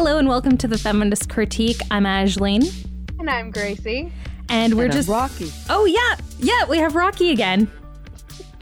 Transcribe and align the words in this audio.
Hello 0.00 0.16
and 0.16 0.28
welcome 0.28 0.56
to 0.58 0.68
the 0.68 0.78
Feminist 0.78 1.28
Critique. 1.28 1.80
I'm 1.90 2.04
Ajleen. 2.04 2.72
And 3.18 3.28
I'm 3.28 3.50
Gracie. 3.50 4.12
And 4.48 4.74
we're 4.74 4.84
And 4.84 4.92
I'm 4.92 4.96
just 4.96 5.08
Rocky. 5.08 5.50
Oh 5.68 5.86
yeah, 5.86 6.14
yeah, 6.38 6.64
we 6.66 6.78
have 6.78 6.94
Rocky 6.94 7.32
again. 7.32 7.68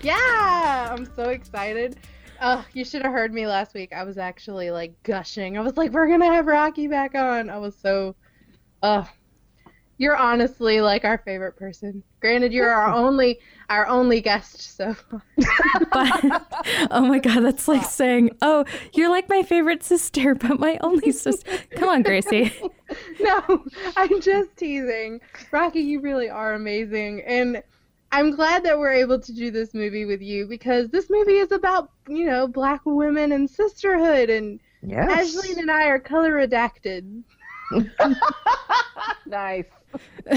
Yeah, 0.01 0.89
I'm 0.91 1.05
so 1.15 1.25
excited. 1.29 1.99
Oh, 2.41 2.65
you 2.73 2.87
should 2.87 3.03
have 3.03 3.13
heard 3.13 3.35
me 3.35 3.47
last 3.47 3.75
week. 3.75 3.93
I 3.93 4.03
was 4.05 4.17
actually 4.17 4.71
like 4.71 4.95
gushing. 5.03 5.59
I 5.59 5.61
was 5.61 5.77
like, 5.77 5.93
"We're 5.93 6.09
gonna 6.09 6.33
have 6.33 6.47
Rocky 6.47 6.87
back 6.87 7.15
on." 7.15 7.51
I 7.51 7.59
was 7.59 7.77
so, 7.77 8.17
uh, 8.83 9.05
you're 9.99 10.17
honestly 10.17 10.81
like 10.81 11.05
our 11.05 11.19
favorite 11.19 11.57
person. 11.57 12.03
Granted, 12.21 12.53
you're 12.53 12.71
our 12.71 12.93
only 12.93 13.39
our 13.69 13.87
only 13.87 14.21
guest, 14.21 14.77
so 14.77 14.95
But 15.93 16.89
oh 16.91 17.01
my 17.07 17.19
god, 17.19 17.41
that's 17.41 17.69
like 17.69 17.85
saying, 17.85 18.31
"Oh, 18.43 18.65
you're 18.95 19.11
like 19.11 19.29
my 19.29 19.43
favorite 19.43 19.83
sister, 19.83 20.35
but 20.35 20.59
my 20.61 20.79
only 20.83 21.13
sister." 21.13 21.51
Come 21.77 21.89
on, 21.89 22.03
Gracie. 22.03 22.53
no, 23.21 23.65
I'm 23.97 24.21
just 24.21 24.57
teasing. 24.57 25.21
Rocky, 25.51 25.81
you 25.81 26.01
really 26.01 26.29
are 26.29 26.55
amazing, 26.55 27.23
and 27.23 27.63
I'm 28.13 28.35
glad 28.35 28.65
that 28.65 28.79
we're 28.79 28.93
able 28.93 29.21
to 29.21 29.33
do 29.33 29.51
this 29.51 29.75
movie 29.75 30.05
with 30.05 30.23
you 30.23 30.47
because 30.47 30.91
this 30.91 31.11
movie 31.11 31.39
is 31.39 31.53
about 31.53 31.91
you 32.09 32.27
know 32.27 32.47
black 32.47 32.81
women 32.85 33.33
and 33.33 33.49
sisterhood, 33.49 34.31
and 34.31 34.61
Yes. 34.83 35.35
Ashley 35.35 35.61
and 35.61 35.71
I 35.71 35.87
are 35.87 35.99
color 35.99 36.33
redacted. 36.33 37.23
nice. 39.27 39.65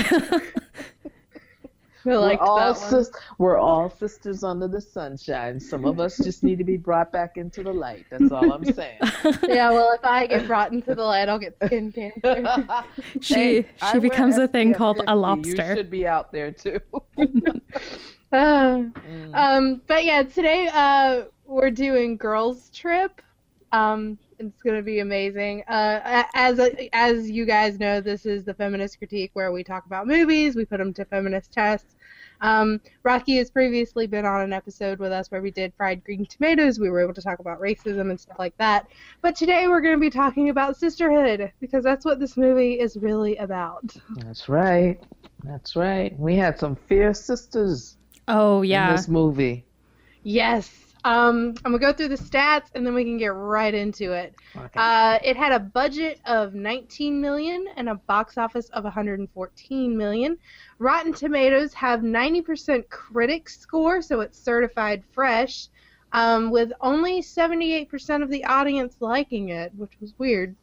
I 2.06 2.12
like 2.16 2.40
we're 2.40 2.48
all 2.48 2.58
that 2.74 2.78
sis- 2.78 3.12
we're 3.38 3.58
all 3.58 3.90
sisters 3.90 4.44
under 4.44 4.68
the 4.68 4.80
sunshine. 4.82 5.60
Some 5.60 5.86
of 5.86 6.00
us 6.00 6.18
just 6.18 6.44
need 6.44 6.58
to 6.58 6.64
be 6.64 6.78
brought 6.78 7.12
back 7.12 7.36
into 7.38 7.62
the 7.62 7.74
light. 7.74 8.06
That's 8.10 8.32
all 8.32 8.52
I'm 8.52 8.64
saying. 8.66 9.00
Yeah, 9.48 9.70
well, 9.72 9.92
if 9.94 10.04
I 10.04 10.26
get 10.26 10.48
brought 10.48 10.72
into 10.72 10.96
the 10.96 11.04
light, 11.04 11.28
I'll 11.30 11.38
get 11.38 11.56
skin 11.66 11.92
cancer. 11.92 12.48
She 13.22 13.34
Hey, 13.34 13.66
I 13.82 13.92
she 13.92 14.00
wear 14.00 14.10
becomes 14.10 14.38
a 14.38 14.48
thing 14.48 14.74
called 14.74 14.98
50. 14.98 15.12
a 15.12 15.16
lobster. 15.16 15.70
You 15.70 15.76
should 15.76 15.92
be 15.92 16.08
out 16.08 16.32
there 16.32 16.52
too. 16.52 16.80
Uh, 18.32 18.84
Mm. 19.12 19.34
um, 19.36 19.82
but 19.88 20.06
yeah, 20.06 20.22
today 20.24 20.70
uh, 20.72 21.24
we're 21.46 21.72
doing 21.72 22.16
girls 22.16 22.70
trip. 22.70 23.22
Um, 23.72 24.18
it's 24.40 24.62
gonna 24.64 24.82
be 24.82 25.00
amazing. 25.00 25.64
Uh, 25.68 26.24
as 26.34 26.60
as 26.94 27.30
you 27.30 27.46
guys 27.46 27.80
know, 27.80 28.02
this 28.02 28.26
is 28.26 28.44
the 28.44 28.54
feminist 28.54 28.98
critique 28.98 29.32
where 29.34 29.52
we 29.52 29.64
talk 29.64 29.86
about 29.86 30.08
movies, 30.08 30.56
we 30.56 30.66
put 30.66 30.78
them 30.80 30.94
to 30.94 31.06
feminist 31.06 31.52
tests. 31.52 31.96
Um, 32.42 32.80
Rocky 33.04 33.36
has 33.38 33.50
previously 33.52 34.08
been 34.08 34.26
on 34.26 34.42
an 34.42 34.54
episode 34.54 35.00
with 35.00 35.12
us 35.12 35.30
where 35.30 35.42
we 35.42 35.52
did 35.52 35.74
fried 35.76 36.04
green 36.04 36.26
tomatoes. 36.26 36.80
We 36.80 36.90
were 36.90 37.02
able 37.02 37.14
to 37.14 37.22
talk 37.22 37.40
about 37.40 37.60
racism 37.60 38.10
and 38.10 38.20
stuff 38.20 38.40
like 38.40 38.58
that. 38.58 38.88
But 39.22 39.36
today 39.36 39.68
we're 39.68 39.82
going 39.82 39.96
to 39.96 40.00
be 40.00 40.10
talking 40.10 40.50
about 40.50 40.78
sisterhood 40.78 41.52
because 41.60 41.84
that's 41.84 42.06
what 42.06 42.20
this 42.20 42.38
movie 42.38 42.80
is 42.80 42.96
really 42.96 43.36
about. 43.38 43.94
That's 44.24 44.48
right. 44.48 45.04
That's 45.44 45.76
right. 45.76 46.18
We 46.18 46.38
had 46.38 46.58
some 46.58 46.78
fierce 46.78 47.20
sisters 47.20 47.98
Oh 48.30 48.62
in 48.62 48.70
yeah. 48.70 48.96
this 48.96 49.08
movie. 49.10 49.66
Yes. 50.24 50.89
Um, 51.06 51.56
I'm 51.64 51.72
gonna 51.72 51.80
go 51.80 51.94
through 51.94 52.10
the 52.10 52.18
stats 52.18 52.68
and 52.76 52.86
then 52.86 52.94
we 52.94 53.04
can 53.04 53.18
get 53.18 53.34
right 53.34 53.74
into 53.74 54.12
it. 54.12 54.36
Okay. 54.56 54.68
Uh, 54.76 55.18
it 55.24 55.38
had 55.38 55.54
a 55.54 55.60
budget 55.60 56.20
of 56.26 56.54
19 56.54 57.22
million 57.22 57.66
and 57.78 57.90
a 57.90 57.96
box 57.96 58.38
office 58.38 58.70
of 58.70 58.84
114 58.84 59.98
million. 59.98 60.38
Rotten 60.78 61.14
Tomatoes 61.14 61.74
have 61.74 62.02
90% 62.02 62.90
critic 62.90 63.48
score, 63.50 64.02
so 64.02 64.20
it's 64.20 64.38
certified 64.38 65.04
fresh, 65.12 65.68
um, 66.12 66.52
with 66.52 66.72
only 66.82 67.22
78% 67.22 68.22
of 68.22 68.30
the 68.30 68.44
audience 68.44 68.98
liking 69.00 69.50
it, 69.50 69.72
which 69.76 69.94
was 70.02 70.14
weird. 70.18 70.56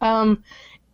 Um, 0.00 0.44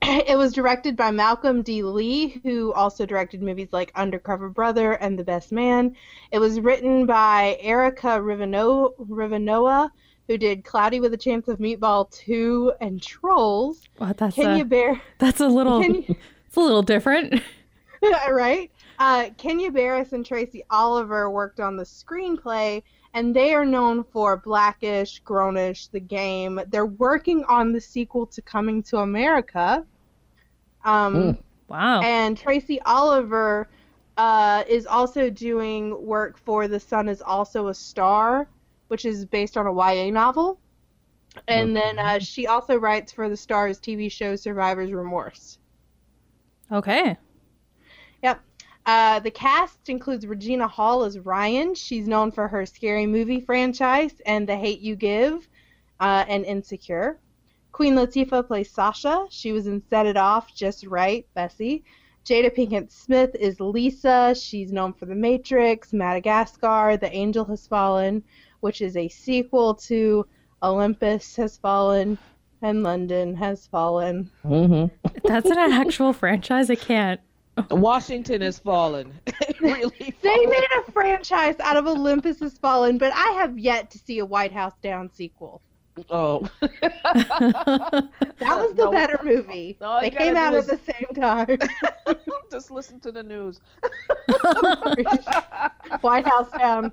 it 0.26 0.36
was 0.36 0.52
directed 0.52 0.96
by 0.96 1.10
Malcolm 1.10 1.62
D. 1.62 1.82
Lee, 1.82 2.40
who 2.42 2.74
also 2.74 3.06
directed 3.06 3.42
movies 3.42 3.68
like 3.72 3.90
Undercover 3.94 4.50
Brother 4.50 4.92
and 4.92 5.18
The 5.18 5.24
Best 5.24 5.50
Man. 5.50 5.96
It 6.30 6.38
was 6.38 6.60
written 6.60 7.06
by 7.06 7.56
Erica 7.60 8.20
Rivinoja, 8.20 9.90
who 10.28 10.36
did 10.36 10.64
Cloudy 10.64 11.00
with 11.00 11.14
a 11.14 11.16
Chance 11.16 11.48
of 11.48 11.58
Meatball 11.58 12.10
2 12.10 12.74
and 12.82 13.00
Trolls. 13.00 13.82
Well, 13.98 14.12
that's 14.14 14.34
Kenya 14.34 14.62
a, 14.62 14.66
Bear, 14.66 15.00
that's 15.18 15.40
a 15.40 15.48
little 15.48 15.80
Can 15.80 15.94
you- 15.94 16.04
it's 16.46 16.56
a 16.56 16.60
little 16.60 16.82
different. 16.82 17.40
right? 18.30 18.70
Uh, 18.98 19.30
Kenya 19.38 19.70
Barris 19.70 20.12
and 20.12 20.24
Tracy 20.26 20.62
Oliver 20.70 21.30
worked 21.30 21.60
on 21.60 21.76
the 21.78 21.84
screenplay, 21.84 22.82
and 23.14 23.34
they 23.34 23.54
are 23.54 23.64
known 23.64 24.04
for 24.04 24.36
Blackish, 24.36 25.22
Grownish, 25.22 25.90
The 25.90 26.00
Game. 26.00 26.60
They're 26.68 26.84
working 26.84 27.42
on 27.44 27.72
the 27.72 27.80
sequel 27.80 28.26
to 28.26 28.42
Coming 28.42 28.82
to 28.84 28.98
America. 28.98 29.86
Um, 30.84 31.14
Mm. 31.14 31.38
Wow. 31.68 32.02
And 32.02 32.36
Tracy 32.36 32.80
Oliver 32.82 33.68
uh, 34.16 34.64
is 34.68 34.86
also 34.86 35.30
doing 35.30 36.06
work 36.06 36.38
for 36.38 36.68
The 36.68 36.78
Sun 36.78 37.08
is 37.08 37.22
Also 37.22 37.68
a 37.68 37.74
Star, 37.74 38.48
which 38.88 39.04
is 39.04 39.24
based 39.24 39.56
on 39.56 39.66
a 39.66 39.72
YA 39.72 40.10
novel. 40.10 40.60
And 41.48 41.74
then 41.74 41.98
uh, 41.98 42.18
she 42.20 42.46
also 42.46 42.76
writes 42.76 43.10
for 43.12 43.28
the 43.28 43.34
Starz 43.34 43.80
TV 43.80 44.10
show 44.10 44.36
Survivor's 44.36 44.92
Remorse. 44.92 45.58
Okay. 46.70 47.16
Yep. 48.22 48.40
Uh, 48.86 49.18
the 49.20 49.30
cast 49.30 49.88
includes 49.88 50.26
Regina 50.26 50.68
Hall 50.68 51.02
as 51.04 51.18
Ryan. 51.18 51.74
She's 51.74 52.06
known 52.06 52.30
for 52.30 52.46
her 52.46 52.64
scary 52.66 53.06
movie 53.06 53.40
franchise 53.40 54.20
and 54.26 54.48
The 54.48 54.56
Hate 54.56 54.80
You 54.80 54.94
Give 54.94 55.48
uh, 56.00 56.24
and 56.28 56.44
Insecure. 56.44 57.18
Queen 57.74 57.96
Latifah 57.96 58.46
plays 58.46 58.70
Sasha. 58.70 59.26
She 59.30 59.50
was 59.50 59.66
in 59.66 59.82
Set 59.90 60.06
It 60.06 60.16
Off, 60.16 60.54
Just 60.54 60.86
Right, 60.86 61.26
Bessie. 61.34 61.82
Jada 62.24 62.48
Pinkett 62.56 62.92
Smith 62.92 63.34
is 63.34 63.58
Lisa. 63.58 64.32
She's 64.40 64.70
known 64.72 64.92
for 64.92 65.06
The 65.06 65.16
Matrix, 65.16 65.92
Madagascar, 65.92 66.96
The 66.96 67.12
Angel 67.12 67.44
Has 67.46 67.66
Fallen, 67.66 68.22
which 68.60 68.80
is 68.80 68.96
a 68.96 69.08
sequel 69.08 69.74
to 69.74 70.24
Olympus 70.62 71.34
Has 71.34 71.56
Fallen 71.56 72.16
and 72.62 72.84
London 72.84 73.34
Has 73.34 73.66
Fallen. 73.66 74.30
Mm-hmm. 74.44 75.08
That's 75.26 75.50
an 75.50 75.58
actual 75.58 76.12
franchise. 76.12 76.70
I 76.70 76.76
can't. 76.76 77.20
Washington 77.72 78.40
has 78.42 78.56
fallen. 78.56 79.12
really 79.60 80.14
They 80.22 80.28
fallen. 80.36 80.48
made 80.48 80.68
a 80.78 80.92
franchise 80.92 81.56
out 81.58 81.76
of 81.76 81.88
Olympus 81.88 82.38
Has 82.38 82.56
Fallen, 82.56 82.98
but 82.98 83.12
I 83.12 83.32
have 83.40 83.58
yet 83.58 83.90
to 83.90 83.98
see 83.98 84.20
a 84.20 84.24
White 84.24 84.52
House 84.52 84.74
Down 84.80 85.10
sequel. 85.12 85.60
Oh. 86.10 86.48
That 86.62 88.58
was 88.58 88.74
the 88.74 88.84
No. 88.84 88.90
better 88.90 89.18
movie. 89.22 89.76
all 89.80 90.00
they 90.00 90.10
came 90.10 90.36
out 90.36 90.54
is- 90.54 90.68
at 90.68 90.84
the 90.84 90.92
same 90.92 91.14
time. 91.22 91.58
Just 92.50 92.70
listen 92.70 93.00
to 93.00 93.12
the 93.12 93.22
news. 93.22 93.60
White 96.00 96.26
House 96.26 96.50
Down. 96.58 96.92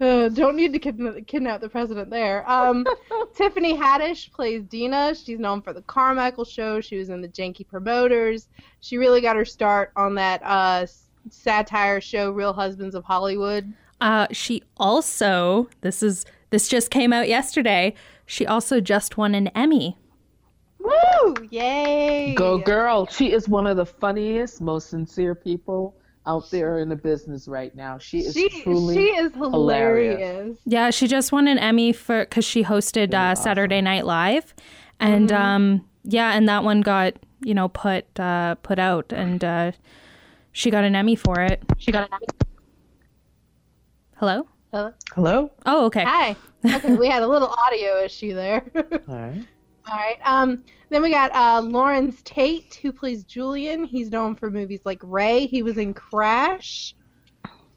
Uh, 0.00 0.28
don't 0.28 0.54
need 0.56 0.72
to 0.72 0.78
kidna- 0.78 1.26
kidnap 1.26 1.60
the 1.60 1.68
president 1.68 2.08
there. 2.10 2.48
Um, 2.50 2.86
Tiffany 3.34 3.76
Haddish 3.76 4.30
plays 4.32 4.62
Dina. 4.62 5.14
She's 5.14 5.38
known 5.40 5.60
for 5.60 5.72
the 5.72 5.82
Carmichael 5.82 6.44
Show. 6.44 6.80
She 6.80 6.96
was 6.96 7.08
in 7.10 7.20
the 7.20 7.28
Janky 7.28 7.66
Promoters. 7.66 8.48
She 8.80 8.96
really 8.96 9.20
got 9.20 9.34
her 9.36 9.44
start 9.44 9.90
on 9.96 10.14
that 10.14 10.40
uh, 10.44 10.86
satire 11.30 12.00
show, 12.00 12.30
Real 12.30 12.52
Husbands 12.52 12.94
of 12.94 13.04
Hollywood. 13.04 13.72
Uh, 14.00 14.28
she 14.30 14.62
also 14.76 15.68
this 15.80 16.02
is 16.04 16.24
this 16.50 16.68
just 16.68 16.90
came 16.90 17.12
out 17.12 17.28
yesterday. 17.28 17.94
She 18.26 18.46
also 18.46 18.80
just 18.80 19.16
won 19.16 19.34
an 19.34 19.48
Emmy. 19.48 19.96
Woo! 20.78 21.34
Yay! 21.50 22.34
Go 22.36 22.58
girl. 22.58 23.06
She 23.06 23.32
is 23.32 23.48
one 23.48 23.66
of 23.66 23.76
the 23.76 23.86
funniest, 23.86 24.60
most 24.60 24.90
sincere 24.90 25.34
people 25.34 25.94
out 26.26 26.50
there 26.50 26.78
in 26.78 26.88
the 26.88 26.96
business 26.96 27.48
right 27.48 27.74
now. 27.74 27.98
She 27.98 28.20
is 28.20 28.34
She, 28.34 28.48
truly 28.62 28.94
she 28.94 29.06
is 29.06 29.32
hilarious. 29.34 30.18
hilarious. 30.18 30.58
Yeah, 30.66 30.90
she 30.90 31.06
just 31.08 31.32
won 31.32 31.48
an 31.48 31.58
Emmy 31.58 31.92
for 31.92 32.24
because 32.24 32.44
she 32.44 32.62
hosted 32.64 33.14
uh, 33.14 33.34
Saturday 33.34 33.80
Night 33.80 34.04
Live, 34.06 34.54
and 35.00 35.32
um, 35.32 35.84
yeah, 36.04 36.32
and 36.32 36.48
that 36.48 36.64
one 36.64 36.80
got 36.82 37.14
you 37.40 37.54
know 37.54 37.68
put 37.68 38.04
uh, 38.20 38.56
put 38.56 38.78
out, 38.78 39.12
and 39.12 39.42
uh, 39.42 39.72
she 40.52 40.70
got 40.70 40.84
an 40.84 40.94
Emmy 40.94 41.16
for 41.16 41.40
it. 41.40 41.62
She 41.78 41.92
got 41.92 42.08
an 42.08 42.14
Emmy. 42.14 42.26
Hello. 44.16 44.46
Hello? 44.70 44.92
Hello? 45.14 45.50
Oh, 45.64 45.86
okay. 45.86 46.04
Hi. 46.04 46.36
Okay, 46.64 46.96
we 46.96 47.06
had 47.06 47.22
a 47.22 47.26
little 47.26 47.46
audio 47.48 48.02
issue 48.02 48.34
there. 48.34 48.64
All 48.74 49.14
right. 49.14 49.46
All 49.88 49.96
right. 49.96 50.18
Um, 50.24 50.64
then 50.90 51.02
we 51.02 51.10
got 51.10 51.30
uh, 51.32 51.62
Larenz 51.62 52.22
Tate, 52.24 52.74
who 52.82 52.92
plays 52.92 53.22
Julian. 53.22 53.84
He's 53.84 54.10
known 54.10 54.34
for 54.34 54.50
movies 54.50 54.80
like 54.84 54.98
Ray. 55.04 55.46
He 55.46 55.62
was 55.62 55.78
in 55.78 55.94
Crash, 55.94 56.96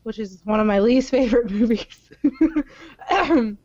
which 0.02 0.18
is 0.18 0.42
one 0.46 0.60
of 0.60 0.66
my 0.66 0.80
least 0.80 1.12
favorite 1.12 1.52
movies. 1.52 2.10
then 3.12 3.58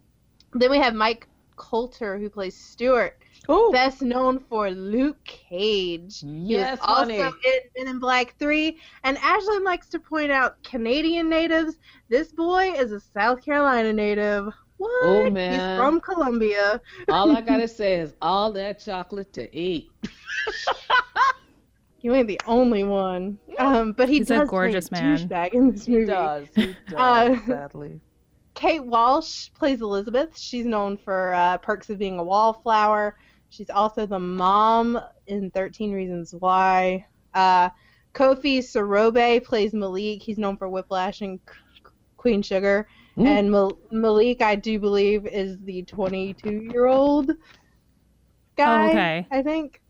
we 0.52 0.79
have 0.79 0.93
Mike 0.93 1.26
Colter, 1.56 2.19
who 2.19 2.29
plays 2.29 2.55
Stuart, 2.55 3.19
Oh, 3.48 3.70
best 3.72 4.02
known 4.02 4.40
for 4.48 4.70
Luke 4.70 5.22
Cage. 5.25 6.20
He 6.20 6.26
Yes, 6.26 6.81
was 6.81 6.88
also 6.88 7.00
honey. 7.02 7.20
in 7.20 7.60
Men 7.76 7.88
in 7.88 7.98
Black 7.98 8.34
3. 8.38 8.76
And 9.04 9.16
Ashlyn 9.19 9.64
likes 9.64 9.88
to 9.90 9.98
point 10.00 10.31
out 10.32 10.62
Canadian 10.64 11.28
natives. 11.28 11.76
This 12.08 12.32
boy 12.32 12.72
is 12.72 12.93
a 12.93 13.00
South 13.00 13.44
Carolina 13.44 13.93
native. 13.93 14.52
What? 14.78 14.90
Oh, 15.04 15.31
man. 15.31 15.52
He's 15.52 15.78
from 15.78 16.00
Columbia. 16.00 16.81
All 17.08 17.34
I 17.37 17.40
gotta 17.43 17.69
say 17.69 17.94
is 17.94 18.14
all 18.20 18.52
that 18.52 18.78
chocolate 18.81 19.32
to 19.34 19.56
eat. 19.56 19.90
You 22.02 22.14
ain't 22.14 22.28
the 22.28 22.40
only 22.46 22.84
one. 22.84 23.37
Um, 23.58 23.90
but 23.93 24.08
he 24.08 24.19
He's 24.19 24.31
a 24.31 24.44
gorgeous 24.46 24.88
play 24.88 25.00
man. 25.00 25.19
douchebag 25.28 25.54
in 25.54 25.72
this 25.72 25.88
movie. 25.88 26.00
He 26.02 26.06
does. 26.06 26.46
He 26.54 26.76
does. 26.88 26.94
Uh, 27.40 27.46
sadly. 27.48 28.00
Kate 28.54 28.84
Walsh 28.84 29.48
plays 29.58 29.81
Elizabeth. 29.81 30.38
She's 30.38 30.66
known 30.66 30.96
for 30.98 31.34
uh, 31.34 31.58
Perks 31.58 31.90
of 31.90 31.98
Being 31.98 32.20
a 32.20 32.22
Wallflower. 32.22 33.16
She's 33.50 33.70
also 33.70 34.06
the 34.06 34.19
mom 34.19 35.00
in 35.26 35.50
13 35.50 35.93
Reasons 35.93 36.34
Why. 36.34 37.06
Uh, 37.34 37.70
Kofi 38.14 38.58
Siriboe 38.58 39.44
plays 39.44 39.72
Malik. 39.72 40.22
He's 40.22 40.38
known 40.38 40.56
for 40.56 40.69
Whiplash 40.69 41.20
and 41.20 41.38
Queen 42.16 42.43
Sugar. 42.43 42.88
Mm. 43.16 43.26
And 43.26 43.50
Mal- 43.50 43.78
Malik, 43.90 44.43
I 44.43 44.56
do 44.56 44.78
believe, 44.78 45.26
is 45.26 45.58
the 45.64 45.82
22 45.82 46.69
year 46.70 46.87
old 46.87 47.31
guy. 48.56 48.87
Oh, 48.87 48.90
okay. 48.90 49.26
I 49.31 49.43
think. 49.43 49.81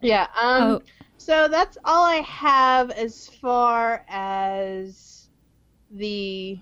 Yeah. 0.00 0.26
Um, 0.40 0.62
Oh. 0.62 0.82
So 1.16 1.48
that's 1.48 1.78
all 1.84 2.04
I 2.04 2.16
have 2.16 2.90
as 2.90 3.28
far 3.28 4.04
as 4.08 5.30
the 5.90 6.58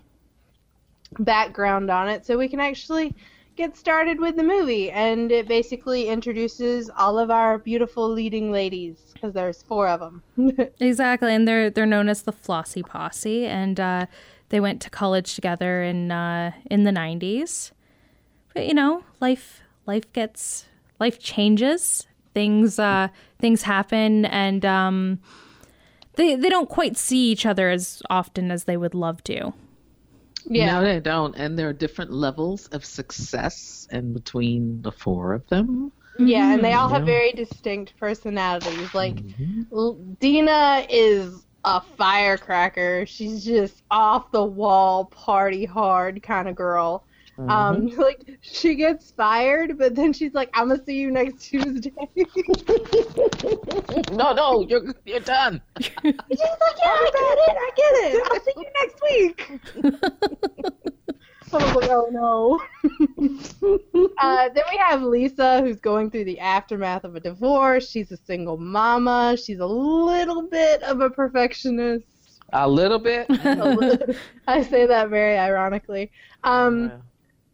background 1.19 1.89
on 1.89 2.07
it. 2.07 2.25
So 2.25 2.37
we 2.37 2.47
can 2.47 2.61
actually 2.61 3.13
get 3.55 3.77
started 3.77 4.19
with 4.19 4.35
the 4.35 4.43
movie. 4.43 4.91
And 4.91 5.31
it 5.31 5.47
basically 5.47 6.07
introduces 6.07 6.89
all 6.97 7.17
of 7.19 7.31
our 7.31 7.57
beautiful 7.57 8.09
leading 8.09 8.51
ladies, 8.51 8.97
because 9.13 9.33
there's 9.33 9.63
four 9.63 9.87
of 9.87 9.99
them. 9.99 10.23
Exactly, 10.79 11.33
and 11.33 11.47
they're 11.47 11.69
they're 11.69 11.85
known 11.85 12.09
as 12.09 12.23
the 12.23 12.31
Flossy 12.31 12.83
Posse, 12.83 13.45
and 13.45 13.79
uh, 13.79 14.05
they 14.49 14.59
went 14.59 14.81
to 14.81 14.89
college 14.89 15.35
together 15.35 15.83
in 15.83 16.11
uh, 16.11 16.51
in 16.69 16.83
the 16.83 16.91
'90s. 16.91 17.71
But 18.53 18.67
you 18.67 18.73
know, 18.73 19.03
life 19.19 19.61
life 19.85 20.11
gets 20.13 20.65
life 20.99 21.19
changes. 21.19 22.07
Things 22.33 22.79
uh, 22.79 23.09
things 23.39 23.63
happen, 23.63 24.25
and 24.25 24.65
um, 24.65 25.19
they 26.15 26.35
they 26.35 26.49
don't 26.49 26.69
quite 26.69 26.97
see 26.97 27.31
each 27.31 27.45
other 27.45 27.69
as 27.69 28.01
often 28.09 28.51
as 28.51 28.63
they 28.65 28.77
would 28.77 28.95
love 28.95 29.23
to. 29.25 29.53
Yeah. 30.45 30.79
No, 30.79 30.83
they 30.83 30.99
don't. 30.99 31.35
And 31.35 31.57
there 31.57 31.69
are 31.69 31.73
different 31.73 32.11
levels 32.11 32.67
of 32.67 32.83
success 32.85 33.87
in 33.91 34.13
between 34.13 34.81
the 34.81 34.91
four 34.91 35.33
of 35.33 35.47
them. 35.47 35.91
Yeah, 36.19 36.53
and 36.53 36.63
they 36.63 36.73
all 36.73 36.89
have 36.89 37.05
very 37.05 37.31
distinct 37.31 37.97
personalities. 37.99 38.93
Like, 38.93 39.15
Mhm. 39.15 40.19
Dina 40.19 40.85
is 40.89 41.43
a 41.65 41.81
firecracker. 41.81 43.05
She's 43.07 43.43
just 43.43 43.81
off 43.89 44.29
the 44.31 44.43
wall, 44.43 45.05
party 45.05 45.65
hard 45.65 46.21
kind 46.21 46.47
of 46.47 46.55
girl. 46.55 47.03
Um, 47.39 47.87
like 47.97 48.37
she 48.41 48.75
gets 48.75 49.09
fired, 49.11 49.79
but 49.79 49.95
then 49.95 50.13
she's 50.13 50.35
like, 50.35 50.51
"I'm 50.53 50.67
gonna 50.69 50.83
see 50.85 50.97
you 50.99 51.09
next 51.09 51.45
Tuesday." 51.45 51.91
no, 54.11 54.33
no, 54.33 54.61
you're 54.67 54.93
you're 55.05 55.19
done. 55.19 55.59
she's 55.81 55.91
like, 56.03 56.15
"Yeah, 56.29 56.85
I 56.85 57.09
got 57.11 57.37
it. 57.39 57.57
I 57.57 57.71
get 57.75 57.93
it. 58.05 58.23
I'll 58.31 58.39
see 58.39 58.53
you 58.55 58.69
next 58.81 59.01
week." 59.09 59.37
I 61.53 61.57
was 61.57 61.75
like, 61.75 61.82
"Oh 61.93 62.07
no." 62.11 62.59
uh, 64.19 64.49
then 64.49 64.63
we 64.71 64.77
have 64.77 65.03
Lisa, 65.03 65.61
who's 65.61 65.79
going 65.79 66.09
through 66.09 66.25
the 66.25 66.39
aftermath 66.39 67.03
of 67.03 67.15
a 67.15 67.19
divorce. 67.19 67.89
She's 67.89 68.11
a 68.11 68.17
single 68.17 68.57
mama. 68.57 69.37
She's 69.37 69.59
a 69.59 69.65
little 69.65 70.43
bit 70.43 70.81
of 70.83 71.01
a 71.01 71.09
perfectionist. 71.09 72.05
A 73.29 73.53
little 73.55 73.97
bit. 73.97 74.17
I 74.47 74.63
say 74.63 74.85
that 74.85 75.09
very 75.09 75.37
ironically. 75.37 76.11
Um, 76.43 76.91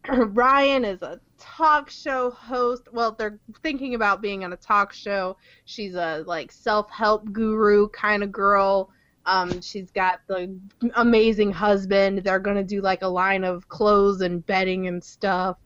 Ryan 0.08 0.84
is 0.84 1.02
a 1.02 1.20
talk 1.38 1.90
show 1.90 2.30
host. 2.30 2.88
Well, 2.92 3.12
they're 3.12 3.38
thinking 3.62 3.94
about 3.94 4.20
being 4.22 4.44
on 4.44 4.52
a 4.52 4.56
talk 4.56 4.92
show. 4.92 5.36
She's 5.64 5.94
a 5.94 6.24
like 6.26 6.52
self-help 6.52 7.32
guru 7.32 7.88
kind 7.88 8.22
of 8.22 8.32
girl. 8.32 8.90
Um, 9.26 9.60
she's 9.60 9.90
got 9.90 10.20
the 10.26 10.58
amazing 10.94 11.52
husband. 11.52 12.24
They're 12.24 12.38
gonna 12.38 12.64
do 12.64 12.80
like 12.80 13.02
a 13.02 13.08
line 13.08 13.44
of 13.44 13.68
clothes 13.68 14.20
and 14.20 14.44
bedding 14.44 14.86
and 14.86 15.02
stuff. 15.02 15.56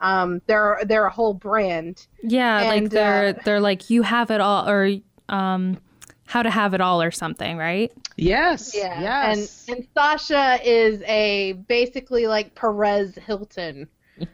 Um, 0.00 0.40
they're 0.46 0.80
they're 0.86 1.06
a 1.06 1.10
whole 1.10 1.34
brand. 1.34 2.06
Yeah, 2.22 2.62
like 2.62 2.90
they're 2.90 3.28
uh, 3.28 3.42
they're 3.44 3.60
like 3.60 3.90
you 3.90 4.02
have 4.02 4.30
it 4.30 4.40
all, 4.40 4.68
or 4.68 4.90
um, 5.28 5.78
how 6.26 6.42
to 6.42 6.50
have 6.50 6.74
it 6.74 6.80
all, 6.80 7.02
or 7.02 7.10
something, 7.10 7.56
right? 7.56 7.92
Yes. 8.16 8.74
Yeah. 8.74 9.00
Yes. 9.00 9.66
And 9.68 9.78
and 9.78 9.88
Sasha 9.94 10.58
is 10.62 11.02
a 11.02 11.54
basically 11.66 12.26
like 12.26 12.54
Perez 12.54 13.14
Hilton. 13.16 13.88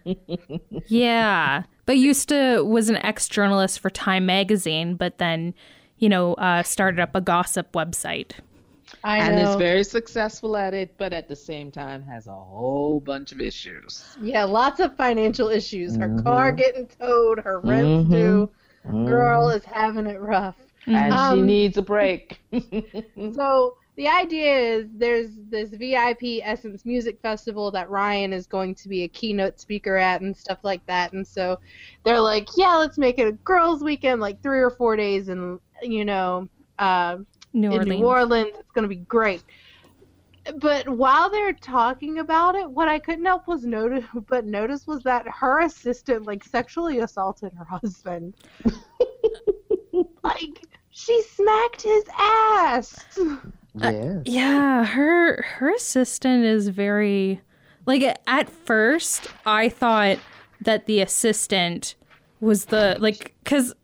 Yeah, 0.86 1.64
but 1.86 1.96
used 1.98 2.28
to 2.28 2.62
was 2.62 2.88
an 2.88 2.96
ex 2.96 3.28
journalist 3.28 3.80
for 3.80 3.90
Time 3.90 4.26
magazine, 4.26 4.96
but 4.96 5.18
then 5.18 5.54
you 5.98 6.08
know 6.08 6.34
uh, 6.34 6.62
started 6.62 7.00
up 7.00 7.14
a 7.14 7.20
gossip 7.20 7.72
website. 7.72 8.32
I 9.02 9.20
and 9.20 9.38
know. 9.38 9.40
is 9.40 9.54
very 9.54 9.84
successful 9.84 10.56
at 10.56 10.74
it, 10.74 10.96
but 10.98 11.12
at 11.12 11.28
the 11.28 11.36
same 11.36 11.70
time 11.70 12.02
has 12.04 12.26
a 12.26 12.34
whole 12.34 13.00
bunch 13.00 13.32
of 13.32 13.40
issues. 13.40 14.18
Yeah, 14.20 14.44
lots 14.44 14.80
of 14.80 14.96
financial 14.96 15.48
issues. 15.48 15.96
Her 15.96 16.08
Mhm. 16.08 16.22
car 16.22 16.52
getting 16.52 16.86
towed, 16.86 17.40
her 17.40 17.60
rent's 17.60 18.02
Mhm. 18.02 18.10
due. 18.10 18.50
Girl 19.04 19.48
is 19.50 19.64
having 19.64 20.06
it 20.06 20.20
rough. 20.20 20.56
and 20.86 21.18
she 21.20 21.40
Um, 21.40 21.40
needs 21.42 21.76
a 21.76 21.82
break. 21.82 22.40
So 23.30 23.76
the 23.96 24.08
idea 24.08 24.56
is 24.58 24.86
there's 24.96 25.30
this 25.48 25.70
VIP 25.70 26.40
Essence 26.44 26.84
Music 26.84 27.18
Festival 27.20 27.70
that 27.72 27.90
Ryan 27.90 28.32
is 28.32 28.46
going 28.46 28.74
to 28.76 28.88
be 28.88 29.02
a 29.04 29.08
keynote 29.08 29.58
speaker 29.60 29.96
at 29.96 30.20
and 30.22 30.36
stuff 30.36 30.58
like 30.62 30.84
that. 30.86 31.12
And 31.12 31.26
so 31.26 31.58
they're 32.04 32.20
like, 32.20 32.48
yeah, 32.56 32.76
let's 32.76 32.98
make 32.98 33.18
it 33.18 33.28
a 33.28 33.32
girls' 33.32 33.82
weekend, 33.82 34.20
like 34.20 34.42
three 34.42 34.60
or 34.60 34.70
four 34.70 34.96
days, 34.96 35.28
and 35.28 35.58
you 35.82 36.04
know, 36.04 36.48
uh, 36.78 37.18
New 37.54 37.70
in 37.70 37.78
Orleans. 37.78 38.00
New 38.00 38.06
Orleans. 38.06 38.52
It's 38.58 38.70
going 38.72 38.82
to 38.82 38.88
be 38.88 38.96
great. 38.96 39.42
But 40.56 40.88
while 40.88 41.30
they're 41.30 41.54
talking 41.54 42.18
about 42.18 42.54
it, 42.54 42.68
what 42.68 42.88
I 42.88 42.98
couldn't 42.98 43.24
help 43.24 43.46
was 43.48 43.64
notice, 43.64 44.04
but 44.28 44.44
notice 44.44 44.86
was 44.86 45.02
that 45.04 45.26
her 45.26 45.62
assistant 45.62 46.26
like 46.26 46.44
sexually 46.44 46.98
assaulted 46.98 47.52
her 47.54 47.64
husband. 47.64 48.34
like 50.22 50.66
she 50.90 51.22
smacked 51.22 51.82
his 51.82 52.04
ass. 52.18 53.04
Uh, 53.18 53.90
yes. 53.90 54.22
Yeah, 54.26 54.84
her 54.84 55.42
her 55.42 55.74
assistant 55.74 56.44
is 56.44 56.68
very 56.68 57.40
like 57.86 58.02
at 58.26 58.48
first 58.48 59.28
I 59.46 59.68
thought 59.68 60.18
that 60.60 60.86
the 60.86 61.00
assistant 61.00 61.94
was 62.40 62.66
the 62.66 62.96
like 63.00 63.34
cuz 63.44 63.74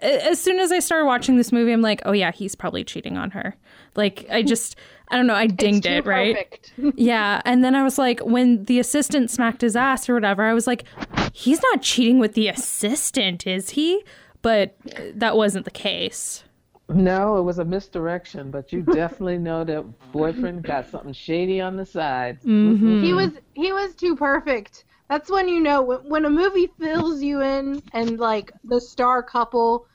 as 0.00 0.40
soon 0.40 0.58
as 0.58 0.70
I 0.72 0.78
started 0.78 1.06
watching 1.06 1.36
this 1.36 1.52
movie 1.52 1.72
I'm 1.72 1.82
like, 1.82 2.00
"Oh 2.04 2.12
yeah, 2.12 2.32
he's 2.32 2.54
probably 2.54 2.84
cheating 2.84 3.16
on 3.16 3.30
her." 3.32 3.56
Like 3.96 4.26
I 4.30 4.42
just 4.42 4.76
I 5.08 5.16
don't 5.16 5.26
know, 5.26 5.34
I 5.34 5.46
dinged 5.48 5.86
It's 5.86 5.98
it, 5.98 6.02
too 6.02 6.08
right? 6.08 6.34
Perfect. 6.34 6.72
Yeah, 6.98 7.42
and 7.44 7.64
then 7.64 7.74
I 7.74 7.82
was 7.82 7.98
like, 7.98 8.20
when 8.20 8.64
the 8.64 8.78
assistant 8.78 9.30
smacked 9.30 9.60
his 9.62 9.74
ass 9.74 10.08
or 10.08 10.14
whatever, 10.14 10.44
I 10.44 10.54
was 10.54 10.68
like, 10.68 10.84
he's 11.32 11.60
not 11.62 11.82
cheating 11.82 12.20
with 12.20 12.34
the 12.34 12.46
assistant, 12.46 13.44
is 13.46 13.70
he? 13.70 14.04
But 14.42 14.76
that 15.14 15.36
wasn't 15.36 15.64
the 15.64 15.70
case. 15.72 16.44
No, 16.88 17.36
it 17.38 17.42
was 17.42 17.58
a 17.58 17.64
misdirection, 17.64 18.50
but 18.50 18.72
you 18.72 18.82
definitely 18.94 19.38
know 19.38 19.64
that 19.64 19.84
boyfriend 20.12 20.62
got 20.62 20.88
something 20.88 21.12
shady 21.12 21.60
on 21.60 21.76
the 21.76 21.84
side. 21.86 22.40
Mhm. 22.42 23.02
He 23.02 23.12
was 23.12 23.30
he 23.54 23.72
was 23.72 23.94
too 23.94 24.14
perfect. 24.16 24.84
That's 25.10 25.28
when 25.28 25.48
you 25.48 25.60
know 25.60 25.82
when, 25.82 25.98
when 26.08 26.24
a 26.24 26.30
movie 26.30 26.70
fills 26.78 27.20
you 27.20 27.42
in 27.42 27.82
and 27.92 28.20
like 28.20 28.52
the 28.62 28.80
star 28.80 29.24
couple 29.24 29.88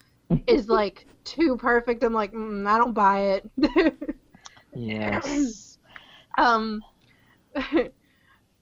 is 0.46 0.68
like 0.68 1.08
too 1.24 1.56
perfect. 1.56 2.04
I'm 2.04 2.14
like, 2.14 2.34
mm, 2.34 2.68
I 2.68 2.78
don't 2.78 2.94
buy 2.94 3.40
it. 3.40 3.50
Yes. 4.76 5.78
um, 6.38 6.84
then 7.56 7.92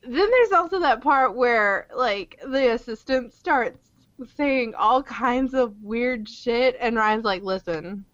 there's 0.03 0.51
also 0.51 0.79
that 0.79 1.01
part 1.01 1.35
where 1.35 1.87
like 1.95 2.39
the 2.45 2.73
assistant 2.73 3.33
starts 3.33 3.89
saying 4.35 4.75
all 4.75 5.01
kinds 5.01 5.55
of 5.55 5.81
weird 5.81 6.29
shit, 6.29 6.77
and 6.79 6.95
Ryan's 6.95 7.25
like, 7.25 7.41
"Listen, 7.41 8.05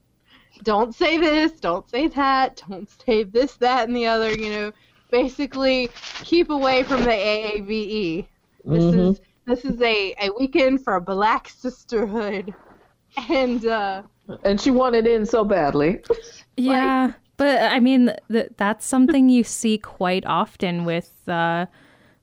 don't 0.63 0.95
say 0.95 1.17
this, 1.17 1.59
don't 1.59 1.89
say 1.89 2.07
that, 2.07 2.63
don't 2.69 2.89
say 3.05 3.23
this, 3.23 3.55
that, 3.55 3.89
and 3.89 3.97
the 3.97 4.07
other. 4.07 4.31
You 4.31 4.49
know, 4.49 4.71
basically 5.11 5.89
keep 6.23 6.49
away 6.49 6.83
from 6.83 7.03
the 7.03 7.09
AAVE. 7.09 8.27
This 8.65 8.83
Mhm. 8.85 9.09
is 9.11 9.21
this 9.45 9.65
is 9.65 9.81
a 9.81 10.13
a 10.21 10.29
weekend 10.39 10.83
for 10.83 10.95
a 10.95 11.01
black 11.01 11.49
sisterhood." 11.49 12.53
And 13.29 13.65
uh, 13.65 14.03
And 14.43 14.61
she 14.61 14.69
wanted 14.71 15.07
in 15.07 15.25
so 15.25 15.43
badly. 15.43 16.01
Yeah, 16.57 17.13
but 17.37 17.71
I 17.71 17.79
mean, 17.79 18.11
th- 18.29 18.51
that's 18.57 18.85
something 18.85 19.29
you 19.29 19.43
see 19.45 19.77
quite 19.77 20.25
often 20.25 20.83
with 20.83 21.11
uh, 21.27 21.67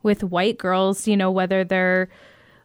with 0.03 0.23
white 0.23 0.59
girls. 0.59 1.09
You 1.09 1.17
know, 1.17 1.31
whether 1.31 1.65
they're 1.65 2.09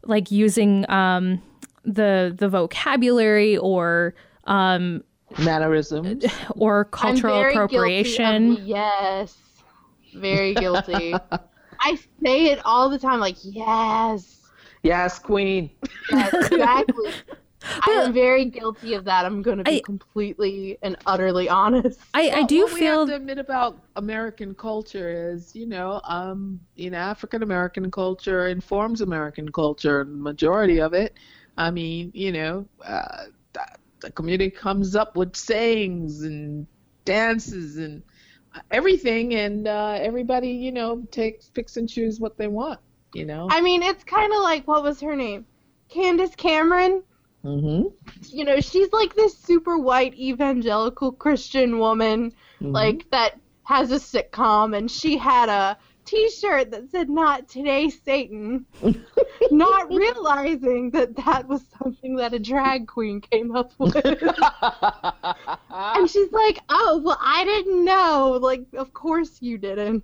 like 0.04 0.32
using 0.32 0.86
um, 0.90 1.42
the 1.86 2.34
the 2.38 2.50
vocabulary 2.50 3.58
or 3.58 4.14
um, 4.46 5.04
Mannerisms. 5.40 6.26
or 6.58 6.82
I'm 6.82 6.92
cultural 7.16 7.36
very 7.42 7.54
guilty 7.54 7.56
of 7.56 7.72
appropriation. 7.72 8.58
yes, 8.66 9.38
very 10.14 10.54
guilty. 10.54 11.16
I 11.82 11.98
say 12.24 12.48
it 12.48 12.60
all 12.66 12.90
the 12.90 13.00
time, 13.00 13.20
like 13.20 13.38
yes, 13.44 14.40
Yes, 14.84 15.20
Queen. 15.20 15.70
yes, 16.10 16.34
exactly. 16.40 17.14
I 17.84 17.92
am 17.92 18.14
very 18.14 18.46
guilty 18.46 18.94
of 18.96 19.06
that. 19.06 19.26
I'm 19.26 19.42
going 19.42 19.58
to 19.60 19.64
be 19.64 19.78
I- 19.78 19.82
completely 19.82 20.78
and 20.82 20.98
utterly 21.06 21.48
honest. 21.50 22.00
I, 22.14 22.30
I 22.32 22.42
Well, 22.42 22.48
do 22.48 22.64
what 22.64 22.74
we 22.74 22.80
feel 22.80 23.00
have 23.00 23.08
to 23.10 23.16
admit 23.16 23.38
about 23.38 23.78
American 23.96 24.54
culture 24.56 25.32
is, 25.34 25.56
you 25.56 25.66
know, 25.66 26.02
um, 26.04 26.60
you 26.76 26.90
know, 26.90 26.98
African 26.98 27.44
American 27.44 27.90
culture 27.92 28.48
informs 28.48 29.02
American 29.02 29.52
culture, 29.52 30.02
and 30.02 30.22
majority 30.22 30.80
of 30.82 30.94
it. 30.94 31.14
I 31.58 31.72
mean, 31.72 32.12
you 32.14 32.32
know, 32.32 32.66
uh, 32.84 33.26
the, 33.54 33.66
the 34.02 34.12
community 34.12 34.50
comes 34.50 34.96
up 34.96 35.16
with 35.16 35.36
sayings 35.36 36.24
and 36.24 36.68
dances 37.06 37.78
and 37.78 38.04
everything, 38.70 39.34
and 39.36 39.68
uh, 39.68 39.98
everybody, 40.02 40.50
you 40.50 40.72
know, 40.72 41.04
takes 41.12 41.50
picks 41.50 41.78
and 41.78 41.88
choose 41.90 42.20
what 42.20 42.38
they 42.38 42.48
want. 42.48 42.80
You 43.14 43.26
know. 43.26 43.48
I 43.52 43.62
mean, 43.62 43.84
it's 43.84 44.04
kind 44.04 44.32
of 44.34 44.42
like 44.42 44.68
what 44.68 44.84
was 44.84 45.02
her 45.02 45.16
name, 45.16 45.46
Candace 45.90 46.36
Cameron. 46.36 47.04
mm-hmm. 47.44 47.88
You 48.30 48.46
know, 48.46 48.60
she's 48.62 48.92
like 48.94 49.14
this 49.16 49.38
super 49.38 49.78
white 49.78 50.14
evangelical 50.16 51.12
Christian 51.12 51.80
woman, 51.80 52.34
Mm-hmm. 52.62 52.74
like 52.74 53.10
that 53.10 53.40
has 53.64 53.92
a 53.92 53.96
sitcom, 53.96 54.78
and 54.78 54.90
she 54.90 55.18
had 55.18 55.50
a 55.50 55.78
T-shirt 56.12 56.72
that 56.72 56.92
said 56.92 57.10
"Not 57.10 57.48
today, 57.48 57.90
Satan," 57.90 58.66
not 59.52 59.90
realizing 59.94 60.92
that 60.92 61.16
that 61.26 61.48
was 61.48 61.62
something 61.82 62.18
that 62.18 62.34
a 62.34 62.40
drag 62.40 62.86
queen 62.88 63.22
came 63.22 63.56
up 63.56 63.72
with. 63.80 63.96
And 65.70 66.10
she's 66.10 66.32
like, 66.32 66.60
"Oh, 66.70 67.02
well, 67.04 67.18
I 67.22 67.46
didn't 67.46 67.86
know. 67.86 68.38
Like, 68.42 68.66
of 68.78 68.94
course 68.94 69.38
you 69.42 69.58
didn't. 69.58 70.04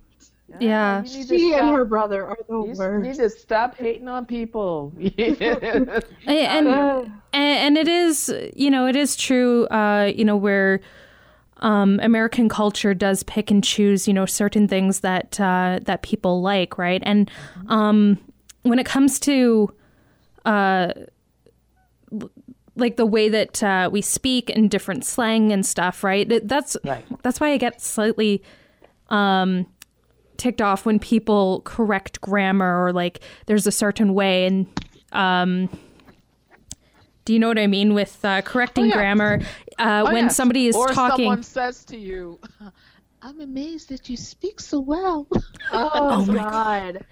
Yeah. 0.60 1.02
You 1.04 1.18
need 1.18 1.28
She 1.28 1.52
and 1.54 1.68
her 1.68 1.84
brother 1.84 2.26
are 2.26 2.38
the 2.48 2.54
You 2.64 2.70
s- 2.70 2.78
worst." 2.78 3.06
need 3.06 3.16
to 3.22 3.28
stop 3.28 3.76
hating 3.76 4.08
on 4.08 4.24
people. 4.24 4.92
and, 5.18 6.08
and 6.26 7.12
and 7.34 7.76
it 7.76 7.86
is 7.88 8.34
you 8.56 8.70
know 8.70 8.86
it 8.86 8.96
is 8.96 9.14
true 9.14 9.66
uh 9.66 10.10
you 10.14 10.24
know 10.24 10.36
where 10.36 10.80
um 11.60 11.98
american 12.02 12.48
culture 12.48 12.94
does 12.94 13.22
pick 13.24 13.50
and 13.50 13.64
choose 13.64 14.06
you 14.06 14.14
know 14.14 14.24
certain 14.26 14.68
things 14.68 15.00
that 15.00 15.38
uh 15.40 15.78
that 15.82 16.02
people 16.02 16.40
like 16.40 16.78
right? 16.78 17.02
And 17.04 17.30
um 17.68 18.18
when 18.62 18.78
it 18.78 18.86
comes 18.86 19.18
to 19.20 19.72
uh 20.44 20.92
like 22.76 22.96
the 22.96 23.06
way 23.06 23.28
that 23.28 23.60
uh, 23.62 23.88
we 23.92 24.00
speak 24.00 24.50
and 24.54 24.70
different 24.70 25.04
slang 25.04 25.52
and 25.52 25.66
stuff 25.66 26.04
right? 26.04 26.28
That's 26.46 26.76
Right. 26.84 27.04
that's 27.22 27.40
why 27.40 27.50
i 27.52 27.56
get 27.56 27.80
slightly 27.80 28.42
um 29.10 29.66
ticked 30.36 30.62
off 30.62 30.86
when 30.86 30.98
people 31.00 31.62
correct 31.64 32.20
grammar 32.20 32.84
or 32.84 32.92
like 32.92 33.20
there's 33.46 33.66
a 33.66 33.72
certain 33.72 34.14
way 34.14 34.46
and 34.46 34.66
um 35.12 35.68
do 37.28 37.34
you 37.34 37.38
know 37.38 37.48
what 37.48 37.58
I 37.58 37.66
mean 37.66 37.92
with 37.92 38.24
uh, 38.24 38.40
correcting 38.40 38.84
Oh, 38.84 38.86
yeah. 38.86 38.94
grammar 38.94 39.40
uh, 39.78 40.04
Oh, 40.06 40.12
when 40.14 40.24
yes. 40.24 40.36
somebody 40.36 40.66
is 40.66 40.74
or 40.74 40.88
talking? 40.88 41.24
someone 41.26 41.42
says 41.42 41.84
to 41.84 41.98
you, 41.98 42.40
"I'm 43.22 43.38
amazed 43.42 43.90
that 43.90 44.08
you 44.08 44.16
speak 44.16 44.60
so 44.60 44.80
well." 44.80 45.28
oh, 45.72 46.24
my 46.24 46.34
God. 46.34 47.04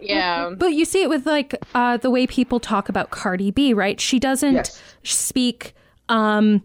Yeah. 0.00 0.54
But 0.56 0.68
you 0.68 0.86
see 0.86 1.02
it 1.02 1.10
with 1.10 1.26
like 1.26 1.54
uh, 1.74 1.98
the 1.98 2.08
way 2.08 2.26
people 2.26 2.60
talk 2.60 2.88
about 2.88 3.10
Cardi 3.10 3.50
B, 3.50 3.74
right? 3.74 4.00
She 4.00 4.18
doesn't 4.18 4.54
Yes. 4.54 4.82
speak 5.02 5.74
um, 6.08 6.62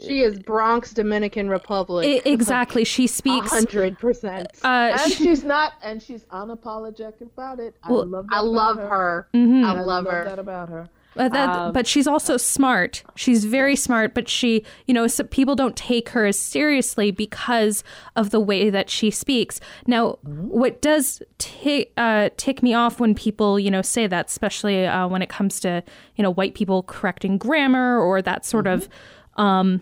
She 0.00 0.20
is 0.20 0.38
Bronx 0.38 0.92
Dominican 0.92 1.48
Republic. 1.48 2.06
I- 2.06 2.28
exactly. 2.30 2.84
She 2.84 3.08
speaks. 3.08 3.50
hundred 3.50 3.98
percent. 3.98 4.46
Uh, 4.62 4.96
and 5.00 5.12
she- 5.12 5.24
she's 5.24 5.42
not, 5.42 5.72
and 5.82 6.00
she's 6.00 6.22
unapologetic 6.26 7.22
about 7.22 7.58
it. 7.58 7.74
I 7.82 7.90
Well, 7.90 8.06
love. 8.06 8.26
That 8.28 8.36
I 8.36 8.40
love 8.40 8.76
about 8.78 8.90
her. 8.90 9.28
Mhm. 9.34 9.64
I 9.64 9.70
I 9.70 9.72
love 9.80 9.86
love 9.86 10.06
her. 10.14 10.24
that 10.26 10.38
about 10.38 10.68
her. 10.68 10.88
But, 11.16 11.32
that, 11.32 11.48
Um, 11.48 11.72
but 11.72 11.86
she's 11.86 12.06
also 12.06 12.36
smart. 12.36 13.02
She's 13.14 13.44
very 13.44 13.74
smart, 13.74 14.14
but 14.14 14.28
she, 14.28 14.64
you 14.86 14.94
know, 14.94 15.06
so 15.06 15.24
people 15.24 15.54
don't 15.56 15.74
take 15.74 16.10
her 16.10 16.26
as 16.26 16.38
seriously 16.38 17.10
because 17.10 17.82
of 18.14 18.30
the 18.30 18.40
way 18.40 18.70
that 18.70 18.90
she 18.90 19.10
speaks. 19.10 19.58
Now, 19.86 20.18
what 20.22 20.82
does 20.82 21.22
ti- 21.38 21.86
uh, 21.96 22.28
tick 22.36 22.62
me 22.62 22.74
off 22.74 23.00
when 23.00 23.14
people, 23.14 23.58
you 23.58 23.70
know, 23.70 23.82
say 23.82 24.06
that, 24.06 24.28
especially 24.28 24.86
uh, 24.86 25.08
when 25.08 25.22
it 25.22 25.28
comes 25.28 25.58
to, 25.60 25.82
you 26.16 26.22
know, 26.22 26.30
white 26.30 26.54
people 26.54 26.82
correcting 26.82 27.38
grammar 27.38 27.98
or 27.98 28.20
that 28.22 28.44
sort 28.44 28.66
of 28.66 28.88
um, 29.36 29.80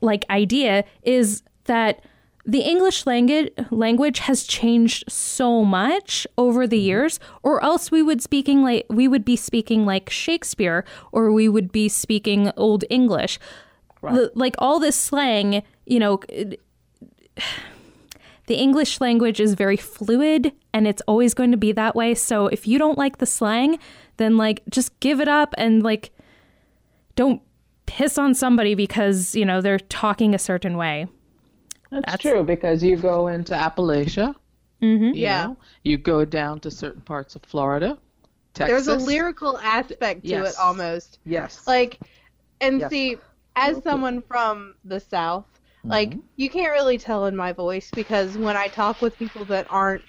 like 0.00 0.24
idea, 0.30 0.84
is 1.02 1.42
that 1.64 2.04
the 2.46 2.60
English 2.60 3.06
language 3.06 3.52
language 3.70 4.20
has 4.20 4.44
changed 4.44 5.04
so 5.10 5.64
much 5.64 6.26
over 6.38 6.66
the 6.66 6.76
mm-hmm. 6.76 6.86
years, 6.86 7.20
or 7.42 7.62
else 7.62 7.90
we 7.90 8.02
would 8.02 8.22
speaking 8.22 8.62
like 8.62 8.86
we 8.88 9.08
would 9.08 9.24
be 9.24 9.36
speaking 9.36 9.84
like 9.84 10.08
Shakespeare, 10.08 10.84
or 11.10 11.32
we 11.32 11.48
would 11.48 11.72
be 11.72 11.88
speaking 11.88 12.52
Old 12.56 12.84
English. 12.88 13.40
L- 14.06 14.30
like 14.34 14.54
all 14.58 14.78
this 14.78 14.94
slang, 14.94 15.64
you 15.86 15.98
know, 15.98 16.20
it- 16.28 16.62
the 18.46 18.54
English 18.54 19.00
language 19.00 19.40
is 19.40 19.54
very 19.54 19.76
fluid, 19.76 20.52
and 20.72 20.86
it's 20.86 21.02
always 21.08 21.34
going 21.34 21.50
to 21.50 21.56
be 21.56 21.72
that 21.72 21.96
way. 21.96 22.14
So 22.14 22.46
if 22.46 22.64
you 22.68 22.78
don't 22.78 22.96
like 22.96 23.18
the 23.18 23.26
slang, 23.26 23.80
then 24.18 24.36
like 24.36 24.62
just 24.70 24.98
give 25.00 25.20
it 25.20 25.28
up 25.28 25.52
and 25.58 25.82
like 25.82 26.12
don't 27.16 27.42
piss 27.86 28.18
on 28.18 28.34
somebody 28.34 28.76
because 28.76 29.34
you 29.34 29.44
know 29.44 29.60
they're 29.60 29.80
talking 29.80 30.32
a 30.32 30.38
certain 30.38 30.76
way. 30.76 31.08
That's, 31.90 32.04
That's- 32.06 32.18
true 32.20 32.42
because 32.44 32.82
you 32.82 32.96
go 32.96 33.28
into 33.28 33.54
Appalachia. 33.54 34.34
Mm-hmm. 34.82 35.04
you 35.04 35.12
Yeah. 35.14 35.46
know, 35.46 35.56
you 35.84 35.96
go 35.96 36.26
down 36.26 36.60
to 36.60 36.70
certain 36.70 37.00
parts 37.00 37.34
of 37.34 37.42
Florida, 37.44 37.96
Texas. 38.52 38.84
There's 38.86 39.02
a 39.02 39.06
lyrical 39.06 39.56
aspect 39.58 40.22
to 40.24 40.28
Yes. 40.28 40.52
it 40.52 40.60
almost. 40.60 41.18
Yes. 41.24 41.66
Like, 41.66 41.98
and 42.60 42.80
Yes. 42.80 42.90
see, 42.90 43.16
as 43.56 43.82
someone 43.82 44.20
from 44.20 44.74
the 44.84 45.00
South, 45.00 45.46
like, 45.82 46.10
mm-hmm. 46.10 46.20
you 46.36 46.50
can't 46.50 46.72
really 46.72 46.98
tell 46.98 47.24
in 47.24 47.34
my 47.34 47.52
voice 47.52 47.90
because 47.94 48.36
when 48.36 48.54
I 48.54 48.68
talk 48.68 49.00
with 49.00 49.16
people 49.16 49.46
that 49.46 49.66
aren't 49.70 50.02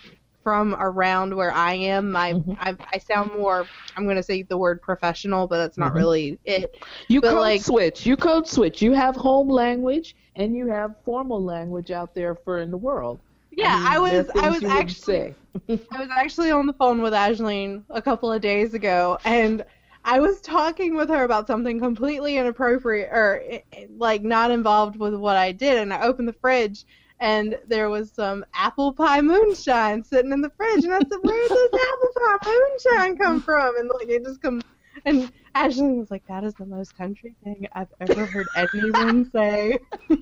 from 0.43 0.75
around 0.79 1.33
where 1.35 1.51
I 1.51 1.73
am, 1.73 2.15
I 2.15 2.33
mm-hmm. 2.33 2.53
I, 2.59 2.75
I 2.93 2.97
sound 2.99 3.31
more. 3.37 3.65
I'm 3.95 4.05
gonna 4.07 4.23
say 4.23 4.43
the 4.43 4.57
word 4.57 4.81
professional, 4.81 5.47
but 5.47 5.57
that's 5.59 5.77
not 5.77 5.93
really 5.93 6.39
it. 6.45 6.77
You 7.07 7.21
But, 7.21 7.31
code 7.31 7.39
like- 7.39 7.61
switch. 7.61 8.05
You 8.05 8.17
code 8.17 8.47
switch. 8.47 8.81
You 8.81 8.91
have 8.93 9.15
home 9.15 9.47
language 9.49 10.15
and 10.37 10.55
you 10.55 10.67
have 10.67 10.95
formal 11.03 11.43
language 11.43 11.91
out 11.91 12.13
there 12.15 12.35
for 12.35 12.59
in 12.59 12.71
the 12.71 12.77
world. 12.77 13.19
Yeah, 13.51 13.75
mean, 13.75 13.87
I, 13.87 13.99
was 13.99 14.29
I 14.35 14.49
was 14.49 14.63
actually. 14.63 15.35
I 15.69 15.99
was 15.99 16.09
actually 16.15 16.51
on 16.51 16.67
the 16.67 16.73
phone 16.73 17.01
with 17.01 17.13
Ashleen 17.13 17.83
a 17.89 18.01
couple 18.01 18.31
of 18.31 18.41
days 18.41 18.73
ago, 18.73 19.17
and 19.25 19.65
I 20.05 20.19
was 20.19 20.39
talking 20.41 20.95
with 20.95 21.09
her 21.09 21.23
about 21.23 21.47
something 21.47 21.79
completely 21.79 22.37
inappropriate 22.37 23.09
or 23.11 23.41
i- 23.51 23.63
i- 23.73 23.87
like 23.97 24.21
not 24.23 24.51
involved 24.51 24.97
with 24.97 25.15
what 25.15 25.35
I 25.35 25.51
did. 25.51 25.77
And 25.77 25.91
I 25.91 26.01
opened 26.03 26.27
the 26.27 26.33
fridge, 26.33 26.85
and 27.19 27.57
there 27.67 27.89
was 27.89 28.11
some 28.13 28.45
apple 28.53 28.93
pie 28.93 29.21
moonshine 29.21 30.03
sitting 30.03 30.31
in 30.31 30.41
the 30.41 30.51
fridge, 30.51 30.83
and 30.83 30.93
I 30.93 30.99
said, 30.99 31.19
"Where 31.23 31.47
did 31.47 31.71
this 31.71 31.81
apple 31.81 32.09
pie 32.15 32.57
moonshine 32.95 33.17
come 33.17 33.41
from?" 33.41 33.77
And 33.77 33.89
like 33.99 34.07
it 34.09 34.23
just 34.23 34.41
comes. 34.41 34.63
And 35.05 35.31
Ashleen 35.65 35.97
was 35.97 36.11
like, 36.11 36.25
"That 36.27 36.43
is 36.43 36.53
the 36.55 36.65
most 36.65 36.95
country 36.97 37.35
thing 37.43 37.67
I've 37.73 37.93
ever 37.99 38.25
heard 38.25 38.47
anyone 38.55 39.29
say." 39.31 39.77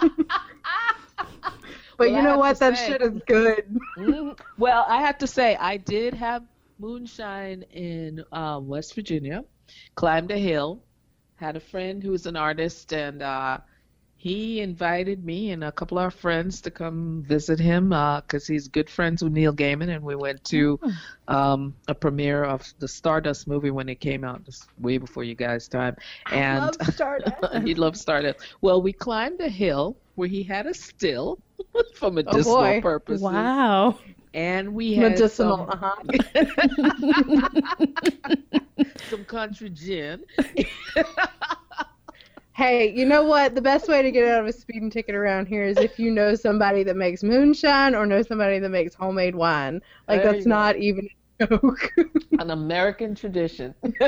But 1.98 2.10
Well, 2.10 2.18
you 2.18 2.22
know 2.24 2.38
what? 2.38 2.60
That 2.60 2.78
say- 2.78 2.88
shit 2.88 3.02
is 3.02 3.22
good. 3.26 3.80
Mhm. 3.98 4.38
Well, 4.58 4.86
I 4.88 5.00
have 5.02 5.18
to 5.20 5.28
say, 5.28 5.56
I 5.56 5.78
did 5.78 6.14
have 6.14 6.44
moonshine 6.78 7.62
in 7.72 8.22
um, 8.34 8.68
West 8.68 8.96
Virginia. 8.96 9.46
Climbed 9.96 10.32
a 10.32 10.38
hill. 10.38 10.84
Had 11.38 11.56
a 11.56 11.60
friend 11.62 12.04
who 12.04 12.12
was 12.12 12.26
an 12.26 12.36
artist, 12.36 12.92
and 12.94 13.22
uh, 13.22 13.60
he 14.26 14.60
invited 14.60 15.24
me 15.24 15.52
and 15.52 15.64
a 15.64 15.72
couple 15.72 16.00
of 16.00 16.04
our 16.06 16.10
friends 16.10 16.60
to 16.62 16.72
come 16.72 17.22
visit 17.28 17.60
him 17.60 17.90
because 17.90 18.48
he's 18.48 18.68
good 18.70 18.90
friends 18.90 19.24
with 19.24 19.32
Neil 19.34 19.54
Gaiman, 19.54 19.90
and 19.96 20.04
we 20.04 20.16
went 20.16 20.44
to 20.46 20.80
um, 21.28 21.76
a 21.88 21.94
premiere 21.94 22.44
of 22.44 22.64
the 22.80 22.88
Stardust 22.88 23.48
movie 23.48 23.70
when 23.70 23.88
it 23.88 24.00
came 24.00 24.24
out, 24.24 24.44
just 24.44 24.66
way 24.80 24.98
before 24.98 25.24
you 25.24 25.36
guys' 25.36 25.68
time. 25.68 25.96
And 26.32 26.60
Love 26.66 26.76
Stardust. 26.96 27.36
he 27.68 27.76
loved 27.76 27.98
Stardust. 27.98 28.40
Well, 28.62 28.82
we 28.82 28.94
climbed 28.94 29.42
a 29.42 29.48
hill 29.48 29.96
where 30.16 30.28
he 30.28 30.42
had 30.42 30.66
a 30.66 30.74
still 30.74 31.38
for 31.96 32.10
medicinal 32.10 32.56
boy. 32.56 32.82
purposes. 32.82 33.22
Wow. 33.22 34.00
And 34.34 34.74
we 34.74 34.96
had 34.96 35.12
Medicinal. 35.12 35.70
some, 35.70 35.70
Uh-huh. 35.70 35.96
some 39.08 39.24
country 39.26 39.70
gin. 39.70 40.24
Hey, 42.56 42.94
you 42.94 43.06
know 43.06 43.22
what? 43.22 43.54
The 43.54 43.62
best 43.62 43.90
way 43.90 44.02
to 44.02 44.10
get 44.12 44.26
out 44.26 44.40
of 44.40 44.48
a 44.48 44.54
speeding 44.54 44.90
ticket 44.90 45.14
around 45.14 45.48
here 45.48 45.66
is 45.66 45.76
if 45.76 46.00
you 46.00 46.10
know 46.10 46.36
somebody 46.36 46.84
that 46.84 46.96
makes 46.96 47.22
moonshine 47.22 47.94
or 47.94 48.06
know 48.06 48.22
somebody 48.22 48.60
that 48.60 48.70
makes 48.70 48.96
homemade 48.96 49.36
wine. 49.36 49.82
Like 50.08 50.24
There 50.24 50.32
that's 50.32 50.46
you 50.46 50.50
go. 50.50 50.50
not 50.52 50.78
even 50.78 51.10
a 51.42 51.48
joke. 51.48 51.92
An 52.40 52.52
American 52.52 53.14
tradition. 53.14 53.76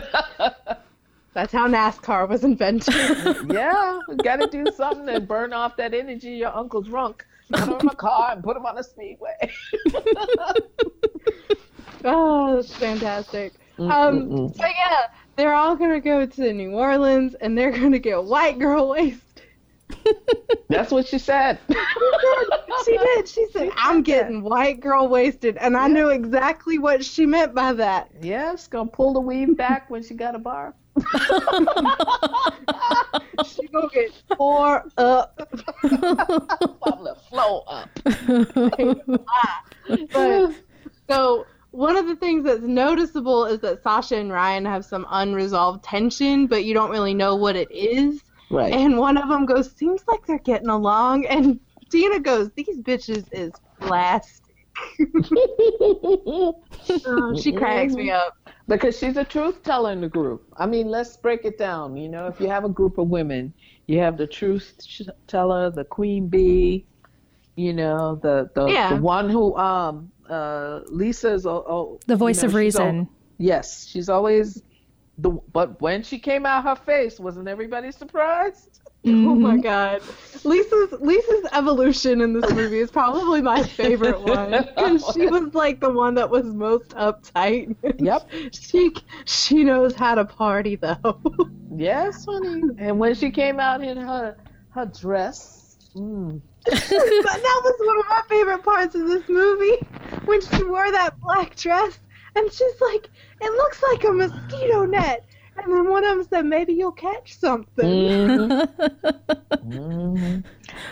that's 1.34 1.52
how 1.52 1.68
NASCAR 1.68 2.30
was 2.30 2.46
invented. 2.46 2.96
yeah, 3.54 4.00
we 4.08 4.16
got 4.16 4.38
to 4.38 4.48
do 4.48 4.72
something 4.72 5.10
and 5.10 5.28
burn 5.28 5.52
off 5.52 5.76
that 5.76 5.94
energy 5.94 6.30
your 6.30 6.56
uncle's 6.56 6.88
drunk. 6.88 7.26
Put 7.52 7.60
him 7.68 7.74
in 7.82 7.88
a 7.90 7.96
car 7.96 8.32
and 8.32 8.42
put 8.42 8.56
him 8.56 8.66
on 8.66 8.78
a 8.78 8.84
speedway. 8.84 9.52
Oh, 12.04 12.56
that's 12.56 12.74
fantastic. 12.74 13.54
Mm, 13.78 13.92
um, 13.92 14.22
mm, 14.22 14.30
mm. 14.30 14.56
so 14.56 14.64
yeah, 14.66 15.08
they're 15.38 15.54
all 15.54 15.76
gonna 15.76 16.02
go 16.02 16.26
to 16.26 16.54
New 16.54 16.72
Orleans 16.72 17.36
and 17.36 17.58
they're 17.58 17.72
gonna 17.72 18.00
get 18.00 18.24
white 18.24 18.60
girl 18.60 18.90
wasted. 18.90 19.22
That's 20.70 20.92
what 20.92 21.08
she 21.08 21.18
said. 21.20 21.60
she 22.86 22.98
did. 22.98 23.28
She 23.28 23.46
said, 23.54 23.72
"I'm 23.78 24.02
getting 24.02 24.42
white 24.42 24.82
girl 24.82 25.08
wasted," 25.08 25.56
and 25.58 25.78
I 25.78 25.88
knew 25.88 26.10
exactly 26.10 26.78
what 26.78 27.06
she 27.06 27.26
meant 27.26 27.56
by 27.56 27.72
that. 27.74 28.10
yes, 28.22 28.68
gonna 28.68 28.90
pull 28.90 29.14
the 29.14 29.22
weave 29.22 29.56
back 29.56 29.90
when 29.90 30.04
she 30.04 30.14
got 30.16 30.36
a 30.36 30.40
bar. 30.40 30.74
She 33.46 33.68
gonna 33.68 33.88
get 33.94 34.12
tore 34.36 34.84
up. 34.98 35.48
Flow 37.30 37.60
up. 37.68 37.90
But 40.12 40.54
so 41.10 41.46
one 41.78 41.96
of 41.96 42.08
the 42.08 42.16
things 42.16 42.44
that's 42.44 42.64
noticeable 42.64 43.46
is 43.46 43.60
that 43.60 43.84
Sasha 43.84 44.16
and 44.16 44.32
Ryan 44.32 44.66
have 44.66 44.84
some 44.84 45.06
unresolved 45.12 45.84
tension, 45.84 46.48
but 46.48 46.66
you 46.66 46.74
don't 46.74 46.90
really 46.90 47.14
know 47.14 47.36
what 47.36 47.56
it 47.56 47.70
is. 47.72 48.20
Right. 48.50 48.74
And 48.74 48.98
one 48.98 49.16
of 49.16 49.30
them 49.30 49.46
goes, 49.46 49.78
"Seems 49.78 50.02
like 50.08 50.26
they're 50.26 50.40
getting 50.40 50.70
along," 50.70 51.28
and 51.28 51.60
Dina 51.92 52.20
goes, 52.20 52.50
"These 52.56 52.82
bitches 52.82 53.28
is 53.32 53.52
plastic." 53.80 54.56
Oh, 57.06 57.36
she 57.42 57.52
cracks 57.52 57.94
me 57.94 58.10
up. 58.10 58.34
Because 58.68 58.98
she's 58.98 59.18
a 59.18 59.24
truth 59.24 59.62
teller 59.62 59.92
in 59.92 60.02
the 60.02 60.10
group. 60.10 60.48
I 60.58 60.66
mean, 60.66 60.88
let's 60.88 61.18
break 61.18 61.46
it 61.46 61.60
down. 61.60 61.96
You 61.96 62.10
know, 62.10 62.26
if 62.26 62.40
you 62.40 62.48
have 62.48 62.66
a 62.66 62.70
group 62.70 62.98
of 62.98 63.08
women, 63.08 63.54
you 63.86 64.00
have 64.00 64.18
the 64.18 64.28
truth 64.28 64.74
teller, 65.28 65.70
the 65.70 65.86
queen 65.86 66.28
bee, 66.28 66.88
you 67.56 67.74
know, 67.74 68.20
the 68.24 68.50
the, 68.56 68.68
Yeah. 68.68 68.96
the 68.96 69.02
one 69.02 69.30
who 69.30 69.56
um 69.58 70.12
uh 70.30 70.82
Lisa's 70.88 71.46
oh, 71.46 71.64
oh 71.68 72.00
The 72.08 72.16
voice 72.16 72.38
you 72.38 72.44
know, 72.44 72.46
of 72.48 72.52
she's 72.64 72.76
al- 72.76 72.86
reason. 72.88 73.10
yes, 73.38 73.88
she's 73.88 74.10
always 74.10 74.62
the 75.18 75.32
but 75.52 75.82
when 75.82 76.04
she 76.04 76.20
came 76.20 76.46
out 76.46 76.64
her 76.64 76.76
face, 76.76 77.20
wasn't 77.20 77.48
everybody 77.48 77.92
surprised? 77.92 78.82
Oh 79.06 79.36
my 79.36 79.56
Mhm. 79.56 79.64
god, 79.64 80.02
Lisa's 80.44 80.92
Lisa's 81.00 81.46
evolution 81.54 82.20
in 82.20 82.34
this 82.34 82.52
movie 82.54 82.80
is 82.80 82.92
probably 82.92 83.42
my 83.42 83.64
favorite 83.64 84.20
one 84.22 84.52
because 84.52 85.12
she 85.14 85.28
was 85.36 85.54
like 85.54 85.80
the 85.80 85.90
one 85.92 86.16
that 86.16 86.30
was 86.30 86.44
most 86.46 86.90
uptight. 86.90 87.76
Yep. 88.00 88.30
she 88.54 88.92
she 89.26 89.64
knows 89.64 89.96
how 89.96 90.16
to 90.16 90.26
party 90.26 90.76
though. 90.76 91.22
Yes, 91.74 92.26
honey. 92.28 92.64
And 92.80 93.00
when 93.00 93.14
she 93.16 93.30
came 93.32 93.60
out 93.60 93.82
in 93.82 93.96
her 93.98 94.36
her 94.70 94.86
dress, 94.88 95.78
mm, 95.96 96.42
but 96.57 96.57
that 96.72 97.62
was 97.64 97.76
one 97.80 98.00
of 98.00 98.06
my 98.10 98.22
favorite 98.30 98.64
parts 98.64 98.96
of 98.96 99.08
this 99.08 99.28
movie 99.30 99.78
when 100.26 100.42
she 100.42 100.64
wore 100.64 100.92
that 100.92 101.20
black 101.22 101.56
dress 101.56 102.00
and 102.36 102.52
she's 102.52 102.82
like, 102.82 103.10
it 103.42 103.52
looks 103.54 103.82
like 103.84 104.04
a 104.04 104.12
mosquito 104.12 104.86
net. 104.86 105.26
And 105.58 105.74
then 105.74 105.90
one 105.90 106.04
of 106.04 106.18
them 106.18 106.28
said, 106.30 106.46
maybe 106.46 106.74
you'll 106.74 106.92
catch 106.92 107.36
something. 107.40 107.84
mhm, 107.86 108.70
mhm. 109.66 110.44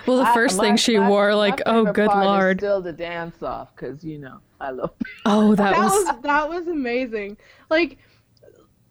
well, 0.08 0.18
the 0.18 0.24
I- 0.24 0.34
first 0.34 0.58
my- 0.58 0.64
thing 0.64 0.78
she 0.78 0.98
my- 0.98 1.08
wore, 1.10 1.30
my 1.30 1.34
like, 1.36 1.62
oh, 1.66 1.86
good 1.92 2.08
lord. 2.08 2.60
Still 2.60 2.82
the 2.82 2.94
dance 2.94 3.44
off, 3.44 3.76
cause 3.76 4.04
you 4.04 4.18
know 4.18 4.40
I 4.60 4.72
love. 4.72 4.92
Oh, 5.26 5.54
that 5.56 5.76
that 5.76 5.84
was. 5.84 5.92
was 6.06 6.22
that 6.24 6.50
was 6.50 6.68
amazing. 6.68 7.38
Like 7.70 8.00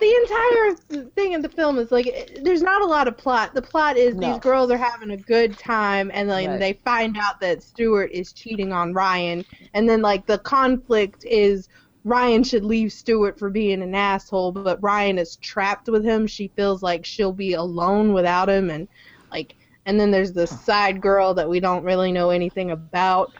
the 0.04 0.14
entire 0.22 1.10
thing 1.16 1.32
in 1.32 1.40
the 1.42 1.48
film 1.48 1.78
is 1.78 1.90
like 1.90 2.38
there's 2.42 2.62
not 2.62 2.82
a 2.82 2.86
lot 2.86 3.08
of 3.08 3.16
plot. 3.16 3.54
The 3.54 3.62
plot 3.62 3.96
is 3.96 4.14
No. 4.14 4.28
these 4.32 4.38
girls 4.40 4.70
are 4.70 4.76
having 4.76 5.10
a 5.12 5.16
good 5.16 5.58
time 5.58 6.10
and 6.12 6.28
like 6.28 6.48
Right. 6.48 6.60
they 6.60 6.72
find 6.84 7.16
out 7.16 7.40
that 7.40 7.62
Stuart 7.62 8.10
is 8.12 8.32
cheating 8.32 8.72
on 8.72 8.92
Ryan 8.92 9.44
and 9.72 9.88
then 9.88 10.02
like 10.02 10.26
the 10.26 10.38
conflict 10.38 11.24
is 11.24 11.68
Ryan 12.04 12.44
should 12.44 12.64
leave 12.64 12.92
Stuart 12.92 13.38
for 13.38 13.48
being 13.48 13.80
an 13.80 13.94
asshole, 13.94 14.52
but 14.52 14.82
Ryan 14.82 15.16
is 15.16 15.36
trapped 15.36 15.88
with 15.88 16.04
him. 16.04 16.26
She 16.26 16.48
feels 16.48 16.82
like 16.82 17.06
she'll 17.06 17.32
be 17.32 17.54
alone 17.54 18.12
without 18.12 18.50
him 18.50 18.68
and 18.68 18.86
like 19.32 19.54
and 19.86 19.98
then 19.98 20.10
there's 20.10 20.32
the 20.32 20.46
side 20.46 21.00
girl 21.00 21.32
that 21.34 21.48
we 21.48 21.60
don't 21.60 21.82
really 21.84 22.12
know 22.12 22.28
anything 22.30 22.70
about. 22.70 23.32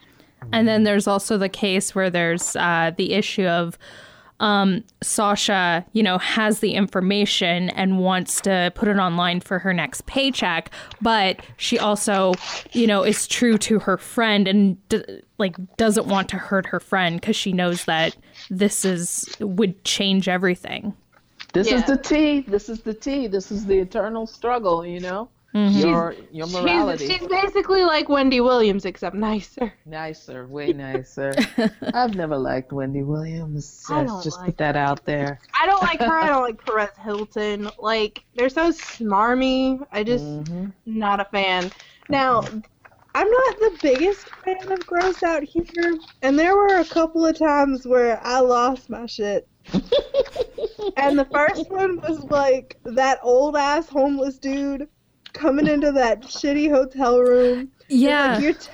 And 0.53 0.69
then 0.69 0.85
there's 0.85 1.07
also 1.07 1.39
the 1.39 1.49
case 1.49 1.95
where 1.95 2.11
there's 2.11 2.55
uh, 2.57 2.93
the 2.97 3.15
issue 3.15 3.47
of 3.47 3.79
um, 4.41 4.85
Sasha, 5.03 5.85
you 5.93 6.03
know, 6.03 6.19
has 6.19 6.61
the 6.61 6.75
information 6.75 7.71
and 7.71 7.99
wants 7.99 8.41
to 8.43 8.73
put 8.75 8.89
it 8.89 8.97
online 8.97 9.41
for 9.41 9.59
her 9.59 9.73
next 9.73 10.07
paycheck, 10.07 10.71
but 11.01 11.41
she 11.57 11.79
also, 11.79 12.35
you 12.73 12.87
know, 12.87 13.05
is 13.05 13.27
true 13.27 13.57
to 13.59 13.79
her 13.81 13.97
friend 13.97 14.49
and 14.49 14.89
d- 14.89 15.05
like 15.39 15.57
doesn't 15.77 16.07
want 16.07 16.29
to 16.31 16.37
hurt 16.37 16.67
her 16.67 16.81
friend 16.81 17.21
because 17.21 17.37
she 17.37 17.53
knows 17.53 17.85
that 17.85 18.17
this 18.51 18.85
is 18.85 19.35
would 19.41 19.85
change 19.85 20.29
everything. 20.29 20.95
This 21.53 21.69
is 21.69 21.85
the 21.85 21.97
T. 21.97 22.41
This 22.41 22.69
is 22.69 22.81
the 22.81 22.95
T. 22.95 23.29
This 23.29 23.53
is 23.53 23.65
the 23.65 23.79
eternal 23.79 24.27
struggle. 24.27 24.85
You 24.85 24.99
know, 24.99 25.29
Mhm. 25.55 25.81
your 25.85 26.15
your 26.33 26.49
morality. 26.49 27.07
She's, 27.07 27.19
she's 27.19 27.29
basically 27.29 27.85
like 27.85 28.09
Wendy 28.09 28.41
Williams 28.41 28.85
except 28.85 29.15
nicer. 29.15 29.73
nicer, 29.87 30.49
way 30.49 30.73
nicer. 30.73 31.33
I've 31.95 32.17
never 32.17 32.37
liked 32.37 32.73
Wendy 32.73 33.05
Williams. 33.05 33.85
I 33.89 34.03
don't 34.03 34.23
just 34.25 34.39
like 34.39 34.47
put 34.47 34.59
that 34.59 34.75
out 34.77 35.05
there. 35.05 35.39
I 35.55 35.67
don't 35.67 35.81
like 35.83 36.01
her. 36.01 36.07
I 36.13 36.27
don't 36.29 36.43
like 36.49 36.65
Perez 36.65 36.91
Hilton. 37.01 37.71
Like 37.79 38.25
they're 38.35 38.49
so 38.49 38.71
smarmy. 38.71 39.87
I 39.93 40.03
just 40.03 40.25
Mhm. 40.25 40.73
not 40.87 41.21
a 41.21 41.25
fan. 41.27 41.71
Now, 42.09 42.41
I'm 43.15 43.31
not 43.31 43.59
the 43.61 43.79
biggest 43.81 44.29
fan 44.45 44.73
of 44.73 44.85
Gross 44.87 45.23
Out 45.23 45.45
here, 45.45 45.97
and 46.23 46.37
there 46.37 46.57
were 46.57 46.79
a 46.81 46.85
couple 46.85 47.25
of 47.25 47.39
times 47.39 47.87
where 47.87 48.21
I 48.25 48.41
lost 48.41 48.91
my 48.91 49.07
shit. 49.07 49.47
and 50.97 51.17
the 51.19 51.29
first 51.33 51.71
one 51.71 52.01
was 52.01 52.25
like 52.25 52.77
that 52.85 53.21
old 53.23 53.57
ass 53.57 53.89
homeless 53.89 54.39
dude 54.39 54.89
coming 55.35 55.67
into 55.67 55.93
that 55.93 56.23
shitty 56.23 56.71
hotel 56.71 57.21
room. 57.21 57.71
Yeah. 57.89 58.35
Like, 58.35 58.43
you're 58.43 58.53
t- 58.55 58.71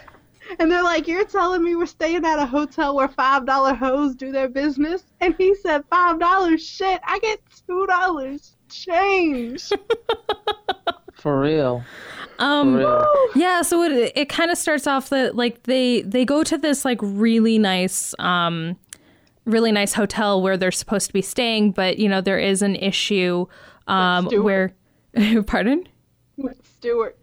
and 0.58 0.70
they're 0.70 0.82
like, 0.84 1.06
"You're 1.08 1.24
telling 1.24 1.62
me 1.62 1.74
we're 1.76 1.86
staying 1.86 2.24
at 2.24 2.38
a 2.38 2.46
hotel 2.46 2.94
where 2.96 3.08
five 3.08 3.44
dollar 3.46 3.74
hoes 3.74 4.14
do 4.14 4.30
their 4.32 4.48
business?" 4.48 5.02
And 5.20 5.34
he 5.36 5.54
said, 5.56 5.84
five 5.90 6.18
dollars. 6.20 6.64
Shit, 6.66 7.00
I 7.04 7.18
get 7.20 7.40
two 7.66 7.86
dollars 7.86 8.56
change." 8.68 9.68
For 11.14 11.38
real. 11.40 11.84
For 12.38 12.44
Um, 12.44 12.74
real. 12.76 13.06
yeah 13.34 13.60
so 13.60 13.82
it 13.82 14.12
it 14.16 14.28
kind 14.30 14.50
of 14.50 14.56
starts 14.56 14.86
off 14.86 15.10
that 15.10 15.36
like 15.36 15.64
they 15.64 16.00
they 16.02 16.24
go 16.24 16.42
to 16.42 16.56
this 16.56 16.84
like 16.86 16.98
really 17.02 17.58
nice 17.58 18.14
um 18.18 18.76
really 19.44 19.70
nice 19.72 19.92
hotel 19.92 20.40
where 20.40 20.56
they're 20.56 20.70
supposed 20.72 21.08
to 21.08 21.12
be 21.12 21.20
staying 21.20 21.72
but 21.72 21.98
you 21.98 22.08
know 22.08 22.22
there 22.22 22.38
is 22.38 22.62
an 22.62 22.76
issue 22.76 23.44
um 23.88 24.24
where 24.42 24.72
pardon 25.46 25.80
With 25.80 25.89
Stewart, 26.80 27.18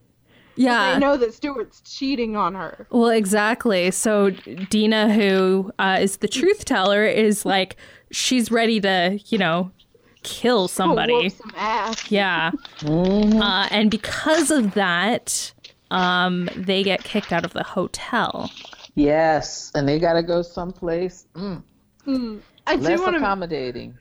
yeah 0.55 0.93
they 0.93 0.99
know 0.99 1.17
that 1.17 1.33
Stewart's 1.33 1.81
cheating 1.81 2.35
on 2.35 2.53
her. 2.55 2.85
well 2.91 3.09
exactly 3.09 3.89
so 3.91 4.29
dina 4.69 5.11
who 5.13 5.71
uh, 5.79 5.97
is 5.99 6.17
the 6.17 6.27
truth 6.27 6.63
teller 6.65 7.05
is 7.05 7.43
like 7.45 7.75
she's 8.11 8.51
ready 8.51 8.79
to 8.79 9.19
you 9.25 9.37
know 9.39 9.71
kill 10.23 10.67
somebody 10.67 11.13
whoop 11.13 11.31
some 11.31 11.51
ass. 11.57 12.11
yeah 12.11 12.51
Mhm. 12.81 13.41
uh, 13.41 13.67
and 13.71 13.89
because 13.89 14.51
of 14.51 14.73
that 14.75 15.51
um 15.89 16.49
they 16.55 16.83
get 16.83 17.03
kicked 17.03 17.31
out 17.33 17.43
of 17.45 17.53
the 17.53 17.63
hotel 17.63 18.51
Yes, 18.95 19.71
and 19.75 19.87
they 19.87 19.99
gotta 19.99 20.23
go 20.23 20.41
someplace 20.41 21.25
mm, 21.35 21.61
Mm. 22.07 22.39
I 22.65 22.75
do 22.77 22.81
want 23.01 23.13
to. 23.13 23.17
accommodating. 23.17 23.95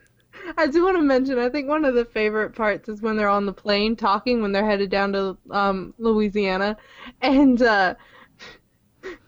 I 0.56 0.66
do 0.66 0.84
want 0.84 0.96
to 0.96 1.02
mention. 1.02 1.38
I 1.38 1.48
think 1.48 1.68
one 1.68 1.84
of 1.84 1.94
the 1.94 2.04
favorite 2.04 2.54
parts 2.54 2.88
is 2.88 3.02
when 3.02 3.16
they're 3.16 3.28
on 3.28 3.46
the 3.46 3.52
plane 3.52 3.96
talking 3.96 4.42
when 4.42 4.52
they're 4.52 4.68
headed 4.68 4.90
down 4.90 5.12
to 5.12 5.36
um, 5.50 5.94
Louisiana, 5.98 6.76
and 7.22 7.60
uh, 7.62 7.94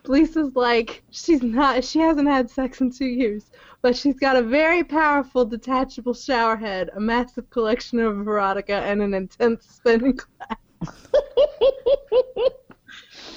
Lisa's 0.07 0.55
like, 0.55 1.03
she's 1.11 1.43
not. 1.43 1.85
She 1.85 1.99
hasn't 1.99 2.29
had 2.29 2.51
sex 2.51 2.81
in 2.81 2.91
two 2.91 3.07
years, 3.07 3.51
but 3.83 3.97
she's 3.97 4.19
got 4.19 4.37
a 4.37 4.43
very 4.43 4.85
powerful 4.85 5.45
detachable 5.45 6.15
shower 6.15 6.57
head, 6.57 6.91
a 6.95 7.01
massive 7.01 7.49
collection 7.51 7.99
of 8.01 8.15
erotica, 8.15 8.83
and 8.83 9.03
an 9.03 9.15
intense 9.15 9.67
spinning 9.69 10.17
class. 10.17 10.59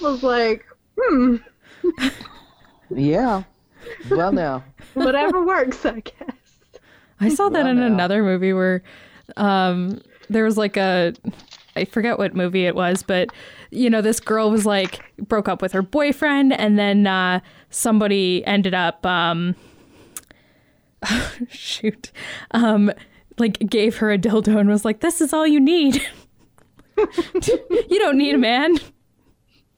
was 0.01 0.23
like, 0.23 0.65
hmm, 0.99 1.37
Yeah. 2.89 3.43
Well, 4.09 4.31
now. 4.31 4.63
whatever 4.93 5.45
works, 5.45 5.85
I 5.85 5.99
guess. 6.01 6.40
I 7.21 7.29
saw 7.29 7.49
that 7.49 7.63
Well, 7.63 7.71
in 7.71 7.79
another 7.79 8.23
movie 8.23 8.51
where 8.53 8.83
um, 9.37 10.01
there 10.29 10.43
was 10.43 10.57
like 10.57 10.75
a, 10.75 11.13
I 11.75 11.85
forget 11.85 12.17
what 12.17 12.35
movie 12.35 12.65
it 12.65 12.75
was, 12.75 13.03
but 13.03 13.29
you 13.69 13.89
know, 13.89 14.01
this 14.01 14.19
girl 14.19 14.51
was 14.51 14.65
like 14.65 15.01
broke 15.17 15.47
up 15.47 15.61
with 15.61 15.71
her 15.71 15.81
boyfriend, 15.81 16.51
and 16.53 16.77
then 16.77 17.07
uh, 17.07 17.39
somebody 17.69 18.45
ended 18.45 18.73
up, 18.73 19.05
um, 19.05 19.55
shoot, 21.49 22.11
um, 22.51 22.91
like 23.37 23.59
gave 23.59 23.97
her 23.97 24.11
a 24.11 24.17
dildo 24.17 24.59
and 24.59 24.69
was 24.69 24.83
like, 24.83 24.99
"This 24.99 25.21
is 25.21 25.31
all 25.31 25.47
you 25.47 25.59
need. 25.59 26.01
you 26.97 27.99
don't 27.99 28.17
need 28.17 28.35
a 28.35 28.37
man." 28.37 28.77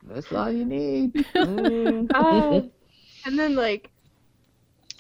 That's 0.06 0.32
all 0.32 0.52
you 0.52 0.66
need. 0.66 1.14
Mm. 1.34 2.12
Uh, 2.14 2.68
and 3.26 3.40
then 3.40 3.56
like 3.56 3.90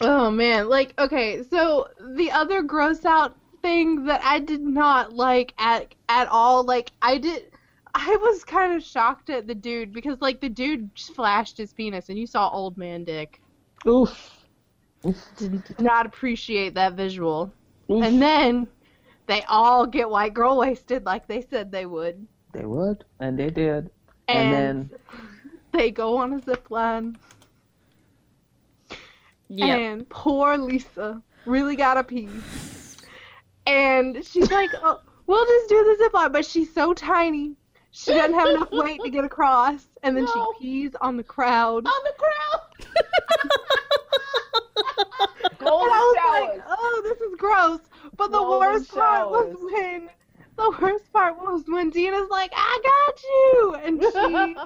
Oh 0.02 0.32
man, 0.32 0.70
like 0.70 0.94
okay, 1.00 1.44
so 1.44 1.88
the 2.16 2.32
other 2.32 2.62
gross 2.62 3.06
out 3.06 3.36
thing 3.62 4.06
that 4.06 4.22
I 4.24 4.40
did 4.40 4.62
not 4.62 5.14
like 5.14 5.54
at 5.58 5.94
at 6.10 6.28
all, 6.30 6.64
like 6.64 6.92
I 7.02 7.18
did 7.18 7.52
I 7.96 8.18
was 8.22 8.44
kind 8.44 8.74
of 8.74 8.84
shocked 8.84 9.30
at 9.30 9.46
the 9.46 9.56
dude 9.56 9.94
because 9.94 10.20
like 10.20 10.42
the 10.42 10.50
dude 10.50 10.90
flashed 11.16 11.58
his 11.58 11.74
penis 11.74 12.10
and 12.10 12.18
you 12.18 12.26
saw 12.26 12.50
old 12.50 12.78
man 12.78 13.04
dick. 13.04 13.40
Oof. 13.88 14.32
Did 15.38 15.80
not 15.80 16.06
appreciate 16.06 16.74
that 16.76 16.94
visual. 16.94 17.54
Oof. 17.92 18.04
And 18.04 18.22
then 18.22 18.68
they 19.28 19.44
all 19.44 19.86
get 19.86 20.10
white 20.10 20.34
girl 20.34 20.58
wasted 20.58 21.06
like 21.06 21.28
they 21.28 21.42
said 21.42 21.72
they 21.72 21.86
would. 21.86 22.26
They 22.54 22.66
would, 22.66 23.04
and 23.20 23.38
they 23.38 23.50
did. 23.50 23.90
And, 24.28 24.54
And 24.54 24.90
they 25.72 25.92
go 25.92 26.18
on 26.18 26.34
a 26.34 26.42
zip 26.42 26.72
line. 26.72 27.18
Yeah. 29.50 29.76
And 29.76 30.10
poor 30.10 30.58
Lisa 30.58 31.22
really 31.46 31.76
got 31.76 31.98
a 31.98 32.04
pee. 32.04 32.30
And 33.66 34.26
she's 34.26 34.52
like, 34.52 34.70
oh, 34.82 35.00
we'll 35.28 35.46
just 35.46 35.70
do 35.70 35.84
the 35.84 36.04
zip 36.04 36.14
line. 36.14 36.32
But 36.32 36.46
she's 36.46 36.74
so 36.74 36.94
tiny. 36.94 37.56
She 37.92 38.12
doesn't 38.12 38.34
have 38.34 38.50
enough 38.50 38.70
weight 38.72 39.00
to 39.04 39.10
get 39.10 39.24
across. 39.24 39.86
And 40.02 40.18
then 40.18 40.26
No. 40.26 40.54
she 40.60 40.64
pees 40.64 40.96
on 41.00 41.16
the 41.18 41.24
crowd. 41.24 41.86
On 41.86 42.04
the 42.04 42.14
crowd. 42.18 43.04
And 45.60 45.70
I 45.70 45.72
was 45.72 46.58
like, 46.58 46.66
oh, 46.68 47.02
this 47.04 47.22
is 47.22 47.36
gross. 47.38 47.80
But 48.18 48.32
the 48.32 48.38
Golden 48.40 48.60
worst 48.60 48.92
part 48.94 49.30
was 49.30 49.56
when 49.72 50.10
the 50.58 50.78
worst 50.82 51.12
part 51.14 51.38
was 51.38 51.64
when 51.68 51.90
Dina's 51.90 52.30
like, 52.30 52.52
I 52.56 52.80
got 52.84 53.24
you, 53.24 53.76
and 53.84 54.58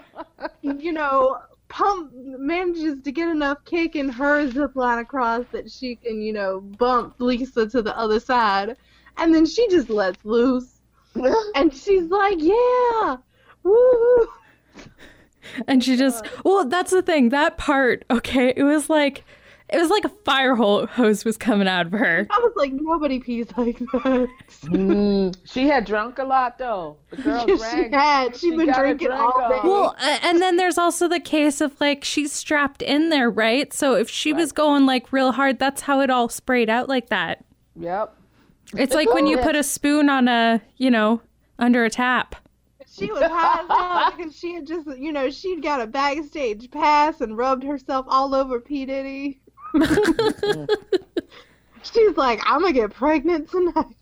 she, 0.72 0.84
you 0.86 0.92
know, 0.92 1.40
pump 1.70 2.12
manages 2.14 3.02
to 3.04 3.12
get 3.12 3.30
enough 3.30 3.64
kick 3.66 3.96
in 3.96 4.10
her 4.10 4.50
zip 4.50 4.76
line 4.76 5.00
across 5.00 5.46
that 5.52 5.70
she 5.70 5.96
can, 5.96 6.22
you 6.22 6.34
know, 6.34 6.62
bump 6.62 7.16
Lisa 7.20 7.68
to 7.68 7.82
the 7.82 7.98
other 7.98 8.20
side, 8.20 8.78
and 9.18 9.34
then 9.34 9.46
she 9.46 9.68
just 9.70 9.90
lets 9.90 10.24
loose, 10.24 10.80
and 11.56 11.74
she's 11.74 12.06
like, 12.10 12.38
yeah, 12.40 13.18
woo. 13.64 14.28
And 15.68 15.84
she 15.84 15.96
just, 15.96 16.26
uh. 16.26 16.30
well, 16.44 16.66
that's 16.66 16.92
the 16.92 17.02
thing. 17.02 17.30
That 17.30 17.58
part, 17.58 18.06
okay, 18.12 18.54
it 18.56 18.64
was 18.64 18.90
like, 18.90 19.24
it 19.70 19.78
was 19.78 19.90
like 19.90 20.06
a 20.06 20.10
fire 20.10 20.56
hose 20.56 21.26
was 21.26 21.38
coming 21.38 21.68
out 21.68 21.88
of 21.88 21.92
her. 21.94 22.26
I 22.30 22.40
was 22.40 22.54
like, 22.56 22.72
nobody 22.74 23.20
pees 23.20 23.48
like 23.58 23.80
that. 23.80 24.28
Mm, 24.66 25.36
she 25.46 25.68
had 25.68 25.86
drunk 25.86 26.20
a 26.20 26.24
lot 26.24 26.58
though. 26.58 26.98
The 27.10 27.18
girl 27.22 27.46
she 27.48 27.56
drank. 27.58 27.94
had. 27.94 28.36
She'd 28.36 28.40
She 28.52 28.56
been 28.56 28.72
drinking 28.74 29.08
drink 29.08 29.22
all 29.22 29.50
day. 29.50 29.60
Well, 29.64 29.96
a- 30.02 30.26
and 30.26 30.42
then 30.42 30.56
there's 30.58 30.78
also 30.78 31.08
the 31.08 31.20
case 31.20 31.60
of 31.62 31.80
like 31.82 32.04
she's 32.04 32.32
strapped 32.32 32.82
in 32.82 33.10
there, 33.10 33.30
right? 33.30 33.72
So 33.74 33.96
if 33.96 34.10
she 34.10 34.32
was 34.34 34.52
going 34.52 34.86
like 34.86 35.12
real 35.12 35.34
hard, 35.34 35.60
that's 35.60 35.82
how 35.82 36.00
it 36.02 36.10
all 36.10 36.30
sprayed 36.30 36.70
out 36.70 36.88
like 36.88 37.10
that. 37.10 37.44
Yep. 37.80 38.14
It's 38.76 38.94
like 38.96 39.14
when 39.14 39.28
you 39.28 39.38
Yes. 39.38 39.46
put 39.46 39.56
a 39.56 39.64
spoon 39.64 40.10
on 40.10 40.28
a, 40.28 40.62
you 40.78 40.92
know, 40.92 41.22
under 41.60 41.86
a 41.86 41.90
tap. 41.90 42.36
She 42.90 43.12
was 43.12 43.22
high 43.22 43.62
as 43.62 43.68
hell 43.68 44.14
because 44.18 44.36
she 44.38 44.56
had 44.56 44.66
just, 44.66 44.88
you 44.98 45.12
know, 45.12 45.30
she'd 45.30 45.62
got 45.62 45.82
a 45.82 45.88
backstage 45.88 46.72
pass 46.72 47.22
and 47.22 47.38
rubbed 47.38 47.64
herself 47.64 48.06
all 48.10 48.34
over 48.34 48.60
P. 48.60 48.86
Diddy. 48.86 49.40
She's 51.84 52.18
like, 52.18 52.42
I'm 52.46 52.62
gonna 52.62 52.74
get 52.74 52.94
pregnant 52.94 53.50
tonight. 53.50 53.96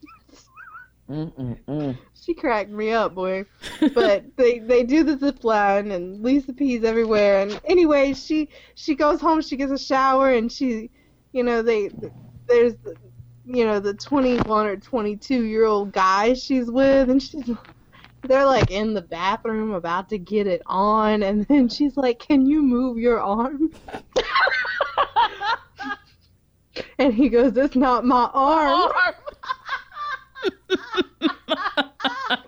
Mm-mm-mm. 1.10 1.98
She 2.20 2.34
cracked 2.34 2.72
me 2.72 2.92
up, 2.92 3.14
boy. 3.14 3.46
But 3.94 4.26
they 4.38 4.60
they 4.60 4.84
do 4.84 5.04
the 5.04 5.18
zip 5.18 5.44
line 5.44 5.92
and 5.92 6.24
Lisa 6.24 6.54
pees 6.54 6.84
everywhere. 6.84 7.42
And 7.42 7.60
anyway, 7.66 8.14
she 8.14 8.50
she 8.74 8.96
goes 8.96 9.22
home, 9.22 9.42
she 9.42 9.56
gets 9.56 9.72
a 9.72 9.78
shower, 9.78 10.32
and 10.32 10.52
she, 10.52 10.90
you 11.32 11.44
know, 11.44 11.62
they 11.62 11.92
there's 12.48 12.74
you 13.46 13.66
know 13.66 13.80
the 13.80 13.94
21 13.94 14.66
or 14.66 14.78
22 14.78 15.44
year 15.44 15.66
old 15.66 15.92
guy 15.92 16.34
she's 16.34 16.72
with, 16.72 17.10
and 17.12 17.22
she's 17.22 17.52
they're 18.24 18.46
like 18.46 18.72
in 18.72 18.96
the 18.96 19.02
bathroom 19.02 19.74
about 19.74 20.10
to 20.10 20.18
get 20.18 20.48
it 20.48 20.64
on, 20.66 21.22
and 21.22 21.46
then 21.46 21.70
she's 21.70 21.96
like, 21.96 22.18
"Can 22.18 22.48
you 22.48 22.64
move 22.64 22.98
your 22.98 23.22
arm?" 23.22 23.72
and 26.98 27.14
he 27.14 27.30
goes, 27.30 27.54
"That's 27.54 27.76
not 27.76 28.06
my 28.06 28.26
arm." 28.34 28.92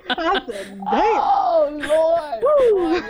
I 0.09 0.41
said, 0.47 0.67
"Damn." 0.67 0.77
Oh 0.89 1.69
Lord. 1.71 2.43
Oh 2.43 3.01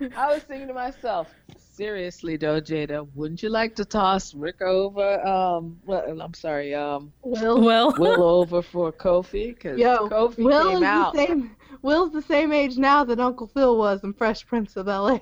Lord. 0.00 0.12
I 0.16 0.32
was 0.32 0.42
thinking 0.44 0.68
to 0.68 0.74
myself, 0.74 1.28
seriously 1.58 2.36
though, 2.36 2.60
Jada, 2.60 3.06
wouldn't 3.14 3.42
you 3.42 3.48
like 3.48 3.74
to 3.76 3.84
toss 3.84 4.34
Rick 4.34 4.62
over? 4.62 5.20
Um, 5.26 5.78
well, 5.86 6.20
I'm 6.20 6.34
sorry, 6.34 6.74
um, 6.74 7.12
Will 7.22 7.60
Well, 7.60 7.94
Will 7.98 8.22
over 8.40 8.62
for 8.62 8.92
Kofi 8.92 9.54
because 9.54 9.78
Kofi 9.78 10.44
Will 10.44 10.68
came 10.68 10.76
is 10.78 10.82
out. 10.82 11.12
the 11.14 11.26
same. 11.26 11.56
Will's 11.82 12.12
the 12.12 12.22
same 12.22 12.52
age 12.52 12.78
now 12.78 13.04
that 13.04 13.20
Uncle 13.20 13.46
Phil 13.46 13.76
was 13.76 14.02
in 14.04 14.12
Fresh 14.14 14.46
Prince 14.46 14.76
of 14.76 14.86
Bel 14.86 15.08
Air. 15.08 15.20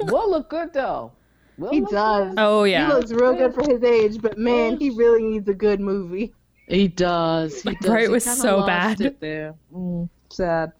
Will 0.00 0.30
look 0.30 0.48
good 0.50 0.72
though. 0.72 1.12
Will 1.58 1.70
He 1.70 1.80
does. 1.80 2.30
good. 2.30 2.38
oh 2.38 2.64
He 2.64 2.76
looks 2.92 3.12
real 3.12 3.34
good 3.34 3.54
for 3.54 3.62
his 3.68 3.82
age, 3.82 4.20
but 4.20 4.36
man, 4.38 4.78
he 4.78 4.90
really 4.90 5.22
needs 5.22 5.48
a 5.48 5.54
good 5.54 5.80
movie. 5.80 6.34
He 6.68 6.88
does. 6.88 7.62
He 7.62 7.74
does. 7.74 7.86
Bright 7.86 8.02
He 8.02 8.08
was 8.08 8.24
kinda 8.24 8.40
so 8.40 8.66
bad. 8.66 9.00
It 9.00 9.20
there. 9.20 9.54
Mm, 9.72 10.08
sad. 10.30 10.72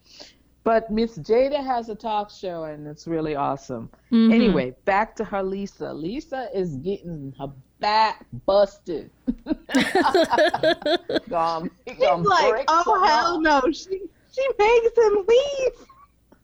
But 0.63 0.91
Miss 0.91 1.17
Jada 1.17 1.65
has 1.65 1.87
a 1.87 1.95
talk 1.95 2.29
show 2.29 2.65
and 2.65 2.85
it's 2.87 3.07
really 3.07 3.35
awesome. 3.35 3.89
Mhm. 4.11 4.33
Anyway, 4.33 4.75
back 4.83 5.15
to 5.15 5.23
her 5.23 5.41
Lisa. 5.41 5.93
Lisa 5.93 6.49
is 6.53 6.75
getting 6.75 7.33
her 7.39 7.47
back 7.79 8.25
busted. 8.45 9.09
Gone. 11.29 11.71
She's 11.87 11.99
like, 11.99 12.65
oh 12.67 13.03
hell 13.05 13.39
no, 13.39 13.61
she 13.71 14.01
she 14.33 14.47
makes 14.59 14.97
him 14.97 15.25
leave. 15.27 15.87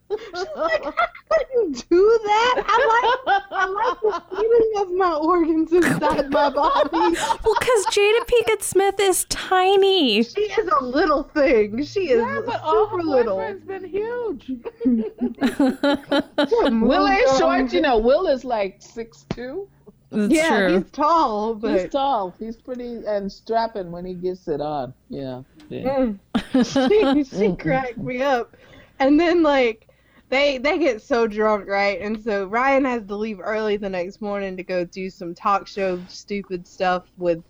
She's 0.09 0.45
like, 0.55 0.83
how 0.83 0.91
could 0.91 1.47
you 1.53 1.73
do 1.89 2.19
that. 2.25 2.63
I 2.67 2.77
like 3.25 3.43
I 3.51 3.65
like 3.65 3.99
the 4.01 4.35
feeling 4.35 4.73
of 4.77 4.91
my 4.97 5.13
organs 5.13 5.73
inside 5.73 6.29
my 6.29 6.49
body. 6.49 6.89
Well, 7.43 7.55
because 7.59 7.85
Jada 7.87 8.25
Pinkett 8.27 8.61
Smith 8.61 8.95
is 8.99 9.25
tiny. 9.25 10.23
She 10.23 10.41
is 10.41 10.67
a 10.79 10.83
little 10.83 11.23
thing. 11.23 11.83
She 11.83 12.11
is 12.11 12.19
Yeah, 12.21 12.41
but 12.45 12.61
all 12.61 12.87
her 12.87 12.99
super 12.99 13.03
little. 13.03 13.35
boyfriend's 13.37 13.65
been 13.65 13.85
huge. 13.85 14.51
Will 16.81 17.07
is 17.07 17.37
short, 17.37 17.73
you 17.73 17.81
know. 17.81 17.97
Will 17.97 18.27
is 18.27 18.43
like 18.45 18.77
six 18.79 19.25
two. 19.33 19.67
Yeah, 20.11 20.67
true. 20.67 20.77
he's 20.81 20.91
tall, 20.91 21.55
He's 21.55 21.89
tall. 21.89 22.35
He's 22.37 22.55
pretty 22.55 23.01
and 23.07 23.31
strapping 23.31 23.91
when 23.91 24.05
he 24.05 24.13
gets 24.13 24.47
it 24.47 24.61
on. 24.61 24.93
Yeah. 25.09 25.41
yeah. 25.69 26.11
Mm. 26.53 27.25
she, 27.25 27.35
she 27.35 27.55
cracked 27.55 27.97
me 27.97 28.21
up. 28.21 28.55
And 28.99 29.19
then 29.19 29.41
like 29.41 29.87
they 30.33 30.57
they 30.57 30.77
get 30.79 31.01
so 31.01 31.27
drunk, 31.27 31.67
right? 31.67 32.01
And 32.01 32.21
so 32.21 32.45
Ryan 32.45 32.85
has 32.85 33.05
to 33.05 33.15
leave 33.15 33.39
early 33.41 33.77
the 33.77 33.89
next 33.89 34.21
morning 34.21 34.57
to 34.57 34.63
go 34.63 34.83
do 34.85 35.09
some 35.09 35.35
talk 35.35 35.67
show 35.67 36.01
stupid 36.07 36.67
stuff 36.67 37.03
with 37.17 37.43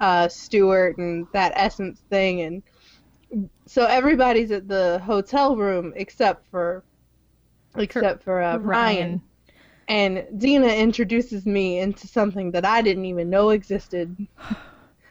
uh 0.00 0.28
Stuart 0.28 0.98
and 0.98 1.26
that 1.32 1.52
essence 1.56 2.00
thing 2.08 2.42
and 2.42 2.62
so 3.66 3.84
everybody's 3.84 4.50
at 4.50 4.68
the 4.68 5.00
hotel 5.04 5.56
room 5.56 5.92
except 5.96 6.48
for 6.50 6.84
except 7.76 8.24
for 8.24 8.40
uh, 8.40 8.58
Ryan. 8.58 9.20
And 9.88 10.26
Dina 10.36 10.68
introduces 10.68 11.46
me 11.46 11.78
into 11.78 12.06
something 12.06 12.50
that 12.52 12.64
I 12.64 12.82
didn't 12.82 13.06
even 13.06 13.30
know 13.30 13.50
existed. 13.50 14.16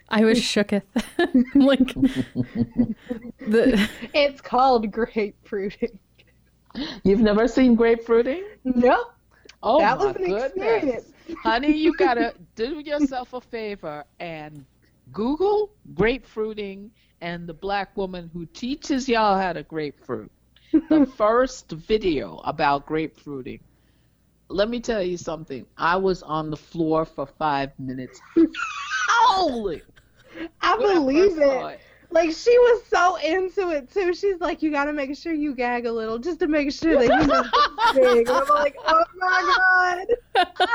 I 0.09 0.23
was 0.23 0.39
shooketh. 0.39 0.83
like 1.55 1.93
the 3.47 3.89
It's 4.13 4.39
called 4.39 4.91
grapefruiting. 4.91 5.99
You've 7.03 7.21
never 7.21 7.47
seen 7.47 7.75
grapefruiting? 7.75 8.43
Nope. 8.63 9.07
Oh 9.63 9.79
that 9.79 9.97
my 9.97 9.97
was 9.97 10.15
an 10.15 10.23
goodness. 10.23 10.83
experience. 10.83 11.11
Honey, 11.43 11.77
you 11.77 11.93
gotta 11.97 12.33
do 12.55 12.79
yourself 12.79 13.33
a 13.33 13.41
favor 13.41 14.03
and 14.19 14.65
Google 15.11 15.71
grapefruiting 15.93 16.91
and 17.21 17.47
the 17.47 17.53
black 17.53 17.95
woman 17.97 18.29
who 18.33 18.45
teaches 18.45 19.07
y'all 19.09 19.37
how 19.37 19.53
to 19.53 19.63
grapefruit. 19.63 20.31
The 20.89 21.05
first 21.17 21.71
video 21.71 22.37
about 22.43 22.85
grapefruiting. 22.85 23.59
Let 24.49 24.69
me 24.69 24.79
tell 24.79 25.01
you 25.03 25.17
something. 25.17 25.65
I 25.77 25.97
was 25.97 26.23
on 26.23 26.49
the 26.49 26.57
floor 26.57 27.05
for 27.05 27.25
five 27.25 27.71
minutes 27.79 28.21
Holy! 29.09 29.83
I 30.61 30.77
when 30.77 30.89
I 30.89 30.93
believe 30.93 31.37
it. 31.37 31.81
Like 32.09 32.31
she 32.31 32.57
was 32.57 32.83
so 32.89 33.15
into 33.17 33.69
it 33.71 33.91
too. 33.91 34.13
She's 34.13 34.39
like, 34.39 34.61
you 34.61 34.71
gotta 34.71 34.93
make 34.93 35.15
sure 35.17 35.33
you 35.33 35.53
gag 35.53 35.85
a 35.85 35.91
little 35.91 36.17
just 36.17 36.39
to 36.39 36.47
make 36.47 36.71
sure 36.71 36.95
that 36.95 37.03
you 37.03 37.27
know 37.27 37.43
it's 37.43 37.93
big. 37.95 38.27
And 38.27 38.37
I'm 38.37 38.47
like, 38.47 38.75
oh 38.85 39.03
my 39.17 40.05
god. 40.35 40.47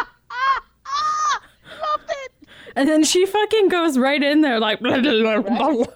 Loved 1.81 2.11
it. 2.11 2.33
and 2.77 2.89
then 2.89 3.03
she 3.03 3.25
fucking 3.27 3.69
goes 3.69 3.99
right 3.99 4.23
in 4.23 4.43
there 4.43 4.61
like 4.61 4.81
blah, 4.81 5.01
blah, 5.01 5.41
blah, 5.41 5.71
blah. 5.73 5.87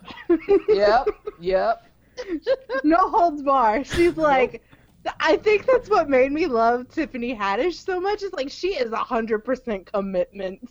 Yep, 0.69 1.09
yep. 1.39 1.87
No 2.83 3.11
holds 3.11 3.43
bar. 3.43 3.85
She's 3.85 4.17
like, 4.17 4.63
I 5.21 5.37
think 5.37 5.67
that's 5.67 5.91
what 5.91 6.09
made 6.09 6.33
me 6.33 6.47
love 6.47 6.89
Tiffany 6.89 7.37
Haddish 7.37 7.75
so 7.75 8.01
much. 8.01 8.23
Is 8.23 8.33
like 8.33 8.51
she 8.51 8.69
is 8.69 8.91
hundred 8.93 9.41
percent 9.41 9.93
commitment. 9.93 10.69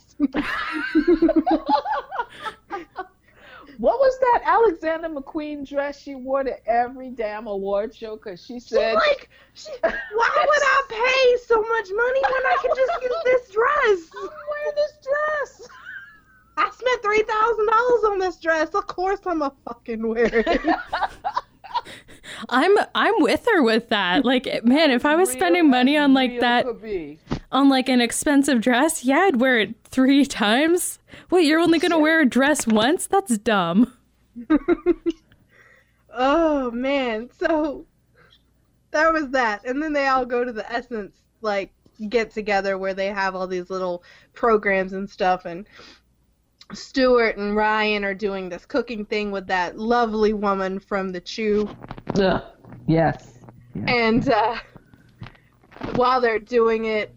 What 3.78 3.98
was 3.98 4.18
that 4.20 4.42
Alexander 4.44 5.08
McQueen 5.08 5.68
dress 5.68 6.00
she 6.00 6.14
wore 6.14 6.42
to 6.42 6.66
every 6.68 7.10
damn 7.10 7.46
award 7.46 7.94
show? 7.94 8.16
Because 8.16 8.44
she 8.44 8.54
She's 8.54 8.68
said, 8.68 8.94
like, 8.94 9.28
she, 9.54 9.70
why 9.82 9.90
would 10.12 10.62
I 10.62 10.82
pay 10.88 11.36
so 11.46 11.60
much 11.60 11.88
money 11.94 12.20
when 12.22 12.46
I 12.46 12.56
can 12.62 12.70
just 12.76 13.02
use 13.02 13.16
this 13.24 13.50
dress? 13.50 14.10
I'm 14.22 14.30
wearing 14.50 14.76
this 14.76 14.92
dress. 15.02 15.68
I 16.58 16.70
spent 16.70 17.02
three 17.02 17.22
thousand 17.22 17.66
dollars 17.66 18.04
on 18.04 18.18
this 18.18 18.36
dress. 18.36 18.70
Of 18.74 18.86
course, 18.86 19.20
I'm 19.26 19.42
a 19.42 19.52
fucking 19.66 20.06
wear 20.06 20.26
it. 20.32 20.76
I'm 22.48 22.76
I'm 22.94 23.14
with 23.18 23.46
her 23.52 23.62
with 23.62 23.90
that. 23.90 24.24
Like, 24.24 24.64
man, 24.64 24.90
if 24.90 25.04
I 25.04 25.16
was 25.16 25.30
spending 25.30 25.68
money 25.68 25.98
on 25.98 26.14
like 26.14 26.40
that 26.40 26.64
could 26.64 26.82
be. 26.82 27.18
On 27.52 27.68
like 27.68 27.88
an 27.88 28.00
expensive 28.00 28.60
dress, 28.60 29.04
yeah, 29.04 29.18
I'd 29.20 29.40
wear 29.40 29.58
it 29.58 29.74
three 29.84 30.24
times. 30.26 30.98
Wait, 31.30 31.46
you're 31.46 31.60
only 31.60 31.78
gonna 31.78 31.98
wear 31.98 32.20
a 32.20 32.26
dress 32.26 32.66
once? 32.66 33.06
That's 33.06 33.38
dumb. 33.38 33.92
oh 36.10 36.70
man, 36.70 37.30
so 37.38 37.86
that 38.90 39.12
was 39.12 39.30
that, 39.30 39.64
and 39.64 39.82
then 39.82 39.92
they 39.92 40.06
all 40.06 40.26
go 40.26 40.44
to 40.44 40.52
the 40.52 40.70
Essence 40.70 41.16
like 41.40 41.72
get 42.08 42.30
together 42.30 42.76
where 42.76 42.94
they 42.94 43.06
have 43.06 43.34
all 43.34 43.46
these 43.46 43.70
little 43.70 44.02
programs 44.34 44.92
and 44.92 45.08
stuff, 45.08 45.44
and 45.44 45.66
Stuart 46.72 47.36
and 47.36 47.54
Ryan 47.54 48.04
are 48.04 48.14
doing 48.14 48.48
this 48.48 48.66
cooking 48.66 49.04
thing 49.04 49.30
with 49.30 49.46
that 49.46 49.78
lovely 49.78 50.32
woman 50.32 50.80
from 50.80 51.10
the 51.12 51.20
Chew. 51.20 51.68
Ugh. 52.18 52.42
Yes. 52.86 53.38
And 53.86 54.28
uh, 54.28 54.56
while 55.94 56.20
they're 56.20 56.38
doing 56.38 56.86
it, 56.86 57.14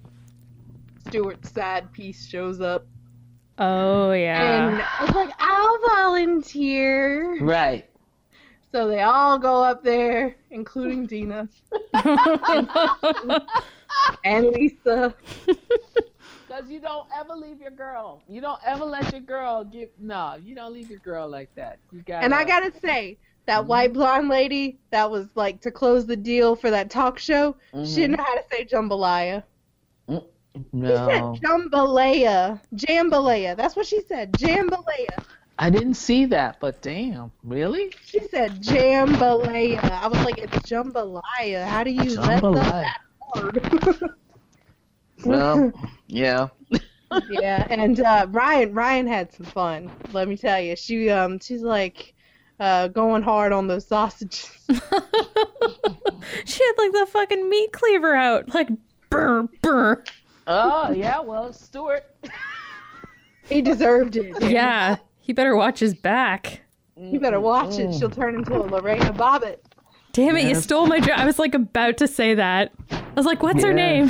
Stuart's 1.09 1.51
sad 1.51 1.91
piece 1.91 2.27
shows 2.27 2.61
up. 2.61 2.85
Oh 3.57 4.11
yeah. 4.11 4.69
And 4.69 4.81
I 4.81 5.05
was 5.05 5.15
like, 5.15 5.33
I'll 5.39 5.79
volunteer. 5.95 7.43
Right. 7.43 7.89
So 8.71 8.87
they 8.87 9.01
all 9.01 9.39
go 9.39 9.63
up 9.63 9.83
there, 9.83 10.35
including 10.51 11.07
Dina 11.07 11.49
and 14.23 14.47
Lisa. 14.47 15.15
Because 15.45 16.69
you 16.69 16.79
don't 16.79 17.07
ever 17.15 17.33
leave 17.33 17.59
your 17.59 17.71
girl. 17.71 18.21
You 18.29 18.41
don't 18.41 18.59
ever 18.65 18.85
let 18.85 19.11
your 19.11 19.21
girl 19.21 19.63
get. 19.63 19.91
No, 19.99 20.37
you 20.43 20.53
don't 20.55 20.71
leave 20.71 20.89
your 20.89 20.99
girl 20.99 21.27
like 21.27 21.53
that. 21.55 21.79
You 21.91 22.01
got. 22.01 22.23
And 22.23 22.33
I 22.33 22.43
gotta 22.43 22.71
say, 22.79 23.17
that 23.49 23.61
mm-hmm. 23.61 23.67
white 23.67 23.93
blonde 23.93 24.29
lady 24.29 24.77
that 24.91 25.09
was 25.09 25.27
like 25.35 25.59
to 25.61 25.71
close 25.71 26.05
the 26.05 26.15
deal 26.15 26.55
for 26.55 26.69
that 26.69 26.91
talk 26.91 27.17
show, 27.17 27.55
she 27.71 27.77
mm-hmm. 27.77 27.95
didn't 27.95 28.17
know 28.17 28.23
how 28.23 28.35
to 28.35 28.43
say 28.51 28.65
jambalaya. 28.65 29.43
She 30.55 30.61
said 30.81 31.21
jambalaya. 31.41 32.59
Jambalaya. 32.75 33.55
That's 33.55 33.75
what 33.75 33.85
she 33.85 34.01
said. 34.01 34.33
Jambalaya. 34.33 35.23
I 35.57 35.69
didn't 35.69 35.95
see 35.95 36.25
that. 36.25 36.59
But 36.59 36.81
damn, 36.81 37.31
really? 37.43 37.93
She 38.05 38.21
said 38.27 38.61
jambalaya. 38.63 39.83
I 39.91 40.07
was 40.07 40.23
like, 40.25 40.37
it's 40.37 40.57
jambalaya. 40.69 41.65
How 41.65 41.83
do 41.83 41.91
you 41.91 42.15
mess 42.15 42.43
up 42.43 42.53
that 42.55 43.01
word? 43.35 44.15
Well, 45.25 45.73
yeah. 46.07 46.47
yeah, 47.29 47.67
and 47.69 47.99
uh, 47.99 48.27
Ryan 48.29 48.73
Ryan 48.73 49.07
had 49.07 49.33
some 49.33 49.45
fun. 49.47 49.91
Let 50.13 50.27
me 50.27 50.37
tell 50.37 50.61
you, 50.61 50.75
she 50.75 51.09
um 51.09 51.39
she's 51.39 51.61
like 51.61 52.13
uh, 52.59 52.87
going 52.89 53.23
hard 53.23 53.51
on 53.51 53.67
those 53.67 53.87
sausages. 53.87 54.49
she 54.69 54.77
had 56.63 56.73
like 56.77 56.91
the 56.91 57.07
fucking 57.11 57.49
meat 57.49 57.71
cleaver 57.73 58.15
out, 58.15 58.53
like 58.53 58.69
burr 59.09 59.47
burr. 59.61 60.03
Oh 60.47 60.91
yeah. 60.91 61.19
Well, 61.19 61.53
Stuart. 61.53 62.05
he 63.47 63.61
deserved 63.61 64.15
it. 64.15 64.35
Yeah, 64.49 64.97
he 65.19 65.33
better 65.33 65.55
watch 65.55 65.79
his 65.79 65.93
back. 65.93 66.61
You 66.97 67.19
better 67.19 67.39
watch 67.39 67.77
it. 67.79 67.93
She'll 67.95 68.09
turn 68.09 68.35
into 68.35 68.55
a 68.57 68.63
Lorena 68.65 69.13
Bobbitt. 69.13 69.59
Damn 70.11 70.35
it, 70.35 70.43
you 70.43 70.49
Yes. 70.49 70.63
stole 70.63 70.85
my 70.87 70.99
joke. 70.99 71.17
I 71.17 71.25
was 71.25 71.39
like 71.39 71.55
about 71.55 71.97
to 71.97 72.07
say 72.07 72.33
that. 72.35 72.73
I 72.91 73.01
was 73.15 73.25
like, 73.25 73.41
what's 73.43 73.63
her 73.63 73.71
name? 73.73 74.07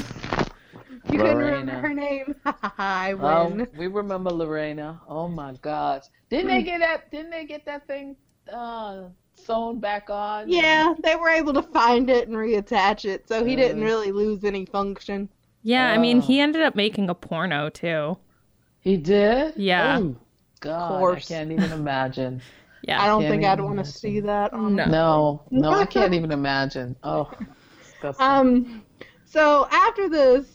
You 1.11 1.17
couldn't 1.19 1.37
Lorena. 1.37 1.57
remember 1.57 1.87
her 1.87 1.93
name. 1.93 2.35
I 2.77 3.13
Oh, 3.19 3.49
win. 3.49 3.67
we 3.77 3.87
remember 3.87 4.29
Lorena. 4.31 5.01
Oh 5.07 5.27
my 5.27 5.53
gosh. 5.61 6.03
Didn't 6.29 6.47
they 6.47 6.63
get 6.63 6.79
that? 6.79 7.11
Didn't 7.11 7.31
they 7.31 7.45
get 7.45 7.65
that 7.65 7.85
thing 7.85 8.15
uh, 8.51 9.03
sewn 9.35 9.79
back 9.79 10.09
on? 10.09 10.49
yeah, 10.49 10.93
they 11.03 11.15
were 11.15 11.29
able 11.29 11.53
to 11.53 11.61
find 11.61 12.09
it 12.09 12.27
and 12.27 12.37
reattach 12.37 13.05
it, 13.05 13.27
so 13.27 13.43
he 13.45 13.55
didn't 13.55 13.83
really 13.83 14.11
lose 14.11 14.43
any 14.43 14.65
function. 14.65 15.29
Yeah, 15.63 15.91
I 15.91 15.97
mean, 15.97 16.17
Oh. 16.19 16.21
he 16.21 16.39
ended 16.39 16.61
up 16.61 16.75
making 16.75 17.09
a 17.09 17.15
porno 17.15 17.69
too. 17.69 18.17
He 18.79 18.95
did. 18.97 19.53
Yeah. 19.57 19.99
Oh, 20.01 20.15
God, 20.61 20.95
I 20.95 20.99
course. 20.99 21.27
can't 21.27 21.51
even 21.51 21.71
imagine. 21.71 22.41
Yeah. 22.83 23.03
I 23.03 23.07
don't 23.07 23.23
Can't 23.23 23.31
think 23.33 23.43
I'd 23.43 23.59
even 23.59 23.65
want 23.65 23.79
to 23.79 23.91
see 23.91 24.21
that. 24.21 24.53
On 24.53 24.73
No. 24.73 24.85
No, 24.85 25.41
no, 25.51 25.69
I 25.71 25.85
can't 25.85 26.13
even 26.19 26.31
imagine. 26.31 26.95
Oh, 27.03 27.29
disgusting. 27.83 28.25
Um, 28.25 28.83
so 29.25 29.67
after 29.69 30.07
this, 30.07 30.45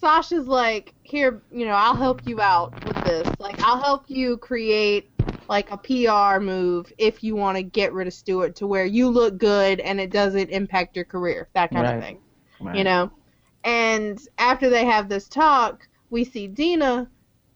Sasha's 0.00 0.48
like, 0.48 0.94
here, 1.02 1.42
you 1.52 1.66
know, 1.66 1.74
I'll 1.74 1.94
help 1.94 2.26
you 2.26 2.40
out 2.40 2.72
with 2.86 2.96
this. 3.04 3.28
Like, 3.38 3.60
I'll 3.62 3.78
help 3.80 4.04
you 4.08 4.38
create 4.38 5.10
like 5.50 5.70
a 5.70 5.76
PR 5.76 6.40
move 6.40 6.90
if 6.96 7.22
you 7.22 7.36
want 7.36 7.58
to 7.58 7.62
get 7.62 7.92
rid 7.92 8.06
of 8.06 8.14
Stewart 8.14 8.56
to 8.56 8.66
where 8.66 8.86
you 8.86 9.10
look 9.10 9.36
good 9.36 9.80
and 9.80 10.00
it 10.00 10.10
doesn't 10.10 10.48
impact 10.48 10.96
your 10.96 11.04
career, 11.04 11.50
that 11.52 11.70
kind 11.70 11.86
of 11.86 12.02
thing, 12.02 12.18
Right. 12.62 12.76
you 12.76 12.84
know. 12.84 13.10
And 13.64 14.20
after 14.38 14.68
they 14.68 14.84
have 14.84 15.08
this 15.08 15.28
talk, 15.28 15.86
we 16.10 16.24
see 16.24 16.46
Dina. 16.46 17.08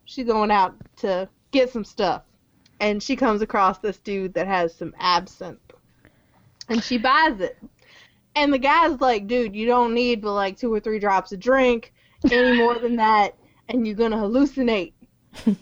She's 0.05 0.27
going 0.27 0.51
out 0.51 0.75
to 0.99 1.29
get 1.51 1.71
some 1.71 1.85
stuff, 1.85 2.23
and 2.81 3.03
she 3.03 3.17
comes 3.17 3.43
across 3.43 3.79
this 3.79 3.99
dude 3.99 4.35
that 4.35 4.47
has 4.47 4.75
some 4.75 4.95
absinthe, 4.99 5.73
and 6.69 6.83
she 6.83 6.97
buys 6.97 7.41
it. 7.41 7.59
And 8.37 8.53
the 8.53 8.59
guy's 8.59 9.01
like, 9.01 9.27
dude, 9.27 9.57
you 9.57 9.67
don't 9.67 9.95
need 9.95 10.21
but 10.21 10.35
like 10.35 10.59
two 10.59 10.73
or 10.73 10.79
three 10.79 10.99
drops 10.99 11.33
of 11.33 11.41
drink. 11.41 11.93
Any 12.31 12.57
more 12.57 12.79
than 12.79 12.97
that, 12.97 13.35
and 13.69 13.87
you're 13.87 13.97
gonna 13.97 14.17
hallucinate. 14.17 14.93
She's 15.45 15.61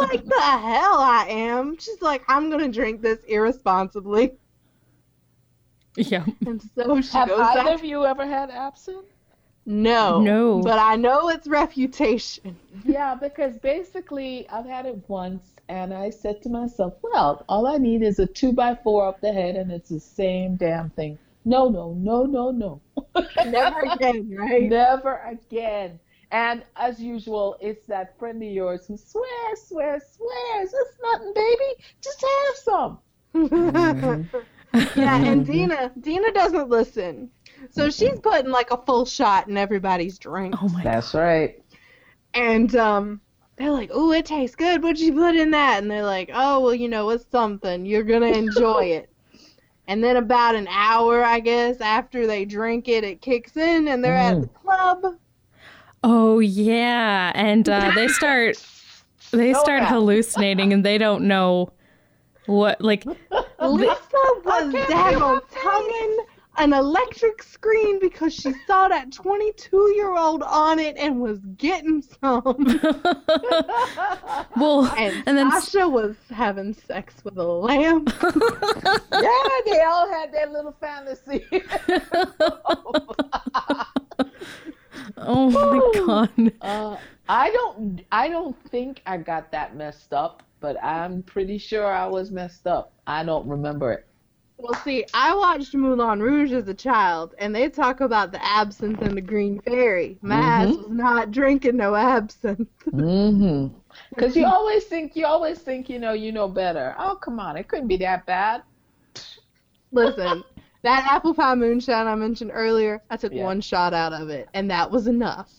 like, 0.00 0.24
the 0.24 0.40
hell 0.40 0.98
I 0.98 1.26
am. 1.28 1.78
She's 1.78 2.02
like, 2.02 2.22
I'm 2.28 2.50
gonna 2.50 2.68
drink 2.68 3.02
this 3.02 3.18
irresponsibly. 3.28 4.34
yeah. 6.10 6.24
And 6.46 6.62
so 6.74 7.00
she 7.00 7.12
Have 7.12 7.28
goes 7.28 7.40
either 7.40 7.64
back. 7.64 7.74
of 7.74 7.84
you 7.84 8.04
ever 8.04 8.26
had 8.26 8.50
absinthe? 8.50 9.06
No. 9.66 10.20
No. 10.20 10.60
But 10.62 10.78
I 10.78 10.96
know 10.96 11.28
its 11.28 11.46
reputation. 11.46 12.56
Yeah, 12.84 13.16
because 13.16 13.58
basically 13.58 14.48
I've 14.48 14.64
had 14.64 14.86
it 14.86 15.02
once, 15.08 15.52
and 15.68 15.92
I 15.92 16.10
said 16.10 16.40
to 16.42 16.48
myself, 16.48 16.94
well, 17.02 17.44
all 17.48 17.66
I 17.66 17.76
need 17.76 18.02
is 18.02 18.18
a 18.18 18.26
two 18.26 18.52
by 18.52 18.76
four 18.76 19.06
up 19.08 19.20
the 19.20 19.32
head, 19.32 19.56
and 19.56 19.70
it's 19.72 19.90
the 19.90 20.00
same 20.00 20.56
damn 20.56 20.90
thing. 20.90 21.18
No, 21.44 21.68
no, 21.68 21.92
no, 21.98 22.24
no, 22.24 22.50
no. 22.52 22.80
Never 23.46 23.80
again, 23.80 24.32
right? 24.34 24.62
Never 24.62 25.16
again. 25.28 25.98
And 26.30 26.62
as 26.76 27.00
usual, 27.00 27.56
it's 27.60 27.86
that 27.88 28.18
friend 28.18 28.42
of 28.42 28.48
yours 28.48 28.86
who 28.86 28.96
swears, 28.96 29.62
swears, 29.66 30.02
swears. 30.16 30.72
It's 30.72 30.98
nothing, 31.02 31.32
baby. 31.34 31.84
Just 32.02 32.22
have 32.22 32.56
some. 32.56 32.98
Mm-hmm. 33.34 34.38
Yeah, 34.96 35.16
and 35.24 35.46
Dina 35.46 35.92
Dina 36.00 36.32
doesn't 36.32 36.68
listen. 36.68 37.30
So 37.70 37.90
she's 37.90 38.18
putting 38.20 38.50
like 38.50 38.70
a 38.70 38.76
full 38.78 39.04
shot 39.04 39.48
in 39.48 39.56
everybody's 39.56 40.18
drink. 40.18 40.54
Oh 40.62 40.68
my. 40.68 40.82
That's 40.82 41.14
right. 41.14 41.62
And 42.34 42.74
um 42.76 43.20
they're 43.56 43.70
like, 43.72 43.92
"Ooh, 43.92 44.12
it 44.12 44.24
tastes 44.26 44.54
good. 44.54 44.82
What'd 44.82 45.00
you 45.00 45.12
put 45.12 45.34
in 45.34 45.50
that?" 45.50 45.82
And 45.82 45.90
they're 45.90 46.04
like, 46.04 46.30
"Oh, 46.32 46.60
well, 46.60 46.74
you 46.74 46.88
know, 46.88 47.10
it's 47.10 47.28
something. 47.30 47.84
You're 47.84 48.04
gonna 48.04 48.26
enjoy 48.26 48.84
it." 48.84 49.10
And 49.88 50.04
then 50.04 50.16
about 50.16 50.54
an 50.54 50.68
hour, 50.68 51.24
I 51.24 51.40
guess, 51.40 51.80
after 51.80 52.26
they 52.26 52.44
drink 52.44 52.88
it, 52.88 53.04
it 53.04 53.20
kicks 53.22 53.56
in, 53.56 53.88
and 53.88 54.04
they're 54.04 54.16
at 54.16 54.36
Mm. 54.36 54.40
the 54.42 54.46
club. 54.48 55.14
Oh 56.04 56.38
yeah, 56.38 57.32
and 57.34 57.68
uh, 57.68 57.90
they 57.94 58.06
start 58.12 58.64
they 59.32 59.52
Go 59.52 59.60
start 59.60 59.80
back. 59.80 59.88
hallucinating, 59.90 60.72
and 60.72 60.84
they 60.84 60.98
don't 60.98 61.24
know 61.24 61.70
what 62.46 62.80
like. 62.80 63.04
Lisa 63.60 63.96
was 64.44 64.44
can't 64.44 64.72
be 64.72 64.78
daggone 64.78 65.42
happy. 65.42 65.56
tonguing 65.62 66.18
an 66.58 66.72
electric 66.72 67.40
screen 67.42 68.00
because 68.00 68.34
she 68.34 68.52
saw 68.66 68.88
that 68.88 69.12
22 69.12 69.92
year 69.94 70.16
old 70.16 70.42
on 70.42 70.78
it 70.80 70.96
and 70.96 71.20
was 71.20 71.38
getting 71.56 72.02
some. 72.02 72.42
well, 74.56 74.86
And, 74.96 75.22
and 75.26 75.38
then 75.38 75.50
Sasha 75.52 75.88
was 75.88 76.16
having 76.30 76.74
sex 76.74 77.14
with 77.24 77.36
a 77.38 77.44
lamp. 77.44 78.12
yeah, 78.22 79.38
they 79.66 79.82
all 79.82 80.08
had 80.10 80.32
their 80.32 80.48
little 80.48 80.74
fantasy. 80.80 81.44
oh 85.16 85.50
my 85.50 85.92
god. 86.06 86.52
uh, 86.60 86.96
I 87.28 87.50
don't. 87.50 88.00
I 88.10 88.28
don't 88.28 88.56
think 88.68 89.00
I 89.06 89.16
got 89.18 89.52
that 89.52 89.76
messed 89.76 90.12
up, 90.12 90.42
but 90.60 90.82
I'm 90.82 91.22
pretty 91.22 91.58
sure 91.58 91.86
I 91.86 92.06
was 92.06 92.30
messed 92.30 92.66
up. 92.66 92.92
I 93.06 93.24
don't 93.24 93.46
remember 93.48 93.92
it. 93.92 94.06
Well, 94.60 94.74
see, 94.82 95.04
I 95.14 95.36
watched 95.36 95.72
Moulin 95.72 96.20
Rouge 96.20 96.52
as 96.52 96.66
a 96.66 96.74
child, 96.74 97.32
and 97.38 97.54
they 97.54 97.68
talk 97.68 98.00
about 98.00 98.32
the 98.32 98.44
absinthe 98.44 99.00
and 99.02 99.16
the 99.16 99.20
green 99.20 99.60
fairy. 99.60 100.18
My 100.20 100.34
ass 100.34 100.76
was 100.76 100.88
not 100.88 101.30
drinking 101.30 101.76
no 101.76 101.94
absinthe. 101.94 102.68
Mm-hmm. 102.88 103.72
Because 104.10 104.34
you 104.34 104.46
always 104.52 104.82
think, 104.84 105.14
you 105.14 105.26
always 105.26 105.60
think, 105.60 105.88
you 105.88 106.00
know, 106.00 106.12
you 106.12 106.32
know 106.32 106.48
better. 106.48 106.96
Oh, 106.98 107.14
come 107.14 107.38
on, 107.38 107.56
it 107.56 107.68
couldn't 107.68 107.86
be 107.86 107.98
that 107.98 108.26
bad. 108.26 108.62
Listen, 109.92 110.42
that 110.82 111.06
apple 111.10 111.34
pie 111.34 111.54
moonshine 111.54 112.08
I 112.08 112.16
mentioned 112.16 112.50
earlier, 112.52 113.00
I 113.10 113.16
took 113.16 113.32
Yeah. 113.32 113.44
one 113.44 113.60
shot 113.60 113.94
out 113.94 114.12
of 114.12 114.28
it, 114.28 114.48
and 114.54 114.70
that 114.72 114.90
was 114.90 115.06
enough. 115.06 115.52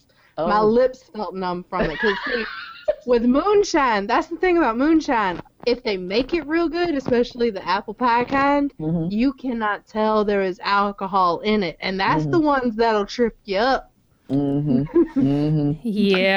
My 0.46 0.60
Oh. 0.60 0.66
lips 0.66 1.04
felt 1.04 1.36
numb 1.36 1.64
from 1.70 1.90
it. 1.90 2.00
Because, 2.00 2.20
see, 2.24 2.50
with 3.06 3.24
moonshine, 3.26 4.08
that's 4.08 4.28
the 4.28 4.38
thing 4.38 4.58
about 4.58 4.78
moonshine. 4.78 5.42
If 5.66 5.84
they 5.84 5.98
make 5.98 6.34
it 6.34 6.48
real 6.48 6.70
good, 6.70 6.96
especially 6.96 7.50
the 7.52 7.66
apple 7.68 7.94
pie 7.94 8.26
kind, 8.26 8.74
Mhm. 8.80 9.10
you 9.10 9.34
cannot 9.34 9.88
tell 9.88 10.24
there 10.26 10.42
is 10.42 10.60
alcohol 10.62 11.40
in 11.42 11.64
it. 11.64 11.78
And 11.82 12.00
that's 12.00 12.26
the 12.28 12.40
ones 12.40 12.76
that'll 12.76 13.06
trip 13.06 13.38
you 13.46 13.58
up. 13.58 13.92
Mm-hmm. 14.30 14.84
Mm-hmm. 15.20 15.72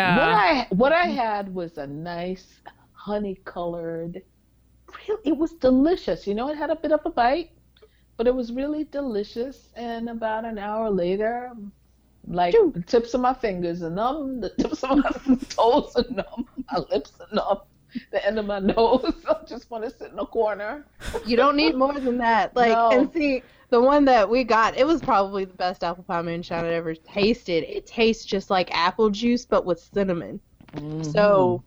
What 0.06 0.28
Yeah. 0.28 0.30
I 0.30 0.66
what 0.70 0.92
I 0.92 1.06
had 1.06 1.54
was 1.54 1.76
a 1.78 1.86
nice 1.86 2.60
honey 2.92 3.36
colored. 3.44 4.22
Real, 5.08 5.18
it 5.24 5.36
was 5.36 5.54
delicious. 5.54 6.26
You 6.26 6.34
know, 6.34 6.48
it 6.48 6.56
had 6.56 6.70
a 6.70 6.76
bit 6.76 6.92
of 6.92 7.00
a 7.06 7.10
bite, 7.10 7.50
but 8.16 8.26
it 8.26 8.34
was 8.34 8.52
really 8.52 8.84
delicious. 8.84 9.72
And 9.76 10.08
about 10.08 10.44
an 10.44 10.58
hour 10.58 10.90
later, 10.90 11.52
like 12.26 12.52
the 12.74 12.82
tips 12.86 13.14
of 13.14 13.20
my 13.20 13.34
fingers 13.34 13.82
are 13.82 13.90
numb, 13.90 14.40
the 14.40 14.50
tips 14.50 14.82
of 14.84 14.98
my 14.98 15.10
toes 15.48 15.92
are 15.96 16.04
numb, 16.10 16.46
my 16.70 16.78
lips 16.90 17.12
are 17.20 17.34
numb, 17.34 17.58
the 18.10 18.24
end 18.26 18.38
of 18.38 18.46
my 18.46 18.58
nose. 18.58 19.12
I 19.28 19.36
just 19.46 19.70
want 19.70 19.84
to 19.84 19.90
sit 19.90 20.12
in 20.12 20.18
a 20.18 20.26
corner. 20.26 20.86
You 21.26 21.36
don't 21.36 21.56
need 21.56 21.74
more 21.74 21.98
than 21.98 22.18
that. 22.18 22.54
Like, 22.56 22.72
No. 22.72 22.90
and 22.92 23.12
see, 23.12 23.42
the 23.70 23.80
one 23.80 24.04
that 24.04 24.28
we 24.28 24.44
got, 24.44 24.76
it 24.76 24.86
was 24.86 25.00
probably 25.00 25.44
the 25.46 25.54
best 25.54 25.82
apple 25.82 26.04
pie 26.04 26.22
moonshine 26.22 26.64
I'd 26.64 26.72
ever 26.72 26.94
tasted. 26.94 27.64
It 27.64 27.86
tastes 27.86 28.24
just 28.24 28.50
like 28.50 28.70
apple 28.76 29.10
juice, 29.10 29.44
but 29.44 29.64
with 29.64 29.80
cinnamon. 29.92 30.40
Mm. 30.74 31.04
So 31.12 31.62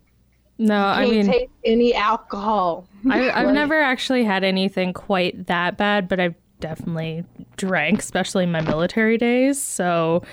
No, 0.57 0.75
you 0.75 0.81
I 0.83 0.95
can't 1.05 1.11
mean, 1.11 1.25
taste 1.27 1.51
any 1.65 1.93
alcohol. 1.95 2.87
I, 3.09 3.29
I've 3.31 3.47
Right. 3.47 3.53
never 3.53 3.79
actually 3.81 4.23
had 4.23 4.43
anything 4.43 4.93
quite 4.93 5.47
that 5.47 5.77
bad, 5.77 6.07
but 6.07 6.19
I've 6.19 6.35
definitely 6.59 7.23
drank, 7.57 7.99
especially 7.99 8.43
in 8.43 8.51
my 8.51 8.61
military 8.61 9.17
days. 9.17 9.61
So, 9.61 10.23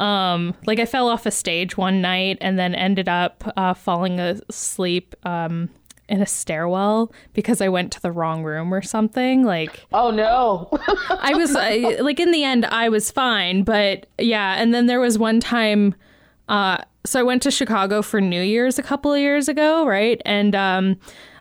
um, 0.00 0.54
like 0.66 0.78
I 0.78 0.86
fell 0.86 1.08
off 1.08 1.26
a 1.26 1.30
stage 1.30 1.76
one 1.76 2.00
night 2.00 2.38
and 2.40 2.58
then 2.58 2.74
ended 2.74 3.08
up 3.08 3.44
uh, 3.56 3.74
falling 3.74 4.20
asleep 4.20 5.14
um, 5.24 5.70
in 6.08 6.22
a 6.22 6.26
stairwell 6.26 7.12
because 7.32 7.60
I 7.60 7.68
went 7.68 7.92
to 7.92 8.00
the 8.00 8.12
wrong 8.12 8.44
room 8.44 8.72
or 8.72 8.82
something. 8.82 9.44
Like 9.44 9.86
Oh 9.92 10.10
no. 10.10 10.68
I 11.10 11.34
was 11.34 11.54
I, 11.56 11.98
like 12.00 12.20
in 12.20 12.30
the 12.30 12.44
end 12.44 12.64
I 12.66 12.88
was 12.88 13.10
fine, 13.10 13.62
but 13.62 14.06
yeah, 14.18 14.54
and 14.60 14.72
then 14.72 14.86
there 14.86 15.00
was 15.00 15.18
one 15.18 15.40
time 15.40 15.94
uh 16.48 16.78
so 17.04 17.20
I 17.20 17.22
went 17.22 17.42
to 17.42 17.50
Chicago 17.50 18.02
for 18.02 18.20
New 18.20 18.42
Year's 18.42 18.78
a 18.78 18.82
couple 18.82 19.12
of 19.12 19.20
years 19.20 19.48
ago, 19.48 19.86
right? 19.86 20.20
And 20.24 20.54
um 20.54 20.96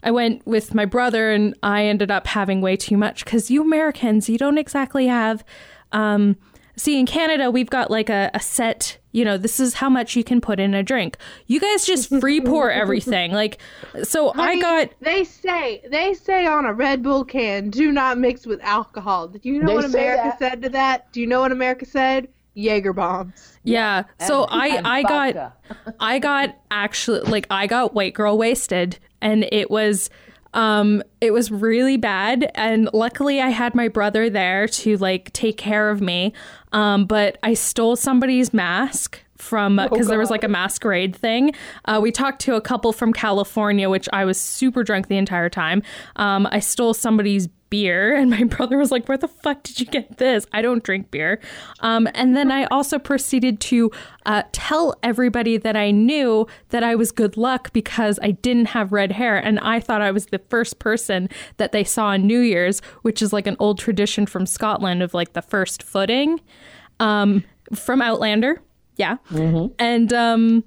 I 0.06 0.12
went 0.12 0.46
with 0.48 0.74
my 0.74 0.86
brother 0.86 1.32
and 1.32 1.54
I 1.64 1.86
ended 1.86 2.12
up 2.12 2.28
having 2.28 2.62
way 2.62 2.78
too 2.78 2.96
much 2.96 3.26
cuz 3.26 3.52
you 3.52 3.62
Americans, 3.62 4.30
you 4.30 4.38
don't 4.38 4.58
exactly 4.58 5.08
have 5.08 5.44
um 5.92 6.38
see 6.78 7.00
in 7.00 7.06
Canada 7.06 7.50
we've 7.52 7.70
got 7.70 7.90
like 7.92 8.10
a, 8.10 8.30
a 8.34 8.40
set 8.40 8.98
you 9.14 9.24
know 9.24 9.38
this 9.38 9.62
is 9.62 9.76
how 9.76 9.90
much 9.90 10.16
you 10.18 10.24
can 10.26 10.42
put 10.42 10.60
in 10.60 10.74
a 10.74 10.84
drink 10.84 11.18
you 11.48 11.58
guys 11.60 11.86
just 11.86 12.10
free 12.20 12.42
pour 12.42 12.70
everything 12.70 13.32
like 13.32 13.62
so 14.04 14.34
i 14.36 14.60
got 14.60 14.90
They 15.00 15.24
say 15.24 15.82
they 15.90 16.14
say 16.14 16.46
on 16.46 16.66
a 16.66 16.74
Red 16.74 17.02
Bull 17.02 17.24
can, 17.24 17.70
do 17.70 17.94
not 17.94 18.18
mix 18.18 18.46
with 18.46 18.60
alcohol. 18.62 19.30
Do 19.30 19.40
you 19.44 19.60
know 19.60 19.68
They 19.68 19.76
what 19.76 19.86
America 19.86 20.24
that. 20.26 20.40
said 20.40 20.62
to 20.64 20.70
that? 20.70 21.12
Do 21.14 21.22
you 21.22 21.28
know 21.28 21.40
what 21.40 21.54
America 21.54 21.86
said? 21.86 22.28
Jaeger 22.56 22.94
bombs. 22.94 23.58
yeah 23.64 24.04
so 24.26 24.46
And- 24.46 24.62
i 24.62 24.68
and 24.78 24.88
i 24.88 25.02
got. 25.04 25.54
I 26.00 26.20
got 26.20 26.56
actually 26.72 27.22
like 27.22 27.48
I 27.50 27.68
got 27.68 27.94
white 27.94 28.14
girl 28.14 28.38
wasted 28.38 28.98
and 29.22 29.48
it 29.52 29.70
was 29.72 30.10
um 30.54 31.04
it 31.22 31.32
was 31.32 31.52
really 31.52 31.98
bad 31.98 32.50
and 32.56 32.90
luckily 32.94 33.42
I 33.42 33.50
had 33.50 33.76
my 33.76 33.88
brother 33.88 34.30
there 34.30 34.68
to 34.68 34.98
like 34.98 35.34
take 35.34 35.58
care 35.58 35.90
of 35.90 36.02
me. 36.02 36.34
Um 36.72 37.06
but 37.08 37.38
I 37.44 37.56
stole 37.56 37.96
somebody's 37.96 38.54
mask 38.54 39.20
from 39.38 39.76
because 39.76 40.08
there 40.08 40.18
was 40.20 40.30
like 40.30 40.44
a 40.46 40.48
masquerade 40.48 41.14
thing. 41.16 41.54
Uh, 41.84 42.00
we 42.02 42.10
talked 42.10 42.40
to 42.42 42.56
a 42.56 42.62
couple 42.62 42.94
from 42.94 43.12
California, 43.12 43.90
which 43.90 44.08
I 44.14 44.24
was 44.24 44.40
super 44.40 44.82
drunk 44.82 45.08
the 45.08 45.18
entire 45.18 45.50
time. 45.50 45.84
Um, 46.16 46.48
I 46.52 46.60
stole 46.62 46.94
somebody's 46.94 47.48
beer, 47.70 48.16
and 48.20 48.30
my 48.30 48.44
brother 48.44 48.78
was 48.78 48.92
like, 48.92 49.08
"Where 49.08 49.18
the 49.18 49.28
fuck 49.28 49.64
did 49.64 49.80
you 49.80 49.86
get 49.86 50.18
this? 50.18 50.46
I 50.52 50.62
don't 50.62 50.84
drink 50.84 51.12
beer." 51.12 51.40
Um, 51.80 52.08
and 52.14 52.36
then 52.36 52.52
I 52.52 52.66
also 52.66 53.00
proceeded 53.00 53.60
to 53.62 53.92
uh, 54.26 54.44
tell 54.52 54.96
everybody 55.04 55.58
that 55.58 55.76
I 55.76 55.92
knew 55.92 56.48
that 56.70 56.84
I 56.84 56.96
was 56.96 57.12
good 57.12 57.38
luck 57.38 57.72
because 57.74 58.20
I 58.22 58.32
didn't 58.32 58.68
have 58.68 58.92
red 58.92 59.12
hair, 59.12 59.38
and 59.38 59.60
I 59.60 59.80
thought 59.80 60.02
I 60.02 60.12
was 60.12 60.28
the 60.28 60.40
first 60.50 60.80
person 60.80 61.30
that 61.58 61.72
they 61.72 61.84
saw 61.84 62.08
on 62.08 62.28
New 62.28 62.40
Year's, 62.40 62.82
which 63.02 63.22
is 63.22 63.34
like 63.34 63.48
an 63.48 63.58
old 63.60 63.80
tradition 63.80 64.26
from 64.26 64.46
Scotland 64.46 65.04
of 65.04 65.14
like 65.14 65.34
the 65.34 65.42
first 65.42 65.84
footing 65.84 66.40
um, 67.00 67.44
from 67.74 68.02
Outlander. 68.02 68.62
Yeah. 68.98 69.18
And 69.80 70.14
um 70.14 70.64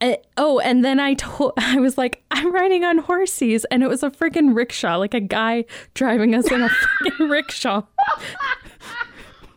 uh, 0.00 0.14
oh, 0.36 0.60
and 0.60 0.84
then 0.84 1.00
I 1.00 1.14
told 1.14 1.52
I 1.58 1.78
was 1.80 1.98
like, 1.98 2.22
I'm 2.30 2.52
riding 2.52 2.84
on 2.84 2.98
horses, 2.98 3.64
and 3.70 3.82
it 3.82 3.88
was 3.88 4.02
a 4.02 4.10
freaking 4.10 4.54
rickshaw, 4.54 4.96
like 4.96 5.14
a 5.14 5.20
guy 5.20 5.64
driving 5.94 6.34
us 6.34 6.50
in 6.50 6.62
a 6.62 6.68
freaking 7.02 7.30
rickshaw. 7.30 7.82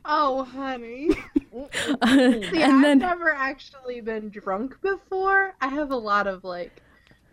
Oh, 0.05 0.43
honey. 0.43 1.09
See, 1.13 1.97
and 2.03 2.55
I've 2.55 2.81
then 2.81 2.99
never 2.99 3.33
actually 3.33 4.01
been 4.01 4.29
drunk 4.29 4.81
before. 4.81 5.55
I 5.61 5.67
have 5.67 5.91
a 5.91 5.95
lot 5.97 6.27
of 6.27 6.43
like 6.43 6.81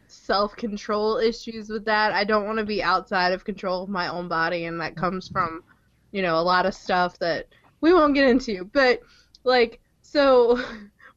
self 0.06 0.54
control 0.56 1.16
issues 1.16 1.68
with 1.68 1.84
that. 1.86 2.12
I 2.12 2.24
don't 2.24 2.46
want 2.46 2.58
to 2.58 2.64
be 2.64 2.82
outside 2.82 3.32
of 3.32 3.44
control 3.44 3.84
of 3.84 3.88
my 3.88 4.08
own 4.08 4.28
body, 4.28 4.66
and 4.66 4.80
that 4.80 4.96
comes 4.96 5.28
from, 5.28 5.64
you 6.12 6.22
know, 6.22 6.38
a 6.38 6.42
lot 6.42 6.66
of 6.66 6.74
stuff 6.74 7.18
that 7.20 7.46
we 7.80 7.94
won't 7.94 8.14
get 8.14 8.28
into. 8.28 8.64
But 8.64 9.00
like, 9.44 9.80
so 10.02 10.62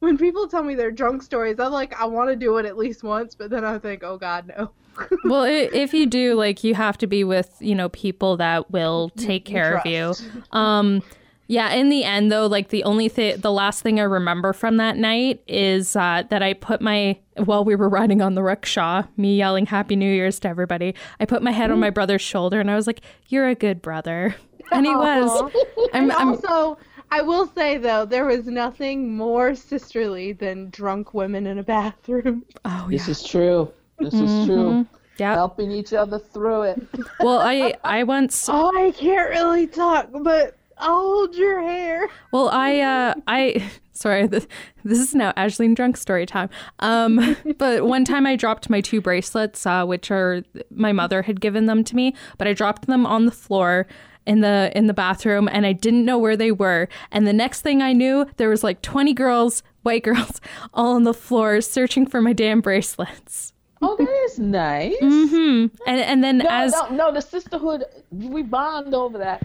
when 0.02 0.18
people 0.18 0.48
tell 0.48 0.64
me 0.64 0.74
their 0.74 0.90
drunk 0.90 1.22
stories, 1.22 1.60
I'm 1.60 1.70
like, 1.70 1.94
I 1.98 2.06
want 2.06 2.28
to 2.28 2.34
do 2.34 2.56
it 2.56 2.66
at 2.66 2.76
least 2.76 3.04
once, 3.04 3.36
but 3.36 3.50
then 3.50 3.64
I 3.64 3.78
think, 3.78 4.02
oh 4.02 4.18
God, 4.18 4.48
no. 4.48 4.72
well, 5.24 5.44
if 5.44 5.94
you 5.94 6.06
do, 6.06 6.34
like, 6.34 6.64
you 6.64 6.74
have 6.74 6.98
to 6.98 7.06
be 7.06 7.22
with 7.22 7.56
you 7.60 7.76
know 7.76 7.88
people 7.90 8.36
that 8.38 8.68
will 8.72 9.10
take 9.10 9.44
care 9.44 9.76
of 9.76 9.86
you. 9.86 10.14
Um, 10.52 11.02
yeah. 11.46 11.72
In 11.72 11.88
the 11.88 12.02
end, 12.02 12.32
though, 12.32 12.46
like 12.46 12.68
the 12.68 12.82
only 12.84 13.08
thing, 13.08 13.40
the 13.40 13.52
last 13.52 13.82
thing 13.82 14.00
I 14.00 14.04
remember 14.04 14.52
from 14.52 14.76
that 14.78 14.96
night 14.96 15.42
is 15.46 15.94
uh, 15.94 16.24
that 16.30 16.42
I 16.42 16.54
put 16.54 16.80
my 16.80 17.18
while 17.36 17.64
we 17.64 17.74
were 17.76 17.88
riding 17.88 18.20
on 18.22 18.34
the 18.34 18.42
rickshaw, 18.42 19.04
me 19.16 19.36
yelling 19.36 19.66
"Happy 19.66 19.94
New 19.94 20.12
Year's" 20.12 20.40
to 20.40 20.48
everybody. 20.48 20.94
I 21.20 21.26
put 21.26 21.42
my 21.42 21.52
head 21.52 21.70
on 21.70 21.78
my 21.78 21.90
brother's 21.90 22.22
shoulder 22.22 22.58
and 22.58 22.70
I 22.70 22.74
was 22.74 22.86
like, 22.86 23.02
"You're 23.28 23.48
a 23.48 23.54
good 23.54 23.82
brother," 23.82 24.34
and 24.72 24.84
he 24.84 24.94
was. 24.94 25.52
I'm, 25.92 26.02
And 26.02 26.12
I'm, 26.12 26.28
also, 26.30 26.78
I 27.12 27.20
will 27.20 27.46
say 27.48 27.76
though, 27.76 28.06
there 28.06 28.24
was 28.24 28.46
nothing 28.46 29.14
more 29.14 29.54
sisterly 29.54 30.32
than 30.32 30.70
drunk 30.70 31.12
women 31.12 31.46
in 31.46 31.58
a 31.58 31.62
bathroom. 31.62 32.42
oh 32.64 32.86
This 32.88 33.06
yeah. 33.06 33.10
is 33.10 33.22
true. 33.22 33.72
This 33.98 34.14
is 34.14 34.46
true. 34.46 34.86
Yeah. 35.18 35.34
Helping 35.34 35.70
each 35.70 35.92
other 35.92 36.18
through 36.18 36.62
it. 36.62 36.82
Well, 37.20 37.38
I 37.38 37.74
I 37.84 38.04
once 38.04 38.48
Oh, 38.50 38.72
I 38.74 38.92
can't 38.92 39.28
really 39.28 39.66
talk, 39.66 40.08
but 40.22 40.56
I'll 40.78 41.00
hold 41.00 41.36
your 41.36 41.60
hair. 41.60 42.08
Well, 42.32 42.48
I, 42.48 42.80
uh, 42.80 43.14
I, 43.28 43.70
sorry, 43.92 44.26
this, 44.26 44.48
this 44.84 44.98
is 44.98 45.14
now 45.14 45.32
Ashleen 45.36 45.76
drunk 45.76 45.96
story 45.96 46.26
time. 46.26 46.48
Um, 46.80 47.36
but 47.58 47.84
one 47.84 48.04
time 48.04 48.26
I 48.26 48.34
dropped 48.34 48.68
my 48.68 48.80
two 48.80 49.00
bracelets, 49.00 49.64
uh, 49.64 49.84
which 49.84 50.10
are 50.10 50.42
my 50.70 50.92
mother 50.92 51.22
had 51.22 51.40
given 51.40 51.66
them 51.66 51.84
to 51.84 51.94
me, 51.94 52.16
but 52.38 52.48
I 52.48 52.52
dropped 52.52 52.86
them 52.86 53.06
on 53.06 53.26
the 53.26 53.30
floor 53.32 53.86
in 54.26 54.40
the 54.40 54.70
in 54.74 54.86
the 54.86 54.94
bathroom 54.94 55.48
and 55.52 55.66
I 55.66 55.72
didn't 55.72 56.04
know 56.04 56.18
where 56.18 56.36
they 56.36 56.52
were. 56.52 56.88
And 57.10 57.26
the 57.26 57.32
next 57.32 57.62
thing 57.62 57.82
I 57.82 57.92
knew, 57.92 58.26
there 58.36 58.48
was 58.48 58.62
like 58.62 58.82
20 58.82 59.12
girls, 59.14 59.62
white 59.82 60.04
girls, 60.10 60.40
all 60.74 60.94
on 60.94 61.04
the 61.04 61.14
floor 61.14 61.60
searching 61.60 62.06
for 62.06 62.20
my 62.22 62.32
damn 62.32 62.60
bracelets. 62.60 63.52
Oh, 63.84 63.96
that 63.96 64.08
is 64.26 64.38
nice. 64.38 64.94
hmm 65.00 65.66
And 65.86 66.00
and 66.00 66.22
then 66.22 66.38
No, 66.38 66.46
as 66.50 66.72
no, 66.72 66.88
no, 66.90 67.12
the 67.12 67.20
sisterhood, 67.20 67.84
we 68.10 68.42
bond 68.42 68.94
over 68.94 69.18
that. 69.18 69.42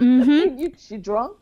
Mhm. 0.00 0.58
you, 0.58 0.72
she 0.76 0.96
drunk? 0.96 1.36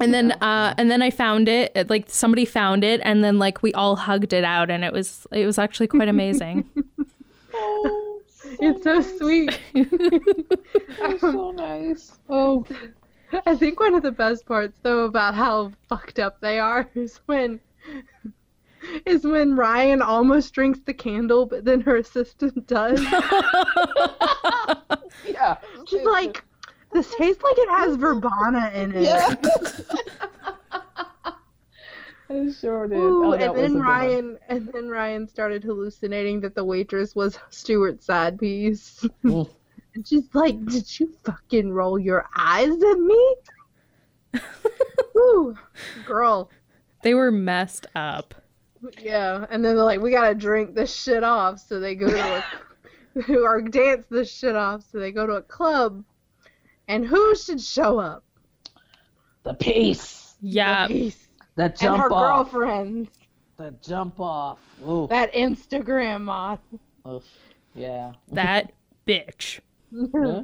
and 0.00 0.12
then 0.12 0.32
uh 0.40 0.74
and 0.76 0.90
then 0.90 1.02
i 1.02 1.08
found 1.10 1.48
it 1.48 1.70
it- 1.76 1.88
like 1.88 2.06
somebody 2.08 2.44
found 2.44 2.82
it 2.82 3.00
and 3.04 3.22
then 3.22 3.38
like 3.38 3.62
we 3.62 3.72
all 3.74 3.94
hugged 3.94 4.32
it 4.32 4.42
out 4.42 4.68
and 4.68 4.82
it 4.84 4.92
was 4.92 5.24
it 5.30 5.46
was 5.46 5.56
actually 5.56 5.86
quite 5.86 6.08
amazing 6.08 6.68
Oh, 7.54 8.13
It's 8.60 8.82
so 8.82 9.00
sweet. 9.00 9.58
that's 10.98 11.20
so 11.20 11.50
nice. 11.56 12.18
Oh, 12.28 12.64
I 13.46 13.56
think 13.56 13.80
one 13.80 13.94
of 13.94 14.02
the 14.02 14.12
best 14.12 14.46
parts 14.46 14.78
though 14.82 15.04
about 15.04 15.34
how 15.34 15.72
fucked 15.88 16.18
up 16.18 16.40
they 16.40 16.58
are 16.58 16.88
is 16.94 17.20
when 17.26 17.60
is 19.06 19.24
when 19.24 19.56
Ryan 19.56 20.02
almost 20.02 20.52
drinks 20.52 20.80
the 20.84 20.92
candle, 20.94 21.46
but 21.46 21.64
then 21.64 21.80
her 21.80 21.96
assistant 21.96 22.66
does. 22.66 23.00
yeah. 25.26 25.56
She's 25.88 26.04
like, 26.04 26.44
This 26.92 27.14
tastes 27.14 27.42
like 27.42 27.56
it 27.56 27.68
has 27.70 27.96
verbena 27.96 28.70
in 28.74 28.94
it. 28.94 29.02
Yeah. 29.04 29.34
It 32.34 32.54
sure 32.60 32.88
did. 32.88 32.98
Ooh, 32.98 33.26
oh, 33.26 33.32
and 33.32 33.42
then 33.42 33.54
good 33.54 33.72
one. 33.74 33.82
Ryan 33.82 34.38
and 34.48 34.68
then 34.72 34.88
Ryan 34.88 35.28
started 35.28 35.62
hallucinating 35.62 36.40
that 36.40 36.54
the 36.54 36.64
waitress 36.64 37.14
was 37.14 37.38
Stewart's 37.50 38.06
side 38.06 38.38
piece. 38.38 39.04
Mm. 39.24 39.48
and 39.94 40.06
she's 40.06 40.34
like, 40.34 40.62
Did 40.66 41.00
you 41.00 41.14
fucking 41.24 41.72
roll 41.72 41.98
your 41.98 42.26
eyes 42.36 42.72
at 42.72 42.98
me? 42.98 43.36
Ooh, 45.16 45.56
girl. 46.04 46.50
They 47.02 47.14
were 47.14 47.30
messed 47.30 47.86
up. 47.94 48.34
Yeah. 49.00 49.46
And 49.48 49.64
then 49.64 49.76
they're 49.76 49.84
like, 49.84 50.00
We 50.00 50.10
gotta 50.10 50.34
drink 50.34 50.74
this 50.74 50.94
shit 50.94 51.22
off, 51.22 51.60
so 51.60 51.80
they 51.80 51.94
go 51.94 52.08
to 52.08 52.18
a 52.18 52.44
or 53.28 53.62
dance 53.62 54.06
this 54.10 54.30
shit 54.30 54.56
off, 54.56 54.84
so 54.90 54.98
they 54.98 55.12
go 55.12 55.26
to 55.26 55.34
a 55.34 55.42
club. 55.42 56.04
And 56.88 57.06
who 57.06 57.34
should 57.36 57.60
show 57.60 57.98
up? 57.98 58.24
The 59.44 59.54
piece. 59.54 60.34
Yeah. 60.40 60.86
Peace. 60.88 61.28
The 61.56 61.64
And 61.64 61.78
jump 61.78 62.02
her 62.02 62.12
off. 62.12 62.50
girlfriend. 62.50 63.08
The 63.56 63.74
jump 63.82 64.18
off. 64.18 64.58
Ooh. 64.86 65.06
That 65.08 65.32
Instagram 65.32 66.22
model. 66.22 66.80
Oof. 67.08 67.24
Yeah. 67.74 68.12
That 68.32 68.72
bitch. 69.06 69.60
Yeah. 69.92 70.42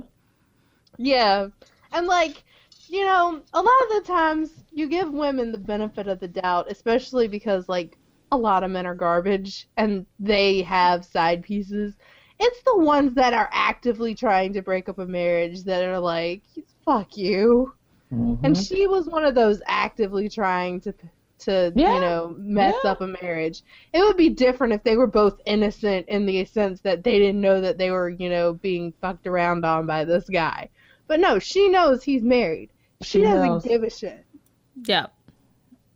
Yeah. 0.99 1.49
And 1.93 2.07
like, 2.07 2.45
you 2.89 3.05
know, 3.05 3.41
a 3.53 3.61
lot 3.63 3.83
of 3.83 3.89
the 3.95 4.05
times 4.07 4.51
you 4.73 4.87
give 4.89 5.11
women 5.13 5.51
the 5.53 5.59
benefit 5.59 6.07
of 6.07 6.21
the 6.21 6.29
doubt, 6.29 6.71
especially 6.71 7.27
because 7.27 7.69
like 7.69 7.97
a 8.33 8.37
lot 8.37 8.63
of 8.63 8.71
men 8.71 8.87
are 8.87 8.95
garbage 8.95 9.69
and 9.77 10.07
they 10.21 10.63
have 10.63 11.05
side 11.05 11.43
pieces. 11.43 11.95
It's 12.39 12.63
the 12.63 12.79
ones 12.79 13.15
that 13.17 13.33
are 13.35 13.51
actively 13.53 14.15
trying 14.15 14.53
to 14.55 14.63
break 14.63 14.89
up 14.89 14.99
a 14.99 15.07
marriage 15.07 15.65
that 15.65 15.85
are 15.85 15.99
like, 15.99 16.43
fuck 16.85 17.17
you. 17.17 17.75
And 18.11 18.39
Mhm. 18.57 18.69
she 18.69 18.87
was 18.87 19.07
one 19.07 19.25
of 19.25 19.35
those 19.35 19.63
actively 19.67 20.29
trying 20.29 20.81
to 20.83 20.95
to 21.39 21.73
Yeah. 21.75 21.95
you 21.95 22.01
know 22.01 22.35
mess 22.39 22.75
Yeah. 22.85 22.91
up 22.91 23.01
a 23.01 23.07
marriage. 23.07 23.63
It 23.95 24.01
would 24.01 24.19
be 24.19 24.29
different 24.29 24.75
if 24.75 24.83
they 24.83 24.97
were 24.99 25.07
both 25.07 25.41
innocent 25.47 26.07
in 26.09 26.27
the 26.27 26.45
sense 26.45 26.81
that 26.83 27.03
they 27.03 27.19
didn't 27.19 27.41
know 27.41 27.63
that 27.63 27.79
they 27.79 27.91
were 27.91 28.11
you 28.11 28.29
know 28.29 28.53
being 28.55 28.93
fucked 29.01 29.27
around 29.27 29.65
on 29.65 29.87
by 29.87 30.05
this 30.05 30.29
guy. 30.29 30.69
But 31.07 31.19
no, 31.21 31.39
she 31.39 31.69
knows 31.71 32.03
he's 32.03 32.23
married. 32.23 32.71
She, 33.01 33.21
She 33.21 33.23
doesn't 33.23 33.47
knows. 33.47 33.65
give 33.65 33.83
a 33.83 33.89
shit. 33.91 34.23
Yeah. 34.85 35.07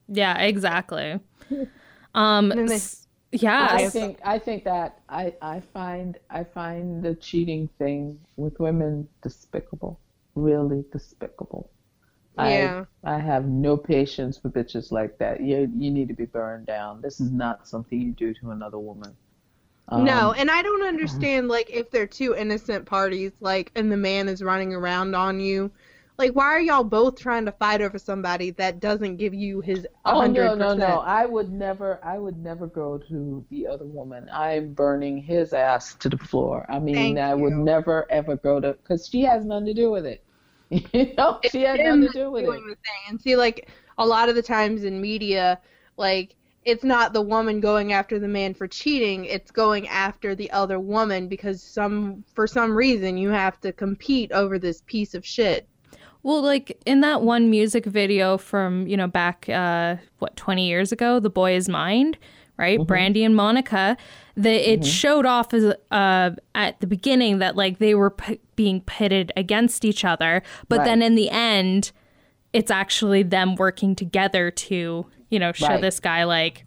Yeah, 0.08 0.38
exactly. 0.38 1.20
Um 2.14 2.52
And 2.52 2.68
they- 2.68 2.78
yeah. 3.32 3.68
I 3.70 3.88
think 3.90 4.20
I 4.24 4.38
think 4.38 4.64
that 4.64 5.00
I 5.08 5.34
I 5.42 5.60
find 5.60 6.16
I 6.30 6.44
find 6.44 7.02
the 7.02 7.16
cheating 7.16 7.68
thing 7.78 8.18
with 8.36 8.58
women 8.60 9.08
despicable, 9.20 9.98
really 10.36 10.84
despicable. 10.92 11.68
Yeah. 12.36 12.86
I 13.04 13.12
I 13.16 13.18
have 13.18 13.46
no 13.46 13.76
patience 13.76 14.38
for 14.38 14.50
bitches 14.50 14.90
like 14.92 15.18
that. 15.18 15.40
You 15.40 15.70
you 15.76 15.90
need 15.90 16.08
to 16.08 16.14
be 16.14 16.26
burned 16.26 16.66
down. 16.66 17.00
This 17.02 17.20
is 17.20 17.30
not 17.32 17.68
something 17.68 18.00
you 18.00 18.12
do 18.12 18.34
to 18.34 18.50
another 18.50 18.78
woman. 18.78 19.16
Um, 19.88 20.02
no, 20.02 20.32
and 20.32 20.50
I 20.50 20.62
don't 20.62 20.82
understand 20.86 21.48
like 21.48 21.70
if 21.70 21.90
they're 21.90 22.06
two 22.06 22.34
innocent 22.34 22.86
parties, 22.86 23.32
like 23.40 23.70
and 23.76 23.90
the 23.92 23.96
man 23.96 24.28
is 24.28 24.42
running 24.42 24.72
around 24.74 25.14
on 25.14 25.40
you. 25.40 25.72
Like 26.18 26.32
why 26.32 26.46
are 26.46 26.60
y'all 26.60 26.84
both 26.84 27.18
trying 27.18 27.44
to 27.46 27.52
fight 27.52 27.80
over 27.80 27.98
somebody 27.98 28.50
that 28.52 28.80
doesn't 28.80 29.16
give 29.16 29.34
you 29.34 29.60
his 29.60 29.86
Oh 30.06 30.24
100%? 30.24 30.24
no 30.26 30.54
no! 30.54 30.74
no. 30.74 31.00
I 31.00 31.26
would 31.26 31.50
never 31.52 32.00
I 32.04 32.18
would 32.18 32.38
never 32.38 32.66
go 32.66 32.98
to 32.98 33.44
the 33.50 33.66
other 33.66 33.84
woman. 33.84 34.28
I'm 34.32 34.72
burning 34.74 35.18
his 35.18 35.52
ass 35.52 35.94
to 35.96 36.08
the 36.08 36.16
floor. 36.18 36.64
I 36.70 36.78
mean 36.78 37.18
Thank 37.18 37.18
I 37.18 37.34
would 37.34 37.56
never 37.56 38.10
ever 38.10 38.36
go 38.36 38.60
to 38.60 38.72
because 38.74 39.08
she 39.08 39.22
has 39.22 39.44
nothing 39.44 39.66
to 39.66 39.74
do 39.74 39.90
with 39.90 40.06
it. 40.06 40.24
You 40.92 41.14
know 41.16 41.40
she 41.50 41.62
has 41.62 41.78
him 41.78 42.00
nothing 42.00 42.12
to 42.12 42.18
do 42.18 42.30
with 42.30 42.44
it. 42.44 42.46
doing 42.46 42.66
the 42.66 42.74
thing. 42.74 43.00
And 43.08 43.20
see, 43.20 43.36
like 43.36 43.68
a 43.98 44.06
lot 44.06 44.28
of 44.28 44.34
the 44.34 44.42
times 44.42 44.84
in 44.84 45.00
media, 45.00 45.60
like 45.96 46.36
it's 46.64 46.84
not 46.84 47.12
the 47.12 47.20
woman 47.20 47.60
going 47.60 47.92
after 47.92 48.18
the 48.18 48.28
man 48.28 48.54
for 48.54 48.66
cheating; 48.66 49.24
it's 49.26 49.50
going 49.50 49.86
after 49.88 50.34
the 50.34 50.50
other 50.50 50.80
woman 50.80 51.28
because 51.28 51.62
some 51.62 52.24
for 52.34 52.46
some 52.46 52.74
reason 52.74 53.16
you 53.16 53.28
have 53.28 53.60
to 53.60 53.72
compete 53.72 54.32
over 54.32 54.58
this 54.58 54.82
piece 54.86 55.14
of 55.14 55.24
shit. 55.24 55.68
Well, 56.22 56.40
like 56.42 56.80
in 56.86 57.02
that 57.02 57.20
one 57.20 57.50
music 57.50 57.84
video 57.84 58.38
from, 58.38 58.86
you 58.86 58.96
know, 58.96 59.06
back 59.06 59.46
uh 59.48 59.96
what, 60.18 60.36
20 60.36 60.66
years 60.66 60.90
ago, 60.90 61.20
The 61.20 61.30
Boy 61.30 61.54
Is 61.54 61.68
Mine, 61.68 62.16
right? 62.56 62.78
Brandy 62.86 63.24
and 63.24 63.34
Monica, 63.36 63.96
the 64.36 64.50
it 64.72 64.84
showed 64.84 65.26
off 65.26 65.52
as 65.54 65.74
uh 65.90 66.30
at 66.54 66.80
the 66.80 66.86
beginning 66.86 67.38
that 67.38 67.56
like 67.56 67.78
they 67.78 67.94
were 67.94 68.10
p- 68.10 68.40
being 68.56 68.80
pitted 68.82 69.32
against 69.36 69.84
each 69.84 70.04
other, 70.04 70.42
but 70.68 70.78
Right. 70.78 70.84
then 70.84 71.02
in 71.02 71.14
the 71.14 71.30
end 71.30 71.92
it's 72.52 72.70
actually 72.70 73.24
them 73.24 73.56
working 73.56 73.96
together 73.96 74.48
to, 74.52 75.04
you 75.28 75.38
know, 75.40 75.50
show 75.52 75.66
Right. 75.68 75.80
this 75.80 75.98
guy 76.00 76.24
like 76.24 76.64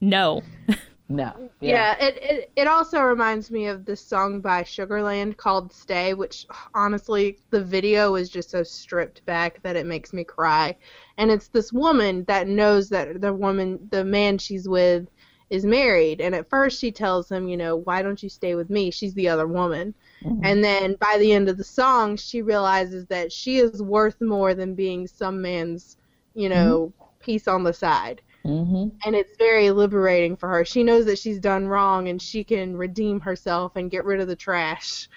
no. 0.00 0.42
No. 1.08 1.50
Yeah, 1.60 1.94
it, 2.00 2.18
it 2.20 2.52
it 2.56 2.66
also 2.66 3.00
reminds 3.00 3.48
me 3.52 3.66
of 3.68 3.84
this 3.84 4.00
song 4.00 4.40
by 4.40 4.64
Sugarland 4.64 5.36
called 5.36 5.72
"Stay," 5.72 6.14
which 6.14 6.46
honestly 6.74 7.38
the 7.50 7.62
video 7.62 8.16
is 8.16 8.28
just 8.28 8.50
so 8.50 8.64
stripped 8.64 9.24
back 9.24 9.62
that 9.62 9.76
it 9.76 9.86
makes 9.86 10.12
me 10.12 10.24
cry. 10.24 10.76
And 11.16 11.30
it's 11.30 11.46
this 11.46 11.72
woman 11.72 12.24
that 12.24 12.48
knows 12.48 12.88
that 12.88 13.20
the 13.20 13.32
woman, 13.32 13.86
the 13.92 14.04
man 14.04 14.38
she's 14.38 14.68
with, 14.68 15.06
is 15.50 15.64
married. 15.64 16.20
And 16.20 16.34
at 16.34 16.48
first 16.50 16.80
she 16.80 16.90
tells 16.92 17.30
him, 17.30 17.48
you 17.48 17.56
know, 17.56 17.76
why 17.76 18.02
don't 18.02 18.22
you 18.22 18.28
stay 18.28 18.54
with 18.54 18.70
me? 18.70 18.90
She's 18.90 19.14
the 19.14 19.28
other 19.28 19.46
woman. 19.46 19.94
Mhm. 20.22 20.40
And 20.44 20.64
then 20.64 20.96
by 21.00 21.16
the 21.18 21.32
end 21.32 21.48
of 21.48 21.56
the 21.58 21.64
song, 21.64 22.16
she 22.16 22.42
realizes 22.42 23.06
that 23.06 23.32
she 23.32 23.58
is 23.58 23.82
worth 23.82 24.20
more 24.20 24.54
than 24.54 24.74
being 24.74 25.06
some 25.06 25.40
man's, 25.42 25.96
you 26.34 26.48
know, 26.48 26.92
piece 27.20 27.48
on 27.48 27.64
the 27.64 27.72
side 27.72 28.22
hmm 28.44 28.88
and 29.04 29.14
it's 29.14 29.36
very 29.36 29.70
liberating 29.70 30.36
for 30.36 30.48
her. 30.48 30.64
She 30.64 30.82
knows 30.82 31.04
that 31.06 31.18
she's 31.18 31.38
done 31.38 31.66
wrong 31.68 32.08
and 32.08 32.20
she 32.20 32.44
can 32.44 32.76
redeem 32.76 33.20
herself 33.20 33.76
and 33.76 33.90
get 33.90 34.04
rid 34.04 34.20
of 34.20 34.28
the 34.28 34.36
trash. 34.36 35.08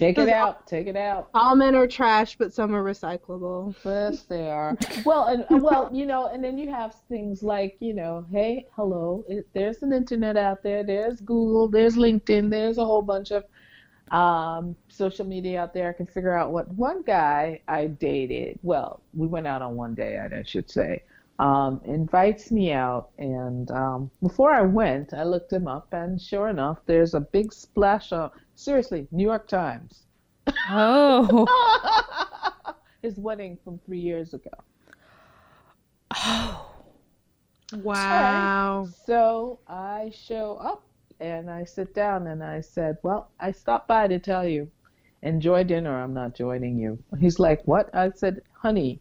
Take 0.00 0.16
it 0.16 0.30
out. 0.30 0.66
Take 0.66 0.86
it 0.86 0.96
out. 0.96 1.28
All 1.34 1.54
men 1.54 1.74
are 1.74 1.86
trash, 1.86 2.36
but 2.38 2.54
some 2.54 2.74
are 2.74 2.82
recyclable. 2.82 3.74
Yes, 3.84 4.22
they 4.22 4.48
are. 4.50 4.76
Well, 5.04 5.26
and 5.26 5.42
uh, 5.42 5.62
well, 5.62 5.90
you 5.92 6.06
know, 6.06 6.26
and 6.28 6.42
then 6.42 6.56
you 6.56 6.70
have 6.70 6.94
things 7.08 7.42
like, 7.42 7.76
you 7.80 7.92
know, 7.92 8.24
hey, 8.32 8.66
hello, 8.76 9.24
it, 9.28 9.46
there's 9.52 9.82
an 9.82 9.92
internet 9.92 10.36
out 10.38 10.62
there. 10.62 10.84
There's 10.84 11.20
Google. 11.20 11.68
There's 11.68 11.96
LinkedIn. 11.96 12.48
There's 12.50 12.78
a 12.78 12.84
whole 12.84 13.02
bunch 13.02 13.30
of 13.30 13.44
um, 14.10 14.74
social 14.88 15.26
media 15.26 15.62
out 15.62 15.74
there. 15.74 15.90
I 15.90 15.92
can 15.92 16.06
figure 16.06 16.36
out 16.36 16.50
what 16.50 16.68
one 16.68 17.02
guy 17.02 17.60
I 17.68 17.86
dated. 17.88 18.58
Well, 18.62 19.02
we 19.12 19.26
went 19.26 19.46
out 19.46 19.60
on 19.60 19.76
one 19.76 19.94
day, 19.94 20.18
I 20.18 20.42
should 20.44 20.70
say. 20.70 21.02
Um, 21.38 21.80
invites 21.84 22.50
me 22.50 22.72
out, 22.72 23.10
and 23.18 23.70
um, 23.70 24.10
before 24.22 24.52
I 24.52 24.60
went, 24.60 25.14
I 25.14 25.24
looked 25.24 25.50
him 25.52 25.68
up, 25.68 25.88
and 25.92 26.20
sure 26.20 26.48
enough, 26.48 26.78
there's 26.84 27.14
a 27.14 27.20
big 27.20 27.52
splash 27.52 28.12
on. 28.12 28.30
Seriously, 28.60 29.08
New 29.10 29.24
York 29.24 29.48
Times. 29.48 30.02
Oh. 30.68 31.46
His 33.02 33.16
wedding 33.16 33.56
from 33.64 33.78
three 33.86 34.00
years 34.00 34.34
ago. 34.34 34.50
Oh. 36.14 36.70
Wow. 37.72 38.86
So 39.06 39.60
I 39.66 40.12
show 40.14 40.56
up 40.56 40.82
and 41.20 41.48
I 41.48 41.64
sit 41.64 41.94
down 41.94 42.26
and 42.26 42.44
I 42.44 42.60
said, 42.60 42.98
Well, 43.02 43.30
I 43.40 43.50
stopped 43.50 43.88
by 43.88 44.08
to 44.08 44.18
tell 44.18 44.46
you, 44.46 44.70
enjoy 45.22 45.64
dinner. 45.64 45.98
I'm 45.98 46.12
not 46.12 46.34
joining 46.34 46.78
you. 46.78 47.02
He's 47.18 47.38
like, 47.38 47.66
What? 47.66 47.88
I 47.94 48.10
said, 48.14 48.42
Honey, 48.52 49.00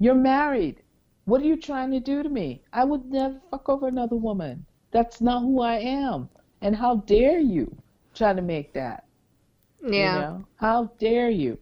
you're 0.00 0.16
married. 0.16 0.82
What 1.26 1.40
are 1.42 1.46
you 1.46 1.56
trying 1.56 1.92
to 1.92 2.00
do 2.00 2.24
to 2.24 2.28
me? 2.28 2.64
I 2.72 2.82
would 2.82 3.04
never 3.04 3.40
fuck 3.52 3.68
over 3.68 3.86
another 3.86 4.16
woman. 4.16 4.66
That's 4.90 5.20
not 5.20 5.42
who 5.42 5.60
I 5.60 5.76
am. 5.76 6.28
And 6.60 6.74
how 6.74 6.96
dare 6.96 7.38
you 7.38 7.76
try 8.16 8.32
to 8.32 8.42
make 8.42 8.72
that? 8.74 9.04
Yeah. 9.82 9.90
You 10.14 10.20
know? 10.20 10.44
How 10.56 10.90
dare 10.98 11.30
you? 11.30 11.58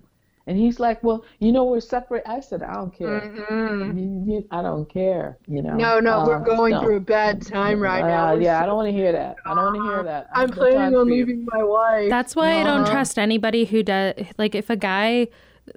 And 0.46 0.58
he's 0.58 0.78
like, 0.78 1.02
Well, 1.02 1.24
you 1.38 1.52
know, 1.52 1.64
we're 1.64 1.80
separate. 1.80 2.22
I 2.26 2.40
said, 2.40 2.62
I 2.62 2.74
don't 2.74 2.94
care. 2.94 3.34
You- 3.50 4.24
you- 4.26 4.46
I 4.50 4.60
don't 4.60 4.86
care. 4.88 5.38
You 5.48 5.62
know. 5.62 5.74
No, 5.74 6.00
no, 6.00 6.24
we're 6.26 6.36
Uh, 6.36 6.40
going 6.40 6.72
no. 6.74 6.80
through 6.82 6.96
a 6.96 7.00
bad 7.00 7.40
time 7.40 7.80
right 7.80 8.04
Uh, 8.04 8.08
now. 8.08 8.32
yeah, 8.34 8.62
I 8.62 8.66
don't 8.66 8.76
want 8.76 8.88
to 8.88 8.92
hear 8.92 9.10
that. 9.12 9.36
I 9.46 9.54
don't 9.54 9.64
want 9.64 9.76
to 9.76 9.82
hear 9.94 10.02
that. 10.02 10.28
I'm 10.34 10.50
No 10.50 10.56
time 10.56 10.72
planning 10.72 10.96
on 10.98 11.06
leaving 11.06 11.46
my 11.50 11.62
wife. 11.62 12.10
That's 12.10 12.36
why 12.36 12.60
I 12.60 12.62
don't 12.64 12.82
Uh-huh. 12.82 12.92
trust 12.92 13.18
anybody 13.18 13.64
who 13.64 13.82
does 13.82 14.14
like 14.36 14.54
if 14.54 14.68
a 14.70 14.76
guy 14.76 15.28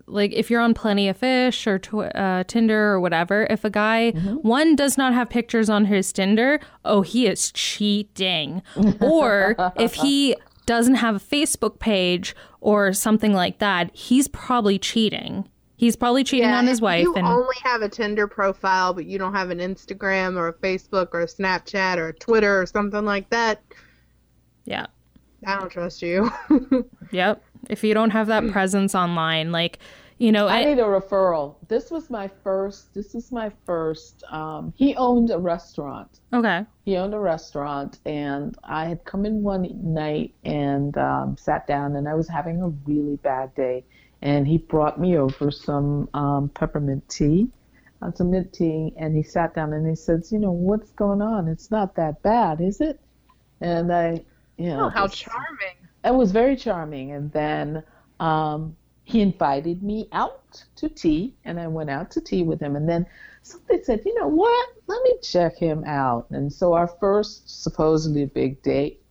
like 0.05 0.33
if 0.33 0.51
you're 0.51 0.59
on 0.59 0.73
Plenty 0.73 1.07
of 1.07 1.15
Fish 1.15 1.65
or 1.65 1.79
tw- 1.79 2.13
uh, 2.13 2.43
Tinder 2.45 2.91
or 2.91 2.99
whatever, 2.99 3.47
if 3.49 3.63
a 3.63 3.69
guy 3.69 4.11
one 4.41 4.75
does 4.75 4.97
not 4.97 5.13
have 5.13 5.29
pictures 5.29 5.69
on 5.69 5.85
his 5.85 6.11
Tinder, 6.11 6.59
oh 6.83 7.03
he 7.03 7.25
is 7.25 7.53
cheating. 7.53 8.61
or 8.99 9.55
if 9.77 9.93
he 9.93 10.35
doesn't 10.67 10.95
have 10.95 11.15
a 11.15 11.19
Facebook 11.19 11.79
page 11.79 12.35
or 12.61 12.93
something 12.93 13.33
like 13.33 13.57
that, 13.57 13.89
he's 13.95 14.27
probably 14.27 14.77
cheating. 14.77 15.49
He's 15.77 15.95
probably 15.95 16.23
cheating 16.23 16.49
yeah, 16.49 16.57
on 16.57 16.67
his 16.67 16.79
if 16.79 16.83
wife 16.83 17.03
you 17.03 17.15
and 17.15 17.25
only 17.25 17.55
have 17.63 17.81
a 17.81 17.89
Tinder 17.89 18.27
profile, 18.27 18.93
but 18.93 19.05
you 19.05 19.17
don't 19.17 19.33
have 19.33 19.49
an 19.49 19.59
Instagram 19.59 20.35
or 20.35 20.47
a 20.47 20.53
Facebook 20.53 21.09
or 21.13 21.21
a 21.21 21.27
Snapchat 21.27 21.97
or 21.97 22.09
a 22.09 22.13
Twitter 22.13 22.61
or 22.61 22.65
something 22.65 23.05
like 23.05 23.29
that. 23.31 23.63
yeah. 24.65 24.85
I 25.45 25.59
don't 25.59 25.69
trust 25.69 26.01
you. 26.01 26.31
Yep. 27.11 27.43
If 27.69 27.83
you 27.83 27.93
don't 27.93 28.09
have 28.09 28.27
that 28.27 28.43
mm. 28.43 28.51
presence 28.51 28.93
online, 28.95 29.51
like 29.51 29.79
You 30.19 30.31
know, 30.31 30.47
I 30.47 30.61
I, 30.61 30.63
need 30.65 30.79
a 30.79 30.83
referral. 30.83 31.55
This 31.67 31.91
was 31.91 32.09
my 32.09 32.27
first. 32.43 32.93
This 32.93 33.13
is 33.13 33.31
my 33.31 33.51
first. 33.65 34.23
Um, 34.31 34.73
he 34.75 34.95
owned 34.95 35.29
a 35.29 35.37
restaurant. 35.37 36.19
okay. 36.33 36.65
He 36.85 36.97
owned 36.97 37.13
a 37.13 37.19
restaurant, 37.19 37.99
and 38.05 38.57
I 38.63 38.85
had 38.85 39.03
come 39.05 39.25
in 39.25 39.43
one 39.43 39.67
night 39.83 40.33
and 40.43 40.97
um, 40.97 41.37
sat 41.37 41.67
down, 41.67 41.95
and 41.97 42.07
I 42.09 42.15
was 42.15 42.27
having 42.27 42.63
a 42.63 42.69
really 42.69 43.17
bad 43.17 43.53
day, 43.53 43.83
and 44.23 44.47
he 44.47 44.57
brought 44.57 44.99
me 44.99 45.17
over 45.17 45.51
some 45.51 46.09
um, 46.15 46.49
peppermint 46.49 47.07
tea, 47.09 47.49
uh, 48.01 48.11
some 48.13 48.31
mint 48.31 48.51
tea, 48.53 48.93
and 48.97 49.15
he 49.15 49.21
sat 49.21 49.53
down 49.53 49.73
and 49.73 49.87
he 49.87 49.95
says, 49.95 50.31
you 50.31 50.39
know, 50.39 50.51
what's 50.51 50.91
going 50.93 51.21
on? 51.21 51.47
It's 51.47 51.69
not 51.69 51.95
that 51.95 52.23
bad, 52.23 52.59
is 52.61 52.81
it? 52.81 52.99
And 53.61 53.93
I, 53.93 54.23
you 54.57 54.69
know, 54.69 54.85
Oh, 54.85 54.89
how 54.89 55.07
just- 55.07 55.21
charming. 55.21 55.75
it 56.05 56.13
was 56.15 56.31
very 56.31 56.55
charming. 56.55 57.11
And 57.11 57.31
then 57.31 57.83
um, 58.19 58.75
he 59.07 59.21
invited 59.21 59.81
me 59.81 60.09
out 60.11 60.61
to 60.75 60.89
tea, 60.89 61.33
and 61.45 61.57
I 61.61 61.67
went 61.67 61.89
out 61.89 62.11
to 62.11 62.19
tea 62.19 62.43
with 62.43 62.59
him. 62.59 62.75
And 62.75 62.89
then 62.89 63.05
somebody 63.41 63.81
said, 63.81 64.01
you 64.05 64.13
know 64.19 64.27
what? 64.27 64.67
Let 64.87 65.01
me 65.03 65.15
check 65.23 65.55
him 65.55 65.85
out. 65.85 66.29
And 66.29 66.51
so 66.51 66.73
our 66.73 66.89
first 66.99 67.63
supposedly 67.63 68.25
big 68.25 68.61
date, 68.63 69.01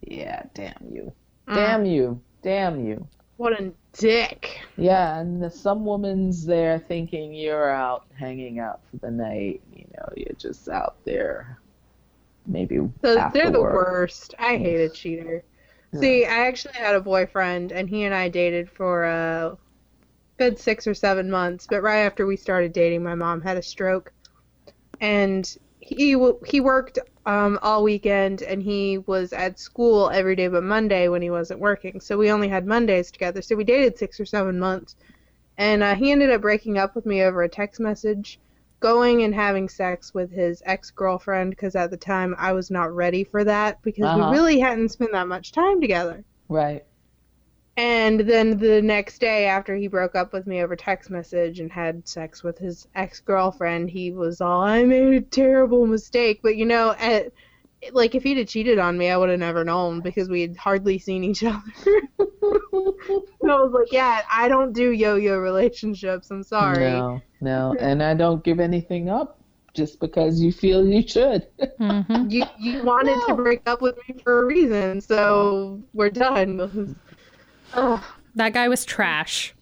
yeah, 0.00 0.44
damn 0.54 0.88
you. 0.90 1.12
Mm. 1.46 1.54
Damn 1.54 1.84
you. 1.84 2.22
Damn 2.42 2.86
you. 2.86 3.06
What 3.36 3.52
a 3.60 3.70
dick. 3.92 4.60
Yeah, 4.78 5.18
and 5.18 5.42
the, 5.42 5.50
some 5.50 5.84
woman's 5.84 6.46
there 6.46 6.78
thinking 6.78 7.34
you're 7.34 7.70
out 7.70 8.06
hanging 8.18 8.60
out 8.60 8.80
for 8.90 8.96
the 8.96 9.10
night. 9.10 9.60
You 9.74 9.84
know, 9.94 10.08
you're 10.16 10.36
just 10.38 10.70
out 10.70 10.96
there. 11.04 11.58
Maybe 12.46 12.76
So 13.02 13.30
they're 13.34 13.50
the 13.50 13.60
work. 13.60 13.74
worst. 13.74 14.34
I 14.38 14.56
hate 14.56 14.80
a 14.80 14.88
cheater. 14.88 15.44
See, 15.94 16.24
I 16.24 16.46
actually 16.46 16.74
had 16.74 16.94
a 16.94 17.00
boyfriend, 17.00 17.70
and 17.70 17.88
he 17.88 18.04
and 18.04 18.14
I 18.14 18.28
dated 18.28 18.70
for 18.70 19.04
a 19.04 19.58
good 20.38 20.58
six 20.58 20.86
or 20.86 20.94
seven 20.94 21.30
months. 21.30 21.66
But 21.68 21.82
right 21.82 22.00
after 22.00 22.26
we 22.26 22.36
started 22.36 22.72
dating, 22.72 23.02
my 23.02 23.14
mom 23.14 23.42
had 23.42 23.58
a 23.58 23.62
stroke, 23.62 24.12
and 25.00 25.54
he 25.80 26.16
he 26.46 26.60
worked 26.60 26.98
um, 27.26 27.58
all 27.62 27.82
weekend, 27.82 28.42
and 28.42 28.62
he 28.62 28.98
was 28.98 29.32
at 29.34 29.58
school 29.58 30.08
every 30.10 30.34
day 30.34 30.48
but 30.48 30.62
Monday 30.62 31.08
when 31.08 31.20
he 31.20 31.30
wasn't 31.30 31.60
working. 31.60 32.00
So 32.00 32.16
we 32.16 32.30
only 32.30 32.48
had 32.48 32.66
Mondays 32.66 33.10
together. 33.10 33.42
So 33.42 33.54
we 33.54 33.64
dated 33.64 33.98
six 33.98 34.18
or 34.18 34.24
seven 34.24 34.58
months, 34.58 34.96
and 35.58 35.82
uh, 35.82 35.94
he 35.94 36.10
ended 36.10 36.30
up 36.30 36.40
breaking 36.40 36.78
up 36.78 36.94
with 36.94 37.04
me 37.04 37.22
over 37.22 37.42
a 37.42 37.48
text 37.48 37.80
message. 37.80 38.38
Going 38.82 39.22
and 39.22 39.34
having 39.34 39.68
sex 39.68 40.12
with 40.12 40.30
his 40.32 40.62
ex 40.66 40.90
girlfriend 40.90 41.50
because 41.50 41.76
at 41.76 41.90
the 41.90 41.96
time 41.96 42.34
I 42.38 42.52
was 42.52 42.70
not 42.70 42.92
ready 42.94 43.24
for 43.24 43.44
that 43.44 43.80
because 43.82 44.04
Uh-huh. 44.04 44.28
we 44.30 44.36
really 44.36 44.58
hadn't 44.58 44.90
spent 44.90 45.12
that 45.12 45.28
much 45.28 45.52
time 45.52 45.80
together. 45.80 46.24
Right. 46.48 46.84
And 47.76 48.20
then 48.20 48.58
the 48.58 48.82
next 48.82 49.18
day, 49.20 49.46
after 49.46 49.74
he 49.76 49.86
broke 49.86 50.14
up 50.14 50.32
with 50.34 50.46
me 50.46 50.62
over 50.62 50.76
text 50.76 51.08
message 51.08 51.60
and 51.60 51.72
had 51.72 52.06
sex 52.06 52.42
with 52.42 52.58
his 52.58 52.86
ex 52.94 53.20
girlfriend, 53.20 53.88
he 53.88 54.10
was 54.10 54.42
all, 54.42 54.60
I 54.60 54.82
made 54.84 55.14
a 55.14 55.20
terrible 55.22 55.86
mistake. 55.86 56.40
But 56.42 56.56
you 56.56 56.66
know, 56.66 56.94
at, 56.98 57.32
like 57.92 58.14
if 58.14 58.22
he'd 58.22 58.38
have 58.38 58.46
cheated 58.46 58.78
on 58.78 58.96
me, 58.96 59.10
I 59.10 59.16
would 59.16 59.30
have 59.30 59.40
never 59.40 59.64
known 59.64 60.00
because 60.00 60.28
we 60.28 60.42
had 60.42 60.56
hardly 60.56 60.98
seen 60.98 61.24
each 61.24 61.42
other. 61.42 61.60
I 62.18 63.56
was 63.60 63.72
like, 63.72 63.92
yeah, 63.92 64.22
I 64.32 64.48
don't 64.48 64.72
do 64.72 64.90
yo 64.90 65.16
yo 65.16 65.38
relationships. 65.38 66.30
I'm 66.30 66.42
sorry. 66.42 66.90
No, 66.90 67.20
no, 67.40 67.76
and 67.80 68.02
I 68.02 68.14
don't 68.14 68.42
give 68.44 68.60
anything 68.60 69.08
up 69.08 69.40
just 69.74 70.00
because 70.00 70.40
you 70.40 70.52
feel 70.52 70.86
you 70.86 71.06
should. 71.06 71.46
hmm 71.78 72.28
You 72.28 72.44
you 72.58 72.82
wanted 72.82 73.18
to 73.26 73.34
break 73.34 73.62
up 73.66 73.82
with 73.82 73.96
me 74.08 74.20
for 74.22 74.42
a 74.42 74.44
reason, 74.46 75.00
so 75.00 75.82
we're 75.92 76.10
done. 76.10 76.96
Ugh. 77.74 78.02
That 78.34 78.52
guy 78.52 78.68
was 78.68 78.84
trash. 78.84 79.54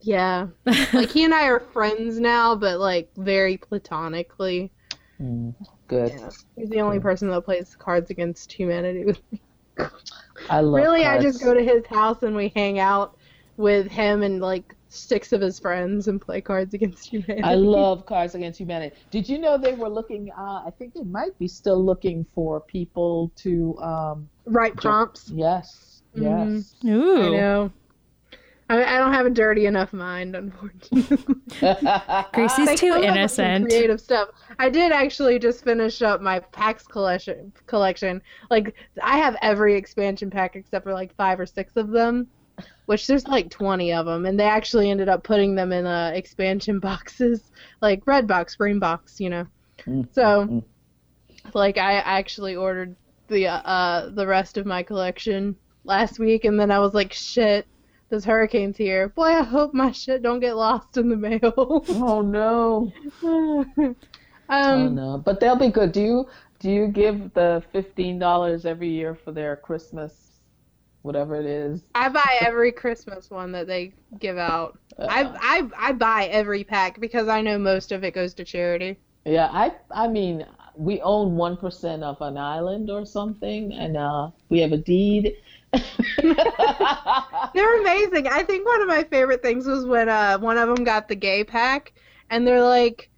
Yeah. 0.00 0.48
like 0.92 1.10
he 1.10 1.24
and 1.24 1.34
I 1.34 1.48
are 1.48 1.60
friends 1.60 2.20
now, 2.20 2.54
but 2.54 2.78
like 2.78 3.10
very 3.16 3.56
platonically. 3.56 4.70
Mm, 5.20 5.54
good. 5.88 6.12
Yeah. 6.12 6.30
He's 6.56 6.68
the 6.70 6.80
only 6.80 7.00
person 7.00 7.28
that 7.30 7.40
plays 7.42 7.74
Cards 7.76 8.10
Against 8.10 8.52
Humanity 8.52 9.04
with 9.04 9.20
me. 9.32 9.40
I 10.50 10.60
love. 10.60 10.74
really, 10.74 11.04
I 11.04 11.20
just 11.20 11.42
go 11.42 11.54
to 11.54 11.62
his 11.62 11.84
house 11.86 12.22
and 12.22 12.34
we 12.36 12.52
hang 12.54 12.78
out 12.78 13.16
with 13.56 13.88
him 13.88 14.22
and 14.22 14.40
like 14.40 14.74
six 14.88 15.32
of 15.32 15.40
his 15.40 15.58
friends 15.58 16.08
and 16.08 16.20
play 16.20 16.40
Cards 16.40 16.74
Against 16.74 17.08
Humanity. 17.08 17.42
I 17.42 17.54
love 17.56 18.06
Cards 18.06 18.34
Against 18.34 18.60
Humanity. 18.60 18.94
Did 19.10 19.28
you 19.28 19.38
know 19.38 19.58
they 19.58 19.74
were 19.74 19.88
looking? 19.88 20.30
Uh, 20.36 20.62
I 20.66 20.70
think 20.78 20.94
they 20.94 21.02
might 21.02 21.36
be 21.38 21.48
still 21.48 21.84
looking 21.84 22.24
for 22.34 22.60
people 22.60 23.32
to. 23.36 23.76
Um, 23.78 24.28
right 24.46 24.74
prompts. 24.76 25.30
yes, 25.30 26.02
Mhm. 26.16 26.54
yes. 26.56 26.74
Ooh. 26.90 27.22
I 27.22 27.28
know. 27.30 27.72
I, 28.70 28.84
I 28.84 28.98
don't 28.98 29.14
have 29.14 29.26
a 29.26 29.30
dirty 29.30 29.66
enough 29.66 29.92
mind, 29.92 30.36
unfortunately. 30.36 31.34
Gracie's 32.34 32.66
They 32.66 32.76
too 32.76 32.92
come 32.92 33.04
up 33.04 33.16
with 33.16 33.30
some 33.30 33.44
innocent. 33.46 33.68
Creative 33.68 34.00
stuff. 34.00 34.28
I 34.58 34.68
did 34.68 34.92
actually 34.92 35.38
just 35.38 35.64
finish 35.64 36.02
up 36.02 36.20
my 36.20 36.40
packs 36.40 36.86
collection. 36.86 37.52
Collection. 37.66 38.20
Like 38.50 38.74
I 39.02 39.16
have 39.16 39.36
every 39.40 39.74
expansion 39.74 40.30
pack 40.30 40.54
except 40.54 40.84
for 40.84 40.92
like 40.92 41.14
five 41.16 41.40
or 41.40 41.46
six 41.46 41.76
of 41.76 41.88
them, 41.90 42.26
which 42.86 43.06
there's 43.06 43.26
like 43.26 43.50
20 43.50 43.92
of 43.92 44.04
them, 44.04 44.26
and 44.26 44.38
they 44.38 44.44
actually 44.44 44.90
ended 44.90 45.08
up 45.08 45.24
putting 45.24 45.54
them 45.54 45.72
in 45.72 45.86
uh, 45.86 46.12
expansion 46.14 46.78
boxes, 46.80 47.50
like 47.80 48.06
red 48.06 48.26
box, 48.26 48.54
green 48.54 48.78
box, 48.78 49.18
you 49.18 49.30
know. 49.30 49.46
Mm, 49.86 50.06
So, 50.12 50.46
mm. 50.46 50.64
like 51.54 51.78
I 51.78 51.94
actually 51.94 52.54
ordered 52.54 52.94
the 53.28 53.46
uh, 53.46 53.60
uh 53.60 54.08
the 54.10 54.26
rest 54.26 54.58
of 54.58 54.66
my 54.66 54.82
collection 54.82 55.56
last 55.84 56.18
week, 56.18 56.44
and 56.44 56.60
then 56.60 56.70
I 56.70 56.80
was 56.80 56.92
like, 56.92 57.14
shit. 57.14 57.66
This 58.10 58.24
hurricane's 58.24 58.76
here. 58.76 59.08
Boy, 59.10 59.24
I 59.26 59.42
hope 59.42 59.74
my 59.74 59.92
shit 59.92 60.22
don't 60.22 60.40
get 60.40 60.56
lost 60.56 60.96
in 60.96 61.08
the 61.10 61.16
mail. 61.16 61.84
Oh 61.88 62.22
no. 62.22 62.92
um, 63.22 63.96
oh 64.48 64.88
no. 64.88 65.18
But 65.24 65.40
they'll 65.40 65.56
be 65.56 65.68
good. 65.68 65.92
Do 65.92 66.00
you 66.02 66.28
do 66.58 66.70
you 66.70 66.88
give 66.88 67.32
the 67.34 67.62
fifteen 67.72 68.18
dollars 68.18 68.64
every 68.64 68.88
year 68.88 69.14
for 69.14 69.32
their 69.32 69.56
Christmas, 69.56 70.40
whatever 71.02 71.36
it 71.36 71.46
is? 71.46 71.84
I 71.94 72.08
buy 72.08 72.36
every 72.40 72.72
Christmas 72.72 73.30
one 73.30 73.52
that 73.52 73.66
they 73.66 73.94
give 74.18 74.38
out. 74.38 74.78
I, 74.98 75.24
Uh, 75.24 75.36
I 75.40 75.68
I 75.76 75.92
buy 75.92 76.26
every 76.26 76.64
pack 76.64 77.00
because 77.00 77.28
I 77.28 77.40
know 77.42 77.58
most 77.58 77.92
of 77.92 78.04
it 78.04 78.14
goes 78.14 78.34
to 78.34 78.44
charity. 78.44 78.98
Yeah, 79.24 79.48
I 79.52 79.72
I 79.90 80.08
mean 80.08 80.46
we 80.74 81.00
own 81.02 81.36
one 81.36 81.56
percent 81.56 82.02
of 82.02 82.20
an 82.20 82.38
island 82.38 82.90
or 82.90 83.04
something, 83.04 83.72
and 83.74 83.96
uh, 83.96 84.30
we 84.48 84.60
have 84.60 84.72
a 84.72 84.78
deed. 84.78 85.34
They're 87.54 87.80
amazing. 87.80 88.26
I 88.28 88.42
think 88.46 88.66
one 88.66 88.82
of 88.82 88.88
my 88.88 89.04
favorite 89.04 89.42
things 89.42 89.66
was 89.66 89.84
when 89.86 90.08
uh 90.08 90.38
one 90.38 90.58
of 90.58 90.74
them 90.74 90.84
got 90.84 91.08
the 91.08 91.14
gay 91.14 91.44
pack, 91.44 91.92
and 92.30 92.46
they're 92.46 92.62
like, 92.62 93.10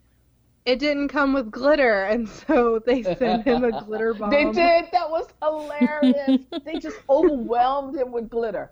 it 0.65 0.79
didn't 0.79 1.07
come 1.09 1.33
with 1.33 1.49
glitter, 1.51 2.03
and 2.11 2.27
so 2.27 2.79
they 2.85 3.03
sent 3.03 3.45
him 3.45 3.63
a 3.63 3.83
glitter 3.83 4.13
bomb. 4.17 4.29
They 4.29 4.45
did. 4.45 4.85
That 4.91 5.09
was 5.09 5.27
hilarious. 5.41 6.41
they 6.65 6.79
just 6.79 6.99
overwhelmed 7.09 7.95
him 7.95 8.11
with 8.11 8.29
glitter. 8.29 8.71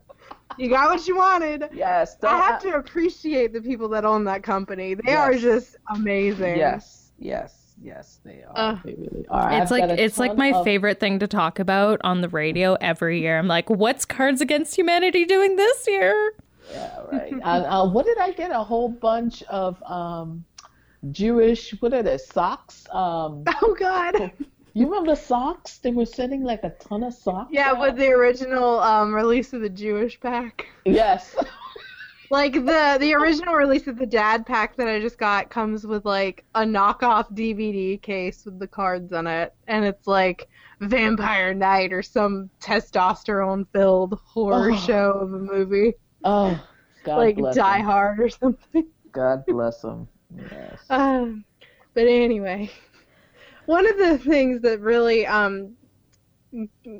You 0.58 0.70
got 0.70 0.90
what 0.90 1.08
you 1.08 1.16
wanted. 1.16 1.70
Yes. 1.74 2.18
I 2.24 2.38
have 2.38 2.62
to 2.64 2.74
appreciate 2.74 3.54
the 3.54 3.62
people 3.62 3.88
that 3.90 4.04
own 4.04 4.26
that 4.26 4.44
company. 4.44 4.94
They 4.94 5.14
are 5.14 5.34
just 5.36 5.78
amazing. 5.90 6.58
Yes. 6.58 7.12
Yes. 7.18 7.59
Yes. 7.82 8.20
They 8.24 8.44
are. 8.44 8.74
Uh, 8.74 8.80
they 8.84 8.94
really 8.96 9.26
are. 9.30 9.52
It's 9.52 9.72
I've 9.72 9.90
like 9.90 10.00
it's 10.00 10.18
like 10.18 10.36
my 10.38 10.52
of- 10.52 10.64
favorite 10.66 11.00
thing 11.00 11.20
to 11.20 11.28
talk 11.28 11.60
about 11.60 12.00
on 12.04 12.22
the 12.22 12.30
radio 12.30 12.76
every 12.82 13.22
year. 13.22 13.38
I'm 13.38 13.48
like, 13.48 13.70
what's 13.70 14.06
Cards 14.06 14.42
Against 14.42 14.78
Humanity 14.78 15.26
doing 15.26 15.56
this 15.56 15.88
year? 15.88 16.34
Yeah. 16.72 17.00
Right. 17.12 17.34
uh, 17.44 17.48
uh, 17.48 17.90
what 17.90 18.06
did 18.06 18.18
I 18.18 18.32
get? 18.32 18.52
A 18.52 18.64
whole 18.64 18.90
bunch 18.90 19.44
of 19.44 19.82
um, 19.84 20.44
Jewish. 21.12 21.72
What 21.80 21.94
are 21.94 22.04
they? 22.04 22.18
Socks. 22.18 22.86
Um, 22.92 23.44
Oh 23.62 23.76
God. 23.80 24.32
you 24.74 24.86
remember 24.86 25.16
socks? 25.16 25.78
They 25.80 25.92
were 25.92 26.06
sending 26.06 26.44
like 26.44 26.64
a 26.64 26.72
ton 26.72 27.04
of 27.04 27.14
socks. 27.14 27.50
Yeah, 27.52 27.72
out. 27.72 27.80
with 27.80 27.96
the 27.96 28.10
original 28.10 28.80
um, 28.80 29.14
release 29.14 29.54
of 29.54 29.62
the 29.62 29.70
Jewish 29.70 30.20
pack. 30.20 30.68
Yes. 30.86 31.36
Like 32.32 32.54
the 32.54 32.98
the 33.00 33.14
original 33.16 33.56
release 33.56 33.88
of 33.88 33.98
the 33.98 34.06
Dad 34.06 34.46
pack 34.46 34.76
that 34.78 34.88
I 34.88 35.00
just 35.00 35.18
got 35.18 35.50
comes 35.50 35.88
with 35.88 36.06
like 36.06 36.46
a 36.54 36.62
knockoff 36.62 37.34
DVD 37.34 38.00
case 38.02 38.46
with 38.46 38.60
the 38.60 38.68
cards 38.68 39.12
on 39.14 39.26
it, 39.26 39.54
and 39.68 39.84
it's 39.84 40.06
like 40.06 40.48
Vampire 40.80 41.54
Night 41.56 41.92
or 41.92 42.04
some 42.04 42.50
testosterone 42.62 43.66
filled 43.74 44.20
horror 44.24 44.72
Oh. 44.74 44.78
show 44.78 45.12
of 45.12 45.34
a 45.34 45.40
movie, 45.40 45.94
Oh. 46.24 46.64
God 47.04 47.18
like 47.18 47.38
bless 47.38 47.56
Die 47.56 47.78
them. 47.78 47.86
Hard 47.86 48.20
or 48.20 48.30
something. 48.30 48.86
God 49.12 49.44
bless 49.48 49.82
them. 49.82 50.08
Yes. 50.36 50.80
Um, 50.92 51.44
but 51.96 52.08
anyway, 52.08 52.70
one 53.66 53.88
of 53.90 53.98
the 53.98 54.20
things 54.20 54.62
that 54.62 54.80
really 54.82 55.26
um 55.26 55.74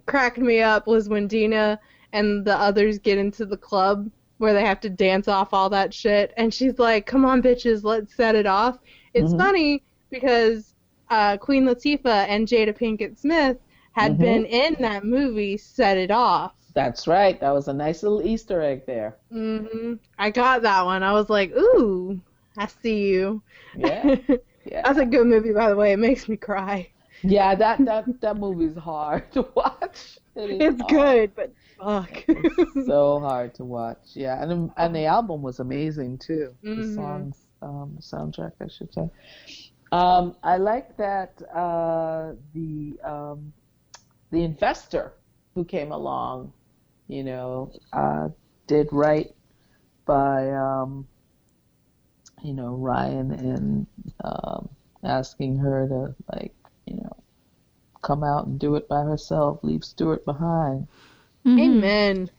cracked 0.08 0.40
me 0.40 0.62
up 0.62 0.88
was 0.88 1.08
when 1.08 1.28
Dina 1.28 1.80
and 2.14 2.44
the 2.44 2.56
others 2.58 2.98
get 2.98 3.20
into 3.20 3.46
the 3.46 3.58
club 3.58 4.10
where 4.40 4.54
they 4.54 4.66
have 4.66 4.80
to 4.82 4.90
dance 4.90 5.28
off 5.28 5.54
all 5.54 5.70
that 5.70 5.94
shit, 5.94 6.34
and 6.38 6.52
she's 6.54 6.80
like, 6.80 7.06
"Come 7.06 7.24
on, 7.26 7.42
bitches, 7.44 7.84
let's 7.84 8.16
set 8.16 8.34
it 8.36 8.46
off." 8.48 8.80
It's 9.14 9.34
Mhm. 9.34 9.38
funny 9.38 9.84
because 10.10 10.74
uh, 11.12 11.38
Queen 11.38 11.66
Latifah 11.66 12.28
and 12.28 12.48
Jada 12.48 12.76
Pinkett 12.78 13.18
Smith 13.18 13.58
had 13.94 14.14
Mhm. 14.14 14.20
been 14.20 14.46
in 14.46 14.76
that 14.80 15.04
movie 15.04 15.58
set 15.58 15.98
it 15.98 16.12
off. 16.12 16.54
That's 16.76 17.08
right. 17.08 17.40
That 17.40 17.50
was 17.52 17.68
a 17.68 17.74
nice 17.74 18.04
little 18.04 18.22
Easter 18.22 18.62
egg 18.62 18.86
there. 18.86 19.18
Mm-hmm. 19.34 19.94
I 20.20 20.30
got 20.30 20.62
that 20.62 20.86
one. 20.86 21.02
I 21.02 21.14
was 21.14 21.28
like, 21.30 21.52
ooh, 21.58 22.20
I 22.58 22.68
see 22.68 23.08
you. 23.08 23.42
Yeah. 23.76 24.16
Yeah. 24.66 24.82
That's 24.86 25.00
a 25.00 25.06
good 25.06 25.26
movie, 25.26 25.52
by 25.52 25.70
the 25.70 25.76
way. 25.76 25.94
It 25.94 25.98
makes 26.00 26.30
me 26.30 26.38
cry. 26.38 26.90
Yeah, 27.24 27.56
that 27.56 27.84
that 27.86 28.22
that 28.22 28.38
movie's 28.38 28.76
hard 28.78 29.32
to 29.32 29.48
watch. 29.56 30.20
It 30.36 30.62
It's 30.62 30.82
hard. 30.82 30.90
good, 30.92 31.36
but 31.36 31.52
fuck. 31.80 32.26
So 32.78 33.20
hard 33.20 33.56
to 33.56 33.66
watch. 33.66 34.16
Yeah, 34.16 34.42
and 34.42 34.52
the- 34.52 34.74
and 34.78 34.96
the 34.96 35.06
album 35.06 35.42
was 35.42 35.60
amazing 35.60 36.20
too. 36.20 36.56
The 36.76 36.84
Mhm. 36.84 36.96
songs, 36.96 37.48
um, 37.62 37.98
soundtrack, 38.02 38.54
I 38.62 38.68
should 38.68 38.94
say. 38.94 39.10
Um, 39.92 40.36
I 40.44 40.58
like 40.58 40.98
that 40.98 41.42
uh, 41.54 42.34
the 42.54 43.00
um, 43.04 43.54
the 44.32 44.44
investor 44.44 45.14
who 45.56 45.66
came 45.66 45.92
along, 45.92 46.54
you 47.08 47.24
know, 47.24 47.72
uh, 47.94 48.30
did 48.68 48.88
right 48.92 49.34
by 50.06 50.50
um, 50.52 51.08
you 52.44 52.54
know 52.54 52.76
Ryan 52.76 53.32
and 53.32 53.88
um, 54.24 54.70
asking 55.04 55.58
her 55.58 55.88
to 55.88 56.16
like 56.36 56.54
you 56.86 56.98
know 56.98 57.18
come 58.02 58.24
out 58.24 58.48
and 58.48 58.60
do 58.60 58.76
it 58.76 58.88
by 58.88 59.04
herself, 59.04 59.60
leave 59.64 59.84
Stewart 59.84 60.26
behind. 60.26 60.88
Mhm. 61.46 61.60
Amen. 61.60 62.30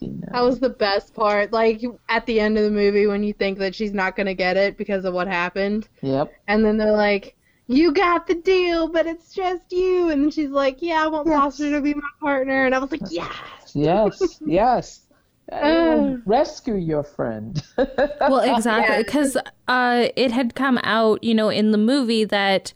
You. 0.00 0.20
That 0.32 0.42
was 0.42 0.60
the 0.60 0.68
best 0.70 1.14
part. 1.14 1.52
Like 1.52 1.82
at 2.08 2.26
the 2.26 2.38
end 2.40 2.58
of 2.58 2.64
the 2.64 2.70
movie 2.70 3.06
when 3.06 3.22
you 3.22 3.32
think 3.32 3.58
that 3.58 3.74
she's 3.74 3.94
not 3.94 4.14
gonna 4.14 4.34
get 4.34 4.56
it 4.56 4.76
because 4.76 5.04
of 5.06 5.14
what 5.14 5.26
happened, 5.26 5.88
Yep. 6.02 6.32
and 6.48 6.64
then 6.64 6.76
they're 6.76 6.92
like, 6.92 7.34
"You 7.66 7.92
got 7.92 8.26
the 8.26 8.34
deal, 8.34 8.88
but 8.88 9.06
it's 9.06 9.32
just 9.34 9.72
you," 9.72 10.10
and 10.10 10.22
then 10.22 10.30
she's 10.30 10.50
like, 10.50 10.82
"Yeah, 10.82 11.02
I 11.04 11.08
want 11.08 11.26
Yes. 11.28 11.36
Foster 11.38 11.70
to 11.70 11.80
be 11.80 11.94
my 11.94 12.02
partner," 12.20 12.66
and 12.66 12.74
I 12.74 12.78
was 12.78 12.90
like, 12.92 13.00
"Yes." 13.10 13.32
Yes, 13.74 14.40
yes. 14.44 15.00
Uh. 15.52 16.16
rescue 16.26 16.74
your 16.74 17.04
friend. 17.04 17.62
well 17.78 18.40
exactly 18.40 18.96
Yeah. 18.96 19.02
because 19.02 19.36
uh, 19.68 20.08
it 20.16 20.32
had 20.32 20.56
come 20.56 20.78
out 20.82 21.22
you 21.22 21.36
know 21.36 21.50
in 21.50 21.70
the 21.70 21.78
movie 21.78 22.24
that 22.24 22.72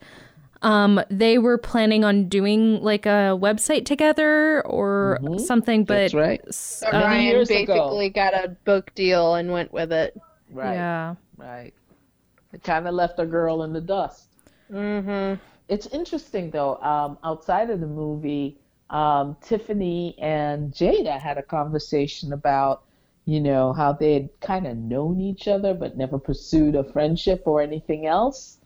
um, 0.62 1.00
they 1.10 1.38
were 1.38 1.56
planning 1.58 2.04
on 2.04 2.28
doing 2.28 2.82
like 2.82 3.06
a 3.06 3.36
website 3.40 3.84
together 3.86 4.60
or 4.66 5.18
Mhm. 5.22 5.40
something 5.40 5.84
but 5.84 6.12
That's 6.12 6.14
right. 6.14 6.54
So 6.54 6.88
Ryan 6.92 7.36
basically 7.38 8.06
ago. 8.06 8.14
got 8.14 8.34
a 8.34 8.48
book 8.64 8.94
deal 8.94 9.34
and 9.36 9.50
went 9.52 9.72
with 9.72 9.92
it. 9.92 10.18
Right. 10.52 10.74
yeah 10.74 11.14
Right. 11.36 11.72
It 12.52 12.62
kind 12.62 12.86
of 12.86 12.94
left 12.94 13.18
a 13.18 13.26
girl 13.26 13.62
in 13.62 13.72
the 13.72 13.80
dust. 13.80 14.28
Mm-hmm. 14.70 15.40
It's 15.68 15.86
interesting 15.86 16.50
though. 16.50 16.76
Um, 16.76 17.16
outside 17.24 17.70
of 17.70 17.80
the 17.80 17.86
movie, 17.86 18.58
um, 18.90 19.36
Tiffany 19.40 20.16
and 20.18 20.72
Jada 20.72 21.18
had 21.18 21.38
a 21.38 21.42
conversation 21.42 22.32
about, 22.32 22.82
you 23.24 23.40
know, 23.40 23.72
how 23.72 23.92
they 23.92 24.14
had 24.14 24.28
kind 24.40 24.66
of 24.66 24.76
known 24.76 25.20
each 25.20 25.46
other 25.48 25.72
but 25.74 25.96
never 25.96 26.18
pursued 26.18 26.74
a 26.74 26.84
friendship 26.84 27.44
or 27.46 27.62
anything 27.62 28.06
else, 28.06 28.58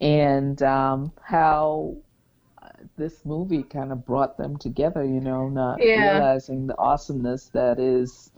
and 0.00 0.62
um, 0.62 1.12
how 1.22 1.96
uh, 2.62 2.68
this 2.96 3.24
movie 3.24 3.62
kind 3.64 3.92
of 3.92 4.04
brought 4.04 4.36
them 4.38 4.56
together. 4.56 5.04
You 5.04 5.20
know, 5.20 5.48
not 5.48 5.82
Yeah. 5.82 5.94
realizing 5.94 6.66
the 6.66 6.78
awesomeness 6.78 7.48
that 7.50 7.78
is, 7.78 8.32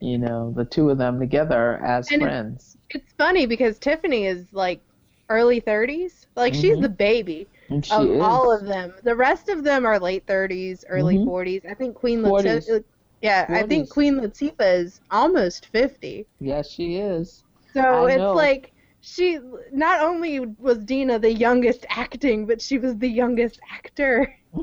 you 0.00 0.18
know, 0.18 0.52
the 0.52 0.64
two 0.64 0.90
of 0.90 0.98
them 0.98 1.18
together 1.20 1.76
as 1.84 2.10
And 2.10 2.22
friends. 2.22 2.76
It's 2.90 3.12
funny 3.14 3.46
because 3.46 3.78
Tiffany 3.78 4.26
is 4.26 4.52
like 4.52 4.82
early 5.28 5.60
30s. 5.60 6.26
Like 6.36 6.54
she's 6.54 6.78
Mhm. 6.78 6.80
the 6.80 6.88
baby 6.88 7.48
And 7.68 7.84
she 7.84 8.04
of 8.04 8.10
is. 8.10 8.20
all 8.20 8.52
of 8.52 8.66
them. 8.66 8.94
The 9.02 9.16
rest 9.16 9.48
of 9.48 9.64
them 9.64 9.86
are 9.86 9.98
late 9.98 10.26
30s, 10.26 10.84
early 10.88 11.18
Mhm. 11.18 11.24
40s. 11.24 11.64
I 11.64 11.74
think 11.74 11.96
Queen 11.96 12.20
40s. 12.22 12.66
Latifah. 12.66 12.84
Yeah, 13.22 13.48
I 13.52 13.62
think 13.62 13.90
Queen 13.90 14.20
Latifah 14.20 14.78
is 14.80 15.00
almost 15.10 15.66
50. 15.66 16.26
Yes, 16.40 16.70
she 16.70 16.96
is. 16.96 17.44
So 17.74 17.82
I 17.88 18.06
it's 18.06 18.32
know. 18.32 18.34
like 18.34 18.72
she 19.08 19.38
not 19.72 20.00
only 20.02 20.40
was 20.40 20.78
Dina 20.84 21.18
the 21.18 21.32
youngest 21.32 21.86
acting, 21.88 22.46
but 22.46 22.60
she 22.60 22.78
was 22.78 22.96
the 22.98 23.08
youngest 23.08 23.58
actor. 23.72 24.34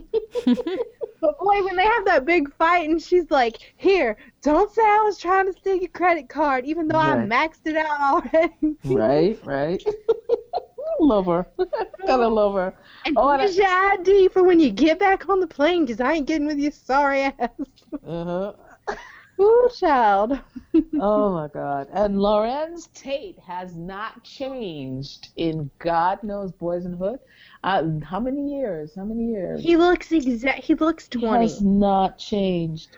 But 1.22 1.40
boy, 1.40 1.64
when 1.64 1.76
they 1.76 1.86
have 1.86 2.06
that 2.06 2.26
big 2.26 2.54
fight 2.54 2.88
and 2.90 3.02
she's 3.02 3.32
like, 3.32 3.58
"Here, 3.78 4.16
don't 4.44 4.70
say 4.72 4.82
I 4.84 5.02
was 5.04 5.18
trying 5.18 5.48
to 5.48 5.54
steal 5.54 5.78
your 5.78 5.90
credit 5.90 6.30
card, 6.30 6.66
even 6.66 6.88
though 6.88 7.00
I 7.00 7.16
maxed 7.16 7.66
it 7.66 7.76
out 7.78 8.00
already." 8.02 8.78
Right, 8.84 9.40
right. 9.44 9.84
love 11.00 11.26
her. 11.26 11.48
Gotta 12.06 12.28
love 12.28 12.54
her. 12.56 12.76
And 13.06 13.18
Oh, 13.18 13.38
here's 13.38 13.58
your 13.58 13.68
ID 13.68 14.28
for 14.30 14.44
when 14.44 14.60
you 14.60 14.70
get 14.72 15.00
back 15.00 15.28
on 15.30 15.40
the 15.40 15.48
plane, 15.48 15.88
'cause 15.88 16.00
I 16.00 16.14
ain't 16.14 16.28
getting 16.28 16.48
with 16.48 16.60
your 16.60 16.72
sorry 16.72 17.22
ass. 17.22 17.50
Uh-huh. 18.06 18.54
Ooh, 19.40 19.70
child. 19.78 20.40
Oh 21.00 21.34
my 21.34 21.48
God. 21.54 21.88
And 21.94 22.16
Larenz 22.18 22.92
Tate 22.94 23.40
has 23.40 23.76
not 23.76 24.24
changed 24.26 25.30
in 25.38 25.70
God 25.80 26.22
knows 26.22 26.52
Boys 26.52 26.84
and 26.86 26.98
Hood. 26.98 27.20
Uh, 27.64 27.84
how 28.04 28.20
many 28.20 28.54
years? 28.58 28.92
How 28.96 29.06
many 29.06 29.26
years? 29.32 29.62
He 29.64 29.78
looks 29.78 30.12
exact. 30.12 30.60
He 30.66 30.76
looks 30.76 31.08
He 31.12 31.20
twenty. 31.20 31.44
has 31.48 31.62
not 31.62 32.18
changed. 32.18 32.90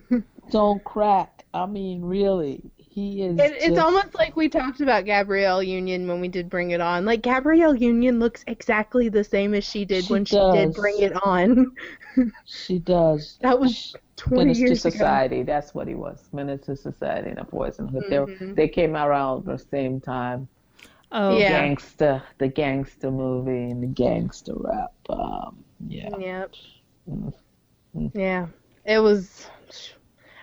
Don't 0.50 0.82
crack. 0.84 1.44
I 1.52 1.66
mean, 1.66 2.00
really. 2.02 2.62
He 2.98 3.22
is. 3.22 3.38
It, 3.38 3.52
it's 3.52 3.66
just- 3.66 3.78
almost 3.78 4.14
like 4.16 4.34
we 4.34 4.48
talked 4.48 4.80
about 4.80 5.04
Gabrielle 5.04 5.62
Union 5.62 6.08
when 6.08 6.20
we 6.20 6.26
did 6.26 6.50
Bring 6.50 6.72
It 6.72 6.80
On. 6.80 7.04
Like 7.04 7.22
Gabrielle 7.22 7.76
Union 7.76 8.18
looks 8.18 8.42
exactly 8.48 9.08
the 9.08 9.22
same 9.22 9.54
as 9.54 9.62
she 9.64 9.84
did 9.84 10.04
She 10.06 10.12
when 10.12 10.24
she 10.24 10.36
did. 10.36 10.74
Bring 10.74 10.98
It 11.00 11.12
On. 11.24 11.72
She 12.44 12.80
does. 12.80 13.38
That 13.42 13.60
was 13.60 13.94
twenty 14.16 14.46
Menace 14.46 14.56
to 14.58 14.64
years 14.64 14.84
ago. 14.84 14.90
Society. 14.96 15.44
That's 15.44 15.72
what 15.72 15.86
he 15.86 15.94
was. 15.94 16.28
Menace 16.32 16.62
to 16.66 16.74
Society 16.74 17.30
and 17.30 17.38
a 17.38 17.44
Boys 17.44 17.78
and 17.78 17.88
Hood. 17.88 18.04
They, 18.10 18.18
were- 18.18 18.54
they 18.54 18.66
came 18.66 18.96
out 18.96 19.08
around 19.08 19.44
the 19.44 19.56
same 19.58 20.00
time. 20.00 20.48
oh 21.12 21.38
Yeah. 21.38 21.50
Gangster, 21.50 22.20
the 22.38 22.48
gangster 22.48 23.12
movie 23.12 23.70
and 23.70 23.80
the 23.80 23.86
gangster 23.86 24.54
rap. 24.56 24.92
Um, 25.08 25.62
yeah. 25.86 26.08
Yep. 26.18 26.52
Mm. 27.08 27.32
Mm. 27.96 28.10
Yeah. 28.14 28.46
It 28.84 28.98
was. 28.98 29.46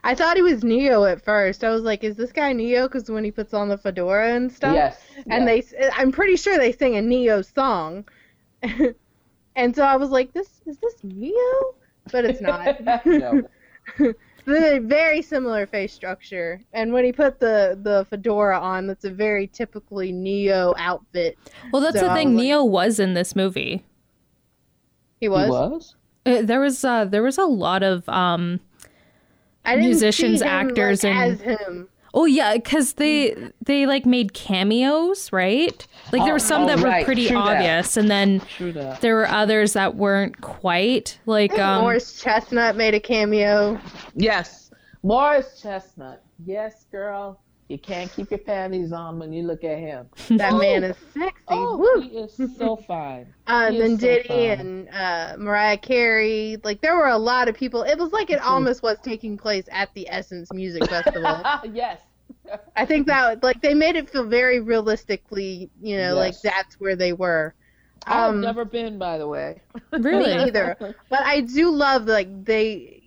I 0.06 0.14
thought 0.14 0.38
he 0.38 0.44
was 0.44 0.64
Ne-Yo 0.64 1.04
at 1.06 1.24
first. 1.24 1.64
I 1.64 1.70
was 1.70 1.82
like, 1.82 2.04
"Is 2.04 2.16
this 2.16 2.32
guy 2.32 2.54
Ne-Yo?" 2.54 2.88
Because 2.88 3.10
when 3.10 3.24
he 3.24 3.32
puts 3.32 3.54
on 3.54 3.70
the 3.70 3.78
fedora 3.78 4.34
and 4.34 4.52
stuff. 4.52 4.76
Yes. 4.76 5.02
And 5.30 5.48
yes. 5.48 5.72
they, 5.72 5.90
I'm 5.94 6.12
pretty 6.12 6.36
sure 6.36 6.58
they 6.58 6.72
sing 6.72 6.96
a 6.96 7.02
Ne-Yo 7.02 7.42
song. 7.42 8.06
and 9.56 9.76
so 9.76 9.84
I 9.84 9.98
was 9.98 10.12
like, 10.12 10.32
"This 10.34 10.62
is 10.66 10.78
this 10.78 10.96
Ne-Yo?" 11.04 11.76
But 12.12 12.26
it's 12.26 12.40
not. 12.40 12.80
no. 13.06 13.42
the 14.46 14.80
very 14.84 15.22
similar 15.22 15.66
face 15.66 15.92
structure. 15.92 16.62
And 16.74 16.94
when 16.94 17.04
he 17.04 17.12
put 17.12 17.40
the 17.40 17.78
the 17.82 18.06
fedora 18.10 18.60
on, 18.60 18.88
that's 18.88 19.06
a 19.06 19.12
very 19.12 19.48
typically 19.48 20.12
Ne-Yo 20.12 20.76
outfit. 20.78 21.38
well 21.72 21.82
that's 21.82 22.00
So 22.00 22.08
the 22.08 22.14
thing 22.14 22.30
was 22.30 22.36
like- 22.38 22.44
Ne-Yo 22.44 22.64
was 22.64 23.00
in 23.00 23.16
this 23.16 23.36
movie 23.36 23.84
He 25.20 25.28
was. 25.30 25.46
He 25.46 25.50
was? 25.50 25.96
Uh, 26.28 26.42
there 26.42 26.60
was 26.60 26.84
uh 26.84 27.06
there 27.06 27.24
was 27.24 27.38
a 27.38 27.46
lot 27.46 27.84
of 27.84 28.08
um 28.10 28.60
I 28.60 28.60
didn't 28.60 28.75
musicians, 29.66 30.40
see 30.40 30.46
him, 30.46 30.52
actors, 30.70 31.04
like, 31.04 31.14
and- 31.16 31.32
as 31.34 31.42
him. 31.42 31.90
oh 32.14 32.26
yeah 32.26 32.54
because 32.54 32.94
they 32.94 33.36
they 33.66 33.86
like 33.86 34.06
made 34.06 34.34
cameos 34.34 35.32
right 35.34 35.86
like 36.14 36.24
there 36.24 36.32
were 36.34 36.40
some 36.40 36.64
Oh, 36.64 36.68
that 36.68 36.80
were 36.80 37.04
pretty 37.04 37.28
True 37.28 37.36
that. 37.38 37.58
obvious 37.58 37.98
and 37.98 38.10
then 38.10 38.42
there 39.02 39.16
were 39.16 39.28
others 39.28 39.74
that 39.74 39.96
weren't 39.96 40.40
quite 40.42 41.20
like 41.26 41.58
um 41.60 41.82
Morris 41.82 42.22
Chestnut 42.22 42.76
made 42.78 42.94
a 42.94 43.00
cameo. 43.02 43.78
Yes. 44.16 44.72
Morris 45.04 45.60
Chestnut. 45.62 46.24
Yes, 46.46 46.86
girl. 46.92 47.40
You 47.68 47.80
can't 47.80 48.12
keep 48.14 48.30
your 48.30 48.38
panties 48.40 48.92
on 48.92 49.18
when 49.18 49.34
you 49.34 49.42
look 49.44 49.64
at 49.64 49.80
him. 49.80 50.08
That 50.38 50.54
Oh. 50.54 50.60
man 50.60 50.84
is 50.84 50.96
sexy. 51.14 51.44
Oh, 51.48 51.78
Woo. 51.78 52.02
he 52.02 52.10
is 52.18 52.36
so 52.58 52.76
fine. 52.88 53.34
Uh, 53.48 53.72
he 53.72 53.80
then 53.80 53.92
is 53.94 54.00
so 54.02 54.06
Diddy 54.08 54.28
fine. 54.28 54.60
and 54.60 54.90
uh, 54.90 55.36
Mariah 55.40 55.78
Carey. 55.78 56.58
Like 56.64 56.82
there 56.82 56.96
were 56.96 57.08
a 57.08 57.18
lot 57.18 57.48
of 57.48 57.56
people. 57.56 57.82
It 57.82 57.98
was 57.98 58.12
like 58.14 58.30
it 58.30 58.40
almost 58.44 58.84
was 58.84 58.98
taking 59.02 59.36
place 59.38 59.66
at 59.72 59.92
the 59.96 60.08
Essence 60.10 60.54
Music 60.54 60.86
Festival. 60.88 61.42
yes. 61.74 62.02
I 62.76 62.86
think 62.86 63.08
that 63.08 63.42
like 63.44 63.62
they 63.62 63.74
made 63.74 63.96
it 63.96 64.10
feel 64.12 64.26
very 64.26 64.60
realistically, 64.60 65.70
you 65.82 65.98
know, 65.98 66.14
like 66.16 66.40
that's 66.42 66.80
where 66.80 66.96
they 66.96 67.14
were. 67.14 67.56
I've 68.06 68.30
Um, 68.36 68.42
never 68.42 68.66
been, 68.66 69.00
by 69.00 69.18
the 69.18 69.28
way. 69.28 69.62
really 69.92 70.36
Me 70.36 70.40
either. 70.44 70.78
But 71.10 71.22
I 71.22 71.42
do 71.42 71.72
love 71.72 72.06
like 72.06 72.46
they 72.46 73.02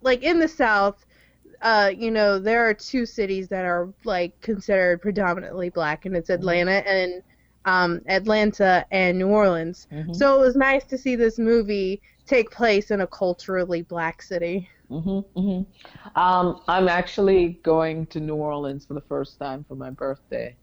like 0.00 0.22
in 0.24 0.40
the 0.40 0.48
South, 0.48 1.05
uh, 1.66 1.90
you 1.90 2.12
know, 2.12 2.38
there 2.38 2.64
are 2.68 2.72
two 2.74 3.04
cities 3.04 3.48
that 3.48 3.64
are 3.64 3.92
like 4.04 4.40
considered 4.40 5.02
predominantly 5.02 5.68
black 5.68 6.06
and 6.06 6.16
it's 6.16 6.30
Atlanta 6.30 6.86
and 6.88 7.22
um 7.64 8.00
Atlanta 8.06 8.86
and 8.92 9.18
New 9.18 9.26
Orleans. 9.26 9.88
Mhm. 9.92 10.14
So 10.14 10.36
it 10.40 10.40
was 10.46 10.54
nice 10.54 10.84
to 10.84 10.96
see 10.96 11.16
this 11.16 11.40
movie 11.40 12.00
take 12.24 12.52
place 12.52 12.92
in 12.92 13.00
a 13.00 13.06
culturally 13.08 13.82
black 13.82 14.22
city. 14.22 14.68
hmm 14.88 15.18
hmm 15.34 15.62
Um, 16.14 16.60
I'm 16.68 16.88
actually 16.88 17.58
going 17.64 18.06
to 18.08 18.20
New 18.20 18.36
Orleans 18.36 18.86
for 18.86 18.94
the 18.94 19.06
first 19.08 19.36
time 19.40 19.64
for 19.66 19.74
my 19.74 19.90
birthday. 19.90 20.56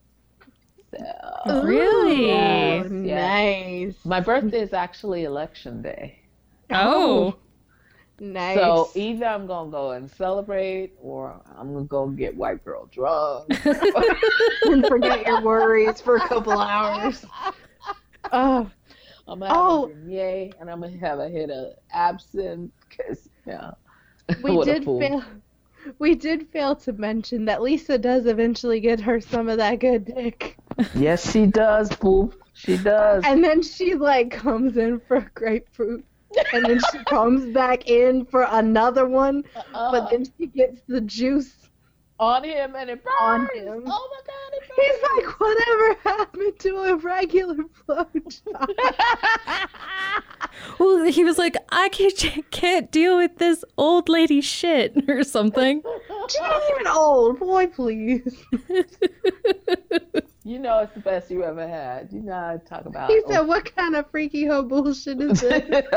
So, 1.45 1.65
Really? 1.65 2.27
Yes, 2.27 2.85
yes. 3.03 3.93
Nice. 3.93 4.05
my 4.05 4.21
birthday 4.21 4.61
is 4.61 4.71
actually 4.71 5.25
election 5.25 5.81
day. 5.81 6.19
Oh. 6.71 7.35
Nice. 8.19 8.57
So 8.57 8.89
either 8.95 9.25
I'm 9.25 9.47
gonna 9.47 9.71
go 9.71 9.91
and 9.91 10.09
celebrate, 10.09 10.93
or 11.01 11.41
I'm 11.57 11.73
gonna 11.73 11.85
go 11.85 12.07
get 12.07 12.35
white 12.37 12.63
girl 12.63 12.85
drunk. 12.91 13.47
and 14.63 14.85
forget 14.87 15.25
your 15.25 15.41
worries 15.41 15.99
for 16.01 16.17
a 16.17 16.27
couple 16.27 16.53
hours. 16.53 17.25
Oh, 18.31 18.69
I'm 19.27 19.39
gonna 19.39 19.53
have 19.53 19.57
Oh. 19.57 19.85
a 19.85 19.89
beignet, 19.89 20.53
and 20.59 20.69
I'm 20.71 20.79
gonna 20.81 20.97
have 20.97 21.19
a 21.19 21.27
hit 21.29 21.49
of 21.51 21.73
absinthe. 21.91 22.71
Cause 22.97 23.27
yeah, 23.45 23.71
we 24.41 24.51
What 24.55 24.65
did 24.65 24.85
fool. 24.85 24.99
fail. 25.01 25.23
We 25.99 26.15
did 26.15 26.47
fail 26.47 26.75
to 26.77 26.93
mention 26.93 27.45
that 27.45 27.61
Lisa 27.61 27.97
does 27.97 28.25
eventually 28.25 28.79
get 28.79 29.01
her 29.01 29.19
some 29.19 29.49
of 29.49 29.57
that 29.57 29.79
good 29.79 30.05
dick, 30.05 30.57
Yes, 30.95 31.29
she 31.31 31.45
does, 31.45 31.91
fool. 31.91 32.33
She 32.53 32.77
does. 32.77 33.23
and 33.27 33.43
then 33.43 33.61
she 33.61 33.95
like 33.95 34.31
comes 34.31 34.77
in 34.77 34.99
for 35.01 35.17
a 35.17 35.29
grapefruit, 35.35 36.05
and 36.53 36.65
then 36.65 36.79
she 36.91 37.03
comes 37.05 37.45
back 37.53 37.89
in 37.89 38.25
for 38.25 38.43
another 38.49 39.05
one, 39.07 39.43
Uh, 39.73 39.91
but 39.91 40.09
then 40.09 40.25
she 40.37 40.47
gets 40.47 40.81
the 40.87 41.01
juice. 41.01 41.55
on 42.19 42.43
him, 42.43 42.75
and 42.75 42.89
it 42.89 43.03
burns. 43.03 43.15
On 43.21 43.41
him. 43.55 43.83
Oh 43.87 44.09
my 44.11 44.21
god, 44.27 44.51
it 44.53 44.63
He's 44.75 44.99
like, 45.25 45.39
whatever 45.39 46.17
happened 46.17 46.59
to 46.59 46.77
a 46.77 46.95
regular 46.97 47.55
blowjob? 47.87 48.69
Well, 50.79 51.03
he 51.05 51.23
was 51.23 51.37
like, 51.37 51.55
I 51.69 51.89
can't, 51.89 52.45
can't 52.51 52.91
deal 52.91 53.17
with 53.17 53.37
this 53.37 53.63
old 53.77 54.09
lady 54.09 54.41
shit 54.41 54.93
or 55.09 55.23
something. 55.23 55.81
She 56.29 56.39
ain't 56.43 56.63
even 56.75 56.87
old, 56.87 57.39
boy, 57.39 57.67
please. 57.67 58.43
you 60.43 60.59
know 60.59 60.79
it's 60.79 60.93
the 60.93 60.99
best 61.01 61.29
you 61.31 61.43
ever 61.43 61.67
had. 61.67 62.09
You 62.11 62.21
know 62.21 62.33
how 62.33 62.51
to 62.53 62.59
talk 62.59 62.85
about. 62.85 63.09
He 63.09 63.21
said, 63.27 63.41
"What 63.41 63.75
kind 63.75 63.95
of 63.95 64.09
freaky 64.09 64.45
hoe 64.45 64.63
bullshit 64.63 65.19
is 65.21 65.41
this?" 65.41 65.85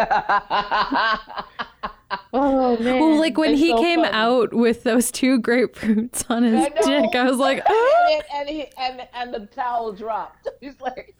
Oh 2.33 2.77
man. 2.79 3.01
Well, 3.01 3.19
like 3.19 3.37
when 3.37 3.53
It's 3.53 3.61
he 3.61 3.71
so 3.71 3.79
came 3.83 4.01
funny. 4.01 4.13
out 4.13 4.53
with 4.55 4.85
those 4.85 5.11
two 5.11 5.41
grapefruits 5.41 6.25
on 6.31 6.45
his 6.45 6.55
I 6.55 6.69
dick, 6.69 7.15
I 7.17 7.25
was 7.25 7.39
like, 7.39 7.69
and, 7.69 8.23
and, 8.35 8.49
he, 8.49 8.67
and 8.79 9.09
and 9.13 9.35
the 9.35 9.47
towel 9.47 9.93
dropped. 9.93 10.49
He's 10.61 10.81
like, 10.81 11.17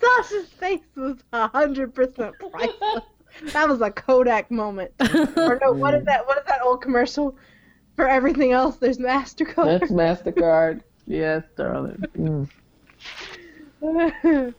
Sasha's 0.00 0.48
face 0.50 0.80
was 0.94 1.16
hundred 1.32 1.94
percent 1.94 2.34
priceless. 2.38 3.02
That 3.52 3.68
was 3.68 3.80
a 3.80 3.90
Kodak 3.90 4.50
moment. 4.50 4.92
Or 5.36 5.58
no, 5.60 5.72
what 5.72 5.94
is 5.94 6.04
that? 6.04 6.26
What 6.26 6.38
is 6.38 6.44
that 6.46 6.62
old 6.62 6.82
commercial? 6.82 7.36
For 7.96 8.06
everything 8.08 8.52
else, 8.52 8.76
there's 8.76 8.98
Mastercard. 8.98 9.80
"That's 9.80 9.90
Mastercard." 9.92 10.82
Yes, 11.06 11.44
darling. 11.56 12.02
Mm. 12.16 12.48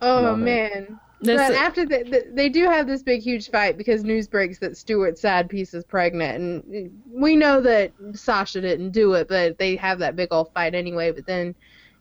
oh 0.00 0.20
Love 0.22 0.38
it. 0.38 0.42
man. 0.42 1.00
This- 1.20 1.36
but 1.36 1.52
after 1.54 1.86
the, 1.86 2.02
the, 2.02 2.26
they 2.32 2.48
do 2.48 2.64
have 2.64 2.88
this 2.88 3.02
big 3.02 3.22
huge 3.22 3.50
fight 3.50 3.78
because 3.78 4.02
news 4.02 4.26
breaks 4.26 4.58
that 4.58 4.76
Stewart 4.76 5.16
sad 5.16 5.48
piece 5.48 5.72
is 5.72 5.84
pregnant 5.84 6.64
and 6.64 7.02
we 7.08 7.36
know 7.36 7.60
that 7.60 7.92
Sasha 8.12 8.60
didn't 8.60 8.90
do 8.90 9.12
it 9.14 9.28
but 9.28 9.56
they 9.56 9.76
have 9.76 10.00
that 10.00 10.16
big 10.16 10.28
old 10.32 10.52
fight 10.52 10.74
anyway 10.74 11.12
but 11.12 11.24
then 11.24 11.54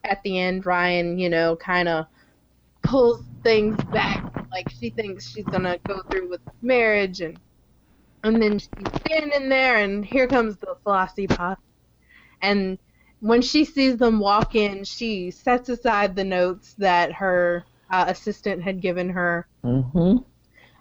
at 0.03 0.23
the 0.23 0.39
end 0.39 0.65
Ryan 0.65 1.19
you 1.19 1.29
know 1.29 1.55
kind 1.55 1.87
of 1.87 2.07
pulls 2.83 3.23
things 3.43 3.81
back. 3.85 4.23
Like 4.51 4.69
she 4.69 4.89
thinks 4.89 5.29
she's 5.29 5.45
gonna 5.45 5.77
go 5.87 6.01
through 6.09 6.29
with 6.29 6.41
marriage 6.61 7.21
and 7.21 7.39
and 8.23 8.41
then 8.41 8.59
she's 8.59 8.69
standing 9.05 9.49
there 9.49 9.77
and 9.77 10.05
here 10.05 10.27
comes 10.27 10.57
the 10.57 10.75
Flossy 10.83 11.27
Posse 11.27 11.59
and 12.41 12.77
when 13.19 13.41
she 13.41 13.65
sees 13.65 13.97
them 13.97 14.19
walk 14.19 14.55
in 14.55 14.83
she 14.83 15.31
sets 15.31 15.69
aside 15.69 16.15
the 16.15 16.23
notes 16.23 16.75
that 16.77 17.11
her 17.13 17.65
uh, 17.89 18.05
assistant 18.07 18.61
had 18.61 18.81
given 18.81 19.09
her. 19.09 19.47
Mm-hmm. 19.63 20.17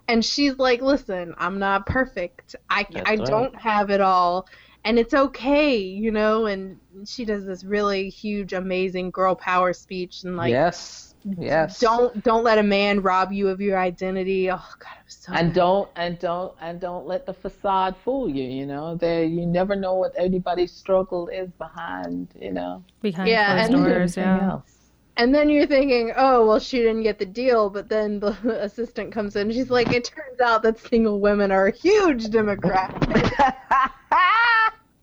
and 0.07 0.25
she's 0.25 0.57
like 0.57 0.81
listen 0.81 1.35
i'm 1.37 1.59
not 1.59 1.85
perfect. 1.85 2.55
I 2.69 2.85
That's 2.91 3.09
i 3.09 3.15
right. 3.15 3.25
don't 3.25 3.55
have 3.55 3.89
it 3.89 4.01
all. 4.01 4.47
And 4.83 4.97
it's 4.97 5.13
okay 5.13 5.77
you 5.77 6.11
know? 6.11 6.47
And 6.47 6.79
she 7.05 7.25
does 7.25 7.45
this 7.45 7.63
really 7.63 8.09
huge 8.09 8.53
amazing 8.53 9.11
girl 9.11 9.35
power 9.35 9.73
speech 9.73 10.23
and 10.23 10.35
like 10.35 10.51
yes, 10.51 11.10
yes. 11.37 11.79
don't 11.79 12.23
don't 12.23 12.43
let 12.43 12.57
a 12.57 12.63
man 12.63 13.01
rob 13.01 13.31
you 13.31 13.47
of 13.49 13.61
your 13.61 13.77
identity 13.77 14.49
oh 14.49 14.55
god 14.79 14.93
it 14.99 15.05
was 15.05 15.15
so 15.15 15.33
and 15.33 15.49
good. 15.53 15.59
don't 15.59 15.89
and 15.95 16.19
don't 16.19 16.53
and 16.61 16.79
don't 16.79 17.05
let 17.07 17.25
the 17.25 17.33
facade 17.33 17.95
fool 18.03 18.29
you. 18.29 18.43
You 18.43 18.65
know, 18.65 18.95
there 18.95 19.23
you 19.23 19.45
never 19.45 19.75
know 19.75 19.95
what 19.95 20.13
anybody's 20.17 20.71
struggle 20.71 21.27
is 21.27 21.49
behind. 21.51 22.29
You 22.39 22.51
know, 22.53 22.83
behind 23.01 23.29
Yeah, 23.29 23.55
closed 23.67 23.73
and- 23.73 23.85
doors, 23.85 24.17
everything 24.17 24.23
yeah. 24.23 24.51
else. 24.51 24.77
And 25.17 25.35
then 25.35 25.49
you're 25.49 25.67
thinking, 25.67 26.13
oh, 26.15 26.47
well, 26.47 26.57
she 26.59 26.77
didn't 26.77 27.03
get 27.03 27.19
the 27.19 27.25
deal. 27.25 27.69
But 27.69 27.89
then 27.89 28.19
the 28.19 28.31
assistant 28.63 29.11
comes 29.11 29.35
in. 29.35 29.51
She's 29.51 29.69
like, 29.69 29.91
it 29.91 30.05
turns 30.05 30.39
out 30.39 30.63
that 30.63 30.79
single 30.79 31.19
women 31.19 31.51
are 31.51 31.67
a 31.67 31.71
huge 31.71 32.27
demographic. 32.27 33.29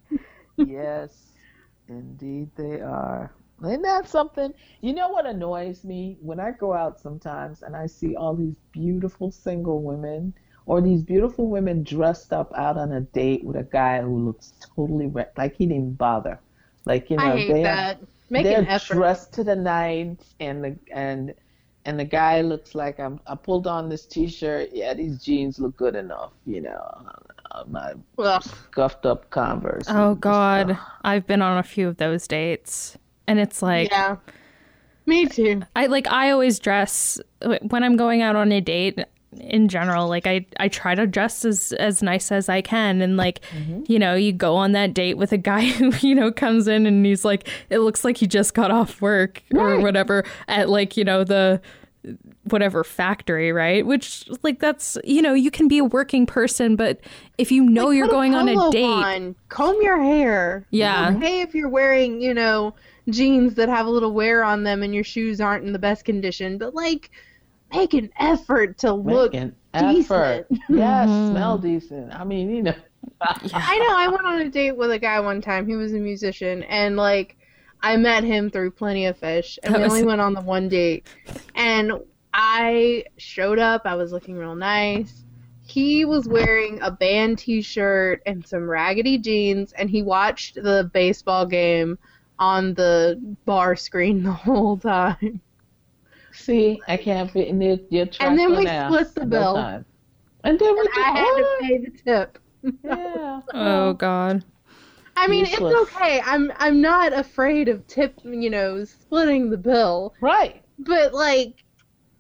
yes, 0.57 1.11
indeed 1.89 2.49
they 2.57 2.81
are. 2.81 3.31
Isn't 3.65 3.83
that 3.83 4.09
something? 4.09 4.53
You 4.81 4.93
know 4.95 5.09
what 5.09 5.27
annoys 5.27 5.85
me? 5.85 6.17
When 6.21 6.39
I 6.39 6.53
go 6.53 6.73
out 6.73 7.01
sometimes 7.01 7.63
and 7.63 7.75
I 7.75 7.87
see 7.87 8.15
all 8.15 8.35
these 8.35 8.55
beautiful 8.73 9.31
single 9.33 9.83
women 9.83 10.33
or 10.67 10.81
these 10.81 11.03
beautiful 11.03 11.49
women 11.49 11.83
dressed 11.83 12.33
up 12.33 12.53
out 12.55 12.77
on 12.77 12.93
a 12.93 13.01
date 13.01 13.43
with 13.45 13.57
a 13.57 13.65
guy 13.65 14.01
who 14.01 14.19
looks 14.27 14.53
totally 14.77 15.07
re- 15.07 15.25
like 15.37 15.57
he 15.57 15.67
didn't 15.67 15.99
bother. 15.99 16.39
Like, 16.85 17.11
you 17.11 17.17
know, 17.17 17.25
I 17.25 17.37
hate 17.37 17.53
they 17.53 17.61
are 17.65 17.65
that. 17.65 18.01
Make 18.31 18.45
they're 18.45 18.61
an 18.61 18.67
effort. 18.67 18.95
dressed 18.95 19.33
to 19.35 19.45
the 19.45 19.57
nines 19.57 20.35
and 20.41 20.63
the 20.63 20.77
and 20.93 21.35
and 21.85 21.99
the 21.99 22.05
guy 22.05 22.43
looks 22.43 22.75
like 22.75 23.01
I'm 23.01 23.19
I 23.27 23.35
pulled 23.35 23.67
on 23.67 23.89
this 23.89 24.07
t-shirt. 24.07 24.71
Yeah, 24.73 24.95
these 24.95 25.23
jeans 25.23 25.59
look 25.59 25.77
good 25.77 25.97
enough, 25.97 26.33
you 26.47 26.61
know. 26.61 27.07
My 27.67 27.95
Ugh. 28.19 28.43
scuffed 28.43 29.07
up 29.07 29.31
Converse. 29.31 29.97
Oh 29.97 30.15
Just, 30.21 30.21
God, 30.21 30.71
uh, 30.71 30.77
I've 31.03 31.27
been 31.27 31.43
on 31.43 31.59
a 31.59 31.63
few 31.63 31.89
of 31.89 31.97
those 31.97 32.27
dates, 32.29 32.99
and 33.29 33.39
it's 33.39 33.63
like 33.63 33.91
yeah. 33.91 34.17
Me 35.07 35.25
too. 35.27 35.63
I 35.75 35.87
like 35.87 36.07
I 36.09 36.31
always 36.31 36.59
dress 36.59 37.19
when 37.41 37.83
I'm 37.83 37.97
going 37.97 38.21
out 38.21 38.37
on 38.37 38.53
a 38.53 38.61
date. 38.61 38.99
In 39.41 39.69
general, 39.69 40.09
like 40.09 40.27
I, 40.27 40.47
I 40.59 40.69
try 40.69 40.95
to 40.95 41.07
dress 41.07 41.45
as 41.45 41.73
as 41.73 42.03
nice 42.03 42.33
as 42.33 42.49
I 42.49 42.63
can, 42.63 43.03
and 43.03 43.19
like, 43.19 43.41
mm-hmm. 43.51 43.83
you 43.87 43.99
know, 43.99 44.15
you 44.15 44.33
go 44.33 44.57
on 44.57 44.73
that 44.73 44.95
date 44.95 45.19
with 45.19 45.33
a 45.33 45.37
guy 45.37 45.67
who 45.67 45.93
you 46.01 46.15
know 46.15 46.33
comes 46.33 46.67
in 46.67 46.87
and 46.87 47.05
he's 47.05 47.27
like, 47.27 47.49
it 47.69 47.79
looks 47.79 48.05
like 48.05 48.17
he 48.17 48.27
just 48.27 48.55
got 48.55 48.71
off 48.71 49.03
work 49.03 49.43
or 49.55 49.81
whatever 49.81 50.25
at 50.49 50.71
like 50.71 50.97
you 50.97 51.05
know 51.05 51.25
the 51.25 51.61
whatever 52.45 52.85
factory, 52.85 53.53
right? 53.53 53.87
Which 53.87 54.29
like 54.43 54.61
that's 54.61 54.97
you 55.05 55.23
know 55.23 55.35
you 55.35 55.51
can 55.51 55.69
be 55.69 55.79
a 55.79 55.85
working 55.85 56.27
person, 56.27 56.75
but 56.75 57.01
if 57.37 57.53
you 57.53 57.63
know 57.63 57.91
you're 57.91 58.07
Put 58.07 58.13
going 58.13 58.35
on 58.35 58.49
a 58.49 58.71
date, 58.71 58.85
on. 58.85 59.37
Comb 59.49 59.81
your 59.83 60.03
hair. 60.03 60.67
Yeah. 60.71 61.09
It's 61.09 61.17
okay 61.17 61.41
if 61.43 61.55
you're 61.55 61.69
wearing, 61.69 62.21
you 62.21 62.35
know, 62.35 62.75
jeans 63.11 63.55
that 63.55 63.69
have 63.69 63.87
a 63.87 63.91
little 63.91 64.13
wear 64.13 64.43
on 64.45 64.63
them 64.63 64.83
and 64.83 64.95
your 64.95 65.05
shoes 65.05 65.41
aren't 65.41 65.65
in 65.65 65.73
the 65.73 65.79
best 65.79 66.05
condition, 66.05 66.59
but 66.59 66.75
like, 66.75 67.11
make 67.75 67.95
an 67.95 68.11
effort 68.19 68.79
to 68.79 68.93
look. 68.93 69.33
Make 69.33 69.43
an 69.75 69.95
decent. 69.95 70.11
effort. 70.11 70.47
Yes, 70.69 71.09
Mhm. 71.09 71.31
smell 71.31 71.59
decent. 71.59 72.15
I 72.15 72.25
mean, 72.25 72.51
you 72.51 72.63
know. 72.63 72.75
I 73.21 73.79
know. 73.79 73.97
I 73.97 74.09
went 74.09 74.25
on 74.27 74.41
a 74.41 74.49
date 74.49 74.77
with 74.77 74.91
a 74.91 74.99
guy 74.99 75.21
one 75.21 75.41
time. 75.41 75.67
He 75.67 75.77
was 75.77 75.93
a 75.93 75.99
musician, 75.99 76.63
and 76.65 76.97
like, 76.97 77.37
I 77.83 77.97
met 77.97 78.25
him 78.25 78.51
through 78.51 78.73
Plenty 78.73 79.07
of 79.07 79.17
Fish, 79.19 79.59
and 79.63 79.75
That 79.75 79.79
we 79.79 79.85
was- 79.85 79.93
only 79.95 80.05
went 80.05 80.21
on 80.21 80.35
the 80.35 80.41
one 80.41 80.69
date. 80.69 81.07
And 81.55 81.93
I 82.35 83.05
showed 83.17 83.59
up. 83.59 83.83
I 83.85 83.95
was 83.95 84.13
looking 84.13 84.37
real 84.37 84.55
nice. 84.55 85.25
He 85.67 86.05
was 86.07 86.27
wearing 86.27 86.81
a 86.81 86.91
band 86.91 87.39
T-shirt 87.39 88.23
and 88.27 88.47
some 88.47 88.69
raggedy 88.69 89.19
jeans, 89.19 89.73
and 89.73 89.91
he 89.91 90.03
watched 90.03 90.55
the 90.55 90.91
baseball 90.95 91.45
game 91.47 91.99
on 92.39 92.75
the 92.75 93.21
bar 93.45 93.77
screen 93.77 94.23
the 94.23 94.33
whole 94.33 94.77
time. 94.79 95.41
See, 96.33 96.81
I 96.89 96.97
can't 96.97 97.31
fit 97.31 97.49
in 97.49 97.61
your, 97.61 97.79
your 97.91 98.07
truck 98.07 98.21
And 98.31 98.39
then 98.39 98.57
we 98.57 98.67
split 98.67 99.15
the 99.15 99.27
bill. 99.27 99.55
time. 99.55 99.85
And 100.45 100.59
then 100.59 100.75
we 100.75 100.81
And 100.81 100.89
just, 100.95 101.09
I 101.09 101.11
had 101.13 101.35
to 101.37 101.47
pay 101.61 101.79
the 101.79 101.91
tip. 101.91 102.39
Yeah. 102.85 103.41
oh 103.55 103.93
God, 103.95 104.45
I 105.17 105.27
mean, 105.27 105.45
Useless. 105.47 105.75
it's 105.81 105.93
okay. 105.97 106.21
I'm 106.25 106.53
I'm 106.59 106.81
not 106.81 107.13
afraid 107.13 107.69
of 107.69 107.87
tip, 107.87 108.21
you 108.25 108.51
know, 108.51 108.85
splitting 108.85 109.51
the 109.51 109.59
bill. 109.59 110.15
Right. 110.21 110.63
But 110.79 111.13
like, 111.15 111.65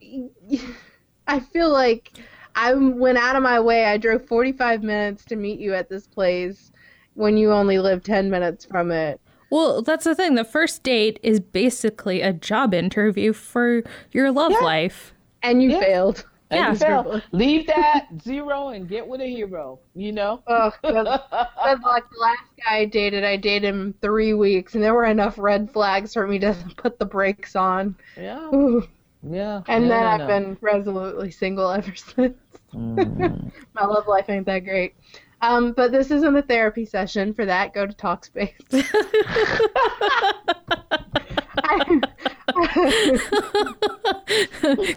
I 1.26 1.40
feel 1.40 1.70
like 1.70 2.12
I 2.54 2.74
went 2.74 3.18
out 3.18 3.36
of 3.36 3.42
my 3.42 3.60
way. 3.60 3.84
I 3.84 3.96
drove 3.98 4.26
45 4.26 4.82
minutes 4.82 5.24
to 5.26 5.36
meet 5.36 5.60
you 5.60 5.74
at 5.74 5.88
this 5.88 6.06
place 6.06 6.72
when 7.14 7.36
you 7.36 7.52
only 7.52 7.78
live 7.78 8.02
10 8.02 8.30
minutes 8.30 8.64
from 8.64 8.90
it, 8.90 9.20
Well, 9.50 9.82
that's 9.82 10.04
the 10.04 10.14
thing. 10.14 10.34
The 10.34 10.44
first 10.44 10.82
date 10.82 11.18
is 11.22 11.40
basically 11.40 12.20
a 12.20 12.32
job 12.32 12.74
interview 12.74 13.32
for 13.32 13.82
your 14.12 14.30
love 14.30 14.52
Yeah. 14.52 14.64
life. 14.64 15.14
and 15.42 15.62
you 15.62 15.70
Yeah. 15.70 15.80
failed. 15.80 16.24
And 16.50 16.58
Yeah. 16.60 16.70
you 16.72 16.76
fail. 16.78 17.22
Leave 17.32 17.66
that 17.68 18.06
zero 18.22 18.68
and 18.70 18.88
get 18.88 19.06
with 19.06 19.20
a 19.20 19.26
hero. 19.26 19.78
You 19.94 20.12
know. 20.12 20.42
Oh, 20.46 20.72
that's 20.82 21.22
that's 21.30 21.82
like 21.84 22.04
the 22.10 22.18
last 22.20 22.42
guy 22.64 22.76
I 22.78 22.84
dated. 22.86 23.22
I 23.24 23.36
dated 23.36 23.68
him 23.68 23.94
three 24.02 24.34
weeks, 24.34 24.74
and 24.74 24.82
there 24.82 24.94
were 24.94 25.04
enough 25.04 25.38
red 25.38 25.70
flags 25.70 26.12
for 26.14 26.26
me 26.26 26.38
to 26.40 26.56
put 26.76 26.98
the 26.98 27.04
brakes 27.04 27.54
on. 27.54 27.94
yeah. 28.16 28.48
Ooh. 28.54 28.82
Yeah. 29.22 29.62
And 29.68 29.84
no, 29.84 29.90
then 29.90 30.00
no, 30.02 30.06
I've 30.08 30.18
no. 30.20 30.26
been 30.26 30.56
resolutely 30.60 31.30
single 31.30 31.70
ever 31.70 31.94
since. 31.94 32.36
Mm. 32.74 33.50
My 33.74 33.84
love 33.84 34.06
life 34.08 34.28
ain't 34.28 34.46
that 34.46 34.60
great. 34.60 34.94
Um, 35.40 35.72
but 35.72 35.92
this 35.92 36.10
isn't 36.10 36.36
a 36.36 36.42
therapy 36.42 36.84
session. 36.84 37.32
For 37.32 37.46
that, 37.46 37.72
go 37.72 37.86
to 37.86 37.94
Talkspace. 37.94 38.52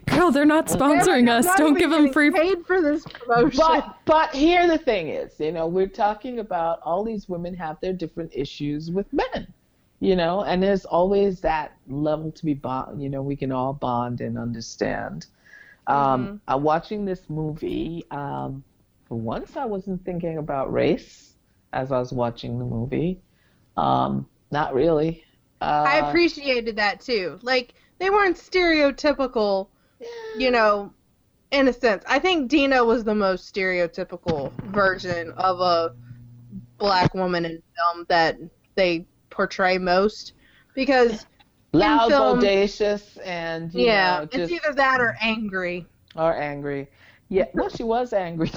Girl, 0.06 0.32
they're 0.32 0.46
not 0.46 0.68
sponsoring 0.68 1.30
us. 1.30 1.46
Not 1.46 1.58
Don't 1.58 1.78
give 1.78 1.92
them 1.92 2.12
free. 2.12 2.32
paid 2.32 2.66
for 2.66 2.82
this 2.82 3.06
promotion. 3.06 3.60
But 3.60 3.98
but 4.06 4.34
here 4.34 4.68
the 4.68 4.78
thing 4.78 5.10
is, 5.10 5.40
you 5.40 5.52
know, 5.52 5.68
we're 5.68 5.88
talking 5.88 6.40
about 6.40 6.80
all 6.84 7.04
these 7.04 7.30
women 7.30 7.56
have 7.56 7.80
their 7.80 7.94
different 7.94 8.32
issues 8.34 8.92
with 8.92 9.12
men, 9.14 9.48
you 10.00 10.16
know, 10.16 10.44
and 10.44 10.62
there's 10.62 10.86
always 10.86 11.40
that 11.42 11.78
level 11.88 12.32
to 12.32 12.46
be 12.46 12.54
bond. 12.54 13.02
You 13.02 13.10
know, 13.10 13.22
we 13.22 13.36
can 13.36 13.52
all 13.52 13.74
bond 13.74 14.22
and 14.22 14.38
understand. 14.38 15.28
Um, 15.88 16.42
I'm 16.48 16.64
watching 16.64 17.06
this 17.06 17.30
movie. 17.30 18.06
Um, 18.12 18.64
for 19.12 19.18
once, 19.18 19.58
I 19.58 19.66
wasn't 19.66 20.06
thinking 20.06 20.38
about 20.38 20.72
race 20.72 21.34
as 21.74 21.92
I 21.92 22.00
was 22.00 22.14
watching 22.14 22.58
the 22.58 22.64
movie. 22.64 23.20
Um, 23.76 24.26
not 24.52 24.74
really. 24.74 25.26
Uh, 25.60 25.84
I 25.86 26.08
appreciated 26.08 26.78
that 26.78 27.02
too. 27.02 27.38
Like 27.42 27.74
they 28.00 28.10
weren't 28.10 28.38
stereotypical, 28.38 29.68
you 30.38 30.50
know, 30.50 30.94
in 31.52 31.68
a 31.68 31.74
sense. 31.74 32.06
I 32.08 32.20
think 32.20 32.50
Dina 32.50 32.86
was 32.86 33.04
the 33.04 33.14
most 33.14 33.54
stereotypical 33.54 34.54
version 34.68 35.32
of 35.32 35.60
a 35.60 35.94
black 36.78 37.14
woman 37.14 37.44
in 37.44 37.62
film 37.76 38.06
that 38.08 38.38
they 38.76 39.06
portray 39.30 39.78
most 39.78 40.32
because 40.74 41.26
loud, 41.74 42.08
film- 42.08 42.40
bodacious, 42.40 43.18
and 43.26 43.74
you 43.74 43.88
yeah, 43.88 44.20
know, 44.20 44.24
it's 44.24 44.36
just 44.38 44.54
either 44.54 44.74
that 44.74 45.02
or 45.02 45.18
angry. 45.22 45.86
or 46.16 46.34
angry. 46.34 46.88
Yeah, 47.28 47.48
well, 47.54 47.68
she 47.68 47.84
was 47.84 48.14
angry. 48.14 48.52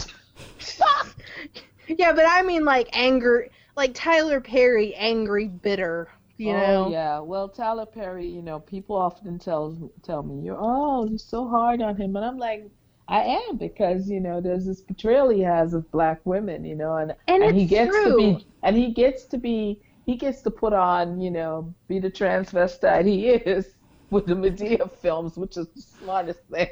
Yeah, 1.86 2.12
but 2.12 2.24
I 2.26 2.42
mean 2.42 2.64
like 2.64 2.88
anger, 2.92 3.48
like 3.76 3.92
Tyler 3.94 4.40
Perry, 4.40 4.94
angry, 4.94 5.48
bitter. 5.48 6.08
You 6.36 6.50
oh, 6.50 6.58
know. 6.58 6.84
Oh 6.86 6.90
yeah. 6.90 7.18
Well, 7.20 7.48
Tyler 7.48 7.86
Perry, 7.86 8.26
you 8.26 8.42
know, 8.42 8.60
people 8.60 8.96
often 8.96 9.38
tell 9.38 9.90
tell 10.02 10.22
me, 10.22 10.42
"You're 10.44 10.58
oh, 10.58 11.06
you're 11.06 11.18
so 11.18 11.46
hard 11.48 11.82
on 11.82 11.96
him," 11.96 12.16
and 12.16 12.24
I'm 12.24 12.38
like, 12.38 12.70
I 13.06 13.22
am 13.22 13.56
because 13.56 14.08
you 14.08 14.20
know 14.20 14.40
there's 14.40 14.66
this 14.66 14.80
portrayal 14.80 15.28
he 15.28 15.40
has 15.40 15.74
of 15.74 15.90
black 15.90 16.20
women, 16.24 16.64
you 16.64 16.74
know, 16.74 16.96
and 16.96 17.14
And 17.28 17.42
and 17.42 17.56
he 17.56 17.66
gets 17.66 17.94
to 18.04 18.16
be 18.16 18.46
and 18.62 18.76
he 18.76 18.92
gets 18.92 19.26
to 19.26 19.38
be 19.38 19.80
he 20.06 20.16
gets 20.16 20.42
to 20.42 20.50
put 20.50 20.72
on, 20.72 21.20
you 21.20 21.30
know, 21.30 21.74
be 21.88 21.98
the 21.98 22.10
transvestite 22.10 23.06
he 23.06 23.28
is 23.28 23.74
with 24.10 24.26
the 24.26 24.34
Madea 24.34 24.90
films, 24.90 25.36
which 25.36 25.56
is 25.56 25.68
the 25.68 25.82
smartest 25.82 26.40
thing. 26.50 26.68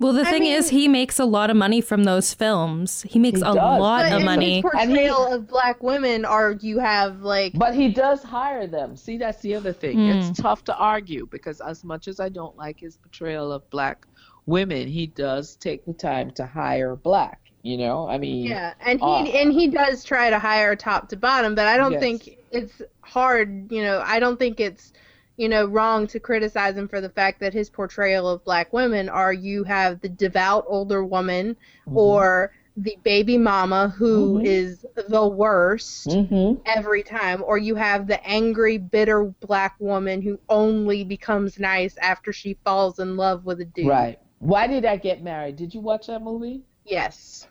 Well, 0.00 0.12
the 0.12 0.22
I 0.22 0.30
thing 0.30 0.42
mean- 0.42 0.52
is, 0.54 0.68
he 0.70 0.88
makes 0.88 1.18
a 1.18 1.24
lot 1.24 1.50
of 1.50 1.56
money 1.56 1.80
from 1.80 2.04
those 2.04 2.34
films. 2.34 3.02
He 3.08 3.18
makes 3.18 3.38
He 3.40 3.42
a 3.42 3.54
does. 3.54 3.56
lot 3.56 4.02
But 4.04 4.12
of 4.12 4.18
in 4.20 4.24
money. 4.24 4.56
his 4.62 4.64
And 4.72 4.90
he- 4.90 4.96
portrayal 4.96 5.32
of 5.32 5.48
black 5.48 5.82
women, 5.82 6.24
are 6.24 6.52
you 6.60 6.78
have 6.78 7.20
like 7.22 7.52
But 7.56 7.74
he 7.74 7.88
does 7.88 8.22
hire 8.22 8.66
them. 8.66 8.96
See, 8.96 9.18
that's 9.18 9.40
the 9.40 9.54
other 9.54 9.72
thing. 9.72 9.96
Hmm. 9.96 10.10
It's 10.18 10.40
tough 10.40 10.64
to 10.64 10.76
argue 10.76 11.26
because 11.30 11.60
as 11.60 11.84
much 11.84 12.08
as 12.08 12.20
I 12.20 12.28
don't 12.28 12.56
like 12.56 12.80
his 12.80 12.96
portrayal 12.96 13.52
of 13.52 13.68
black 13.70 14.06
women, 14.46 14.88
he 14.88 15.06
does 15.06 15.56
take 15.56 15.84
the 15.84 15.92
time 15.92 16.30
to 16.32 16.46
hire 16.46 16.96
black. 16.96 17.40
You 17.62 17.76
know, 17.76 18.08
I 18.08 18.18
mean, 18.18 18.46
Yeah, 18.46 18.72
and 18.80 19.00
he 19.00 19.04
Uh, 19.04 19.24
and 19.24 19.52
he 19.52 19.66
does 19.68 20.04
try 20.04 20.30
to 20.30 20.38
hire 20.38 20.76
top 20.76 21.08
to 21.10 21.16
bottom, 21.16 21.54
but 21.56 21.66
I 21.66 21.76
don't 21.76 21.92
Yes. 21.92 22.00
think 22.00 22.38
it's 22.52 22.80
hard. 23.02 23.70
You 23.70 23.82
know, 23.82 24.00
I 24.06 24.20
don't 24.20 24.38
think 24.38 24.60
it's 24.60 24.92
you 25.38 25.48
know 25.48 25.64
wrong 25.64 26.06
to 26.08 26.20
criticize 26.20 26.76
him 26.76 26.88
for 26.88 27.00
the 27.00 27.08
fact 27.08 27.40
that 27.40 27.54
his 27.54 27.70
portrayal 27.70 28.28
of 28.28 28.44
black 28.44 28.72
women 28.72 29.08
are 29.08 29.32
you 29.32 29.64
have 29.64 30.00
the 30.00 30.08
devout 30.08 30.64
older 30.68 31.02
woman 31.04 31.56
Mhm. 31.86 31.96
or 31.96 32.52
the 32.76 32.96
baby 33.02 33.38
mama 33.38 33.88
who 33.96 34.38
Mhm. 34.38 34.44
is 34.44 34.84
the 35.08 35.26
worst 35.26 36.08
Mhm. 36.08 36.60
every 36.66 37.02
time, 37.02 37.42
or 37.42 37.56
you 37.58 37.74
have 37.74 38.06
the 38.06 38.24
angry, 38.24 38.78
bitter 38.78 39.24
black 39.40 39.74
woman 39.80 40.22
who 40.22 40.38
only 40.48 41.02
becomes 41.04 41.58
nice 41.58 41.96
after 41.98 42.32
she 42.32 42.54
falls 42.64 42.98
in 42.98 43.16
love 43.16 43.44
with 43.44 43.60
a 43.60 43.64
dude. 43.64 43.88
Right. 43.88 44.18
Why 44.40 44.66
did 44.68 44.84
I 44.84 44.96
get 44.96 45.22
married? 45.24 45.56
Did 45.56 45.74
you 45.74 45.80
watch 45.80 46.06
that 46.06 46.22
movie? 46.22 46.62
Yes. 46.84 47.48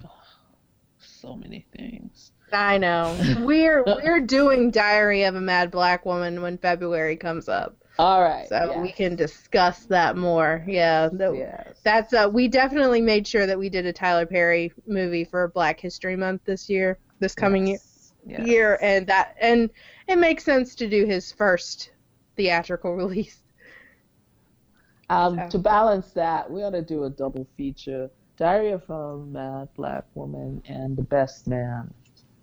So 0.99 1.35
many 1.35 1.65
things. 1.75 2.31
I 2.51 2.77
know. 2.77 3.17
We're 3.39 3.83
we're 3.85 4.21
doing 4.21 4.71
Diary 4.71 5.23
of 5.23 5.35
a 5.35 5.41
Mad 5.41 5.69
Black 5.71 6.05
Woman 6.05 6.41
when 6.41 6.57
February 6.57 7.17
comes 7.17 7.49
up, 7.49 7.75
All 7.99 8.21
right. 8.21 8.47
so 8.47 8.71
yes. 8.71 8.81
we 8.81 8.91
can 8.91 9.15
discuss 9.15 9.79
that 9.85 10.15
more. 10.17 10.63
Yeah, 10.67 11.09
that- 11.13 11.35
Yes. 11.35 11.79
that's 11.83 12.13
uh, 12.13 12.29
we 12.31 12.47
definitely 12.47 13.01
made 13.01 13.27
sure 13.27 13.45
that 13.45 13.59
we 13.59 13.69
did 13.69 13.85
a 13.85 13.93
Tyler 13.93 14.25
Perry 14.25 14.71
movie 14.85 15.25
for 15.25 15.49
Black 15.49 15.79
History 15.79 16.15
Month 16.15 16.41
this 16.45 16.69
year, 16.69 16.97
this 17.19 17.35
coming 17.35 17.67
Yes. 17.67 18.13
year, 18.25 18.37
Yes. 18.39 18.47
year, 18.47 18.79
and 18.81 19.07
that 19.07 19.35
and 19.41 19.69
it 20.07 20.17
makes 20.17 20.43
sense 20.45 20.73
to 20.75 20.87
do 20.89 21.05
his 21.05 21.31
first 21.33 21.91
theatrical 22.37 22.95
release. 23.03 23.41
Um, 25.09 25.35
So. 25.35 25.49
to 25.49 25.57
balance 25.59 26.11
that, 26.13 26.49
we 26.51 26.63
ought 26.63 26.71
to 26.71 26.81
do 26.81 27.05
a 27.05 27.09
double 27.09 27.47
feature: 27.57 28.09
Diary 28.37 28.71
of 28.71 28.89
a 28.89 29.17
Mad 29.17 29.69
Black 29.75 30.03
Woman 30.15 30.61
and 30.67 30.95
The 30.97 31.03
Best 31.03 31.47
Man 31.47 31.93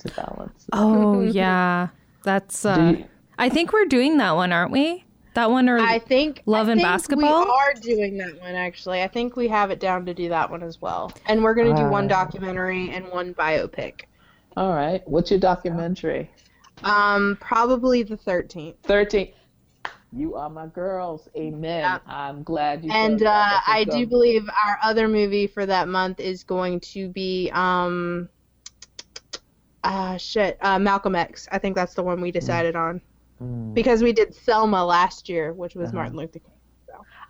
to 0.07 0.13
balance. 0.15 0.67
Oh 0.73 1.21
yeah, 1.23 1.89
that's. 2.23 2.65
Uh, 2.65 2.95
you- 2.99 3.05
I 3.39 3.49
think 3.49 3.73
we're 3.73 3.87
doing 3.87 4.19
that 4.19 4.37
one, 4.37 4.53
aren't 4.53 4.71
we? 4.71 5.05
That 5.35 5.51
one 5.51 5.69
or 5.69 5.79
I 5.81 5.99
think 5.99 6.43
Love 6.47 6.69
I 6.69 6.73
and 6.73 6.81
think 6.81 6.89
Basketball? 6.89 7.45
We 7.45 7.51
are 7.51 7.75
doing 7.81 8.17
that 8.19 8.41
one 8.41 8.55
actually. 8.55 9.03
I 9.03 9.09
think 9.09 9.35
we 9.35 9.49
have 9.49 9.73
it 9.73 9.81
down 9.81 10.07
to 10.07 10.15
do 10.15 10.29
that 10.29 10.49
one 10.49 10.63
as 10.63 10.81
well, 10.81 11.13
and 11.27 11.43
we're 11.43 11.55
gonna 11.55 11.75
do 11.75 11.89
one 11.89 12.05
Ah. 12.05 12.09
documentary 12.25 12.91
and 12.91 13.09
one 13.09 13.35
biopic. 13.35 14.03
All 14.57 14.73
right. 14.73 15.03
What's 15.09 15.33
your 15.33 15.41
documentary? 15.41 16.31
Um, 16.85 17.37
probably 17.41 18.05
the 18.05 18.17
thirteenth. 18.17 18.77
Thirteenth. 18.85 19.31
You 20.13 20.37
are 20.37 20.49
my 20.49 20.69
girls. 20.69 21.29
Amen. 21.37 21.81
Yeah. 21.81 21.99
I'm 22.07 22.45
glad 22.45 22.85
you 22.85 22.93
And 22.93 23.19
chose 23.19 23.27
uh, 23.27 23.33
That's 23.33 23.69
a 23.69 23.71
I 23.73 23.85
good 23.85 23.91
do 23.99 24.07
believe 24.07 24.49
our 24.65 24.79
other 24.85 25.09
movie 25.09 25.49
for 25.49 25.67
that 25.67 25.89
month 25.89 26.21
is 26.21 26.45
going 26.45 26.79
to 26.93 27.09
be 27.09 27.51
um, 27.53 28.29
ah 29.85 30.17
shit, 30.17 30.59
uh, 30.61 30.79
Malcolm 30.79 31.15
X. 31.15 31.47
I 31.53 31.59
think 31.59 31.77
that's 31.77 31.95
the 31.95 32.03
one 32.03 32.21
we 32.21 32.31
decided 32.33 32.75
on 32.77 33.01
Mm. 33.43 33.75
because 33.75 34.01
we 34.03 34.13
did 34.13 34.33
Selma 34.33 34.85
last 34.85 35.29
year, 35.29 35.53
which 35.53 35.75
was 35.75 35.89
Uh-huh. 35.89 35.97
Martin 35.97 36.17
Luther 36.17 36.39
King. 36.39 36.51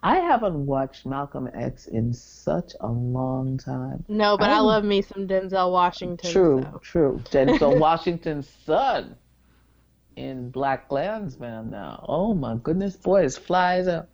I 0.02 0.16
haven't 0.16 0.66
watched 0.66 1.06
Malcolm 1.06 1.48
X 1.54 1.86
in 1.86 2.12
such 2.12 2.72
a 2.80 2.88
long 2.88 3.56
time. 3.56 4.04
No, 4.06 4.36
but 4.36 4.50
I 4.50 4.58
Oh. 4.58 4.66
love 4.66 4.84
me 4.84 5.00
some 5.00 5.26
Denzel 5.26 5.72
Washington. 5.72 6.30
True, 6.30 6.60
so. 6.62 6.78
true. 6.82 7.20
Denzel 7.30 7.78
Washington's 7.86 8.46
son 8.66 9.16
in 10.16 10.50
Black 10.50 10.88
Klansman 10.90 11.70
now. 11.70 12.04
Oh 12.06 12.34
my 12.34 12.56
goodness, 12.56 12.96
boy, 12.96 13.22
his 13.22 13.38
flies 13.38 13.88
out. 13.88 14.08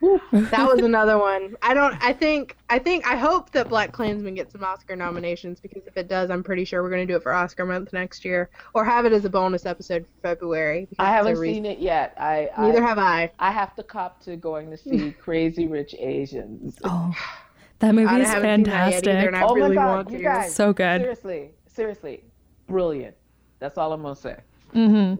That 0.00 0.66
was 0.66 0.80
another 0.84 1.18
one. 1.18 1.56
I 1.62 1.74
don't. 1.74 1.94
I 2.02 2.12
think. 2.12 2.56
I 2.68 2.78
think. 2.78 3.06
I 3.06 3.16
hope 3.16 3.50
that 3.52 3.68
Black 3.68 3.92
Klansman 3.92 4.34
gets 4.34 4.52
some 4.52 4.64
Oscar 4.64 4.96
nominations 4.96 5.60
because 5.60 5.86
if 5.86 5.96
it 5.96 6.08
does, 6.08 6.30
I'm 6.30 6.42
pretty 6.42 6.64
sure 6.64 6.82
we're 6.82 6.90
going 6.90 7.06
to 7.06 7.12
do 7.12 7.16
it 7.16 7.22
for 7.22 7.32
Oscar 7.32 7.66
month 7.66 7.92
next 7.92 8.24
year, 8.24 8.50
or 8.74 8.84
have 8.84 9.04
it 9.04 9.12
as 9.12 9.24
a 9.24 9.30
bonus 9.30 9.66
episode 9.66 10.06
for 10.06 10.28
February. 10.28 10.86
because 10.88 10.96
I 11.04 11.10
haven't 11.10 11.36
seen 11.36 11.66
it 11.66 11.78
yet. 11.78 12.14
I, 12.18 12.48
Neither 12.58 12.82
I 12.82 12.88
have 12.88 12.98
I. 12.98 13.30
I 13.38 13.50
have 13.50 13.74
to 13.76 13.82
cop 13.82 14.22
to 14.24 14.36
going 14.36 14.70
to 14.70 14.76
see 14.76 15.10
Crazy 15.20 15.66
Rich 15.68 15.94
Asians. 15.98 16.78
oh, 16.84 17.14
that 17.80 17.94
movie 17.94 18.06
I 18.08 18.20
is 18.20 18.28
haven't 18.28 18.64
seen 18.66 18.72
that 18.72 18.90
yet 18.92 19.04
fantastic. 19.04 19.34
either, 19.34 19.44
oh 19.44 19.54
really 19.54 19.76
my 19.76 19.82
god, 20.02 20.10
you 20.10 20.22
guys. 20.22 20.54
So 20.54 20.72
good. 20.72 21.00
Seriously, 21.02 21.50
seriously, 21.66 22.24
brilliant. 22.68 23.16
That's 23.58 23.76
all 23.76 23.92
I'm 23.92 24.02
gonna 24.02 24.16
say. 24.16 24.36
Hmm 24.72 25.14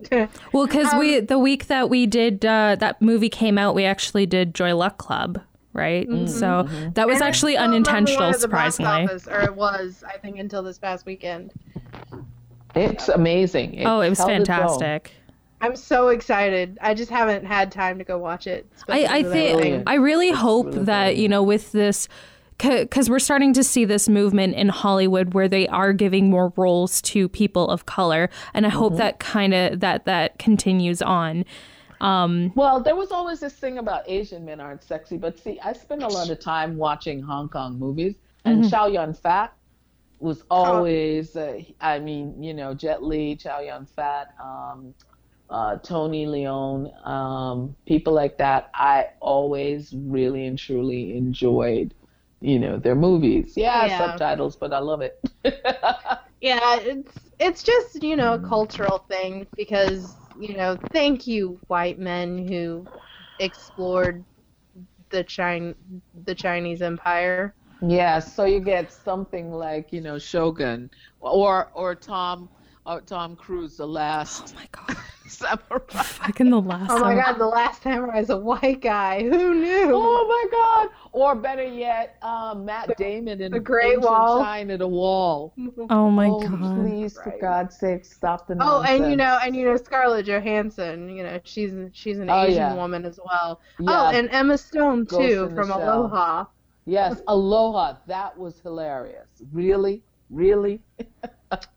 Well, 0.52 0.66
because 0.66 0.92
Um, 0.92 0.98
we 0.98 1.20
the 1.20 1.38
week 1.38 1.66
that 1.66 1.88
we 1.90 2.06
did 2.06 2.44
uh, 2.44 2.76
that 2.80 3.00
movie 3.02 3.28
came 3.28 3.58
out, 3.58 3.74
we 3.74 3.84
actually 3.84 4.26
did 4.26 4.54
Joy 4.54 4.74
Luck 4.74 4.98
Club, 4.98 5.40
right? 5.72 6.06
And 6.08 6.30
so 6.30 6.68
that 6.94 7.06
was 7.06 7.16
And 7.20 7.24
actually 7.28 7.52
still 7.54 7.64
unintentional, 7.64 8.26
one 8.26 8.34
at 8.34 8.40
the 8.40 8.48
box 8.48 8.76
surprisingly. 8.76 9.04
office, 9.04 9.26
or 9.28 9.40
it 9.42 9.54
was, 9.54 10.04
I 10.06 10.18
think, 10.18 10.38
until 10.38 10.62
this 10.62 10.78
past 10.78 11.06
weekend. 11.06 11.52
It's 12.74 13.08
amazing. 13.08 13.82
oh, 13.86 14.00
it 14.00 14.08
was 14.10 14.18
held 14.18 14.30
its 14.30 14.48
own. 14.48 14.56
fantastic. 14.56 15.12
I'm 15.62 15.76
so 15.76 16.08
excited. 16.08 16.78
I 16.80 16.94
just 16.94 17.10
haven't 17.10 17.44
had 17.44 17.70
time 17.70 17.98
to 17.98 18.04
go 18.04 18.16
watch 18.16 18.46
it. 18.46 18.66
I, 18.88 19.04
I 19.18 19.22
think. 19.22 19.82
I 19.86 19.94
really 19.96 20.30
hope 20.30 20.66
really 20.66 20.84
that 20.84 21.16
you 21.16 21.28
know 21.28 21.42
with 21.42 21.72
this 21.72 22.08
because 22.62 23.08
we're 23.08 23.18
starting 23.18 23.52
to 23.54 23.64
see 23.64 23.84
this 23.84 24.08
movement 24.08 24.54
in 24.54 24.68
Hollywood 24.68 25.34
where 25.34 25.48
they 25.48 25.66
are 25.68 25.92
giving 25.92 26.30
more 26.30 26.52
roles 26.56 27.00
to 27.02 27.28
people 27.28 27.68
of 27.68 27.86
color, 27.86 28.28
and 28.54 28.66
I 28.66 28.70
Mm-hmm. 28.70 28.78
hope 28.78 28.96
that 28.96 29.18
kind 29.18 29.54
of 29.54 29.80
that 29.80 30.04
that 30.04 30.38
continues 30.38 31.02
on. 31.02 31.44
Um, 32.00 32.52
Well, 32.54 32.80
there 32.82 32.96
was 32.96 33.12
always 33.12 33.40
this 33.40 33.54
thing 33.54 33.78
about 33.78 34.08
Asian 34.08 34.44
men 34.44 34.60
aren't 34.60 34.82
sexy, 34.82 35.16
but 35.18 35.38
see, 35.38 35.58
I 35.60 35.72
spend 35.72 36.02
a 36.02 36.08
lot 36.08 36.30
of 36.30 36.40
time 36.40 36.76
watching 36.76 37.22
Hong 37.22 37.48
Kong 37.48 37.78
movies, 37.78 38.16
and 38.44 38.62
Mm-hmm. 38.62 38.68
Chow 38.68 38.86
Yun 38.86 39.14
Fat 39.14 39.54
was 40.18 40.44
always, 40.50 41.36
uh, 41.36 41.60
I 41.80 41.98
mean, 41.98 42.42
you 42.42 42.52
know, 42.54 42.74
Jet 42.74 43.02
Li, 43.02 43.36
Chow 43.36 43.60
Yun 43.60 43.86
Fat, 43.86 44.34
um, 44.42 44.94
uh, 45.50 45.76
Tony 45.78 46.26
Leung, 46.26 46.92
um, 47.06 47.76
people 47.86 48.12
like 48.12 48.38
that. 48.38 48.70
I 48.74 49.08
always 49.20 49.92
really 49.94 50.46
and 50.46 50.58
truly 50.58 51.16
enjoyed, 51.16 51.94
you 52.40 52.58
know, 52.58 52.78
their 52.78 52.94
movies. 52.96 53.54
Yeah, 53.56 53.86
Yeah. 53.86 53.88
subtitles, 53.88 54.56
but 54.56 54.72
I 54.72 54.78
love 54.80 55.02
it. 55.02 55.14
Yeah, 56.40 56.76
it's 56.80 57.30
it's 57.38 57.62
just 57.62 58.02
you 58.02 58.16
know 58.16 58.34
a 58.34 58.38
Mm. 58.38 58.40
cultural 58.40 58.98
thing 59.10 59.46
because 59.56 60.16
you 60.34 60.56
know 60.56 60.78
thank 60.92 61.26
you 61.26 61.60
white 61.68 61.98
men 61.98 62.38
who 62.46 62.88
explored 63.38 64.24
the 65.10 65.24
China 65.24 65.74
the 66.14 66.34
Chinese 66.34 66.82
Empire. 66.82 67.56
yeah, 67.82 68.18
so 68.18 68.44
you 68.44 68.60
get 68.60 68.92
something 68.92 69.50
like, 69.50 69.92
you 69.92 70.00
know, 70.00 70.18
Shogun 70.18 70.90
or 71.20 71.70
or 71.74 71.94
Tom 71.94 72.50
or 72.86 73.00
Tom 73.02 73.36
Cruise, 73.36 73.76
the 73.76 73.86
last. 73.86 74.40
Oh 74.40 74.44
last 74.44 74.54
my 74.54 74.68
god. 74.94 74.96
samurai. 75.28 76.02
Fucking 76.02 76.50
the 76.50 76.60
last 76.60 76.90
Oh 76.90 76.98
my 76.98 77.14
one. 77.14 77.24
God, 77.24 77.38
the 77.38 77.46
last 77.46 77.82
samurai 77.82 78.18
is 78.18 78.30
a 78.30 78.36
white 78.36 78.80
guy. 78.80 79.22
Who 79.22 79.54
knew? 79.54 79.92
Oh 79.94 80.26
my 80.26 80.46
God! 80.50 80.88
Or 81.12 81.34
better 81.36 81.62
yet, 81.62 82.16
um, 82.22 82.64
Matt 82.64 82.96
Damon 82.96 83.40
in 83.40 83.52
the 83.52 83.60
Great 83.60 83.94
Ancient 83.94 84.04
Wall. 84.04 84.42
Shine 84.42 84.70
at 84.70 84.80
a 84.80 84.88
Wall. 84.88 85.54
Oh 85.88 86.10
my 86.10 86.26
oh, 86.28 86.40
god. 86.40 86.82
please, 86.82 87.14
for 87.14 87.30
Right. 87.30 87.40
God's 87.40 87.76
sake, 87.78 88.04
stop 88.04 88.48
the 88.48 88.56
nonsense. 88.56 88.88
Oh, 88.90 88.92
and 89.04 89.10
you 89.10 89.16
know, 89.16 89.38
and 89.42 89.54
you 89.54 89.66
know 89.66 89.76
Scarlett 89.76 90.26
Johansson. 90.26 91.08
You 91.08 91.22
know, 91.22 91.40
she's 91.44 91.72
she's 91.92 92.18
an 92.18 92.28
Oh, 92.28 92.42
Asian 92.42 92.54
yeah. 92.56 92.74
woman 92.74 93.04
as 93.04 93.20
well. 93.24 93.60
yeah, 93.78 93.88
Oh, 93.90 94.10
and 94.10 94.28
Emma 94.30 94.58
Stone 94.58 95.04
Ghost 95.04 95.20
too 95.28 95.50
from 95.54 95.70
Aloha. 95.70 96.46
yes, 96.86 97.20
Aloha, 97.28 97.96
that 98.08 98.36
was 98.36 98.58
hilarious. 98.60 99.28
Really, 99.52 100.02
really. 100.28 100.80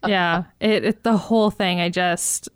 Yeah. 0.08 0.44
It, 0.60 0.86
it 0.86 1.04
the 1.04 1.18
whole 1.18 1.50
thing 1.52 1.80
I 1.82 1.90
just 1.90 2.48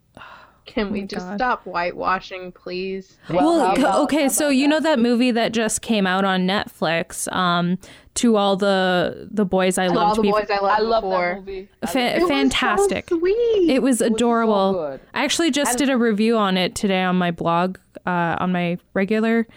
Can 0.66 0.88
Oh 0.88 0.92
we 0.92 1.02
my 1.02 1.08
just 1.08 1.26
God. 1.26 1.38
stop 1.38 1.64
whitewashing, 1.64 2.52
please? 2.52 3.18
Well, 3.30 3.60
how 3.68 3.76
c- 3.76 3.82
about- 3.82 4.02
okay, 4.04 4.30
so 4.30 4.46
about 4.48 4.56
you 4.56 4.68
know 4.68 4.80
that? 4.80 4.98
that 4.98 5.00
movie 5.00 5.32
that 5.32 5.52
just 5.54 5.82
came 5.82 6.06
out 6.06 6.26
on 6.26 6.46
Netflix, 6.46 7.32
um, 7.34 7.80
to 8.16 8.36
all 8.36 8.56
the 8.58 9.28
the 9.32 9.46
boys 9.46 9.78
I 9.78 9.88
To 9.88 9.98
all 9.98 10.14
the 10.16 10.22
before. 10.24 10.42
boys 10.42 10.50
I 10.52 10.60
loved 10.60 10.80
I 10.80 10.84
love 10.84 11.04
before. 11.04 11.28
that 11.36 11.40
movie. 11.40 11.70
Fa- 11.88 11.98
love 12.00 12.06
It 12.08 12.14
was 12.16 12.22
so 12.24 12.28
fantastic. 12.28 13.10
sweet. 13.10 13.70
It 13.70 13.70
was 13.70 13.70
It 13.70 13.82
was 13.82 14.00
so 14.00 14.06
adorable. 14.08 14.74
good. 14.74 15.00
I 15.14 15.24
actually 15.24 15.52
just 15.52 15.72
And- 15.72 15.78
did 15.80 15.90
a 15.90 15.98
review 15.98 16.38
on 16.38 16.58
it 16.58 16.76
today 16.76 17.02
on 17.04 17.16
my 17.16 17.32
blog, 17.32 17.78
uh, 18.06 18.36
on 18.40 18.52
my 18.52 18.78
regular 18.94 19.48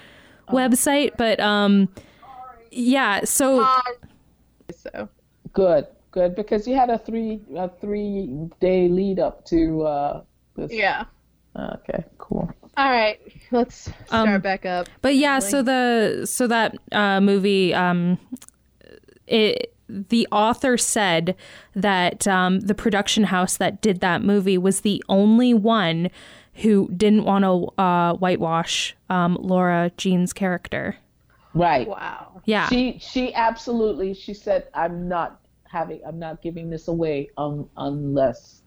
Oh. 0.49 0.55
website. 0.55 1.13
But 1.19 1.41
um, 1.41 1.89
yeah, 2.71 3.25
so 3.25 3.67
so 4.73 5.09
Good, 5.53 5.87
good, 6.11 6.35
because 6.35 6.67
you 6.67 6.75
had 6.75 6.91
a 6.91 6.99
three 6.99 7.41
a 7.57 7.69
three 7.69 8.49
day 8.61 8.89
lead 8.89 9.19
up 9.19 9.45
to 9.47 9.83
uh, 9.83 10.23
this. 10.57 10.73
yeah. 10.73 11.05
Okay, 11.57 12.05
cool. 12.19 12.49
All 12.77 12.91
right, 12.91 13.21
let's 13.51 13.91
start 14.07 14.29
Um, 14.29 14.41
back 14.41 14.65
up. 14.65 14.89
But 15.03 15.17
yeah, 15.17 15.41
so 15.41 15.63
the 15.63 16.25
so 16.25 16.47
that 16.47 16.77
uh, 16.93 17.21
movie, 17.21 17.75
um, 17.75 18.19
it 19.27 19.75
the 19.89 20.29
author 20.31 20.79
said 20.79 21.35
that 21.75 22.27
um, 22.29 22.61
the 22.61 22.75
production 22.75 23.25
house 23.25 23.57
that 23.57 23.81
did 23.83 24.01
that 24.01 24.23
movie 24.23 24.57
was 24.57 24.83
the 24.83 25.03
only 25.09 25.53
one 25.53 26.11
who 26.55 26.89
didn't 26.97 27.25
want 27.25 27.45
to 27.45 27.83
uh, 27.83 28.15
whitewash 28.15 28.95
um, 29.09 29.37
Lara 29.41 29.91
Jean's 29.97 30.33
character. 30.33 30.97
Right. 31.55 31.89
Wow. 31.89 32.41
Yeah, 32.45 32.69
She 32.69 32.99
she 33.01 33.35
absolutely 33.35 34.15
she 34.15 34.35
said 34.35 34.69
I'm 34.73 35.09
not 35.09 35.40
having 35.71 36.01
I'm 36.07 36.19
not 36.19 36.43
giving 36.43 36.71
this 36.71 36.89
away 36.89 37.31
um, 37.37 37.69
unless 37.77 38.63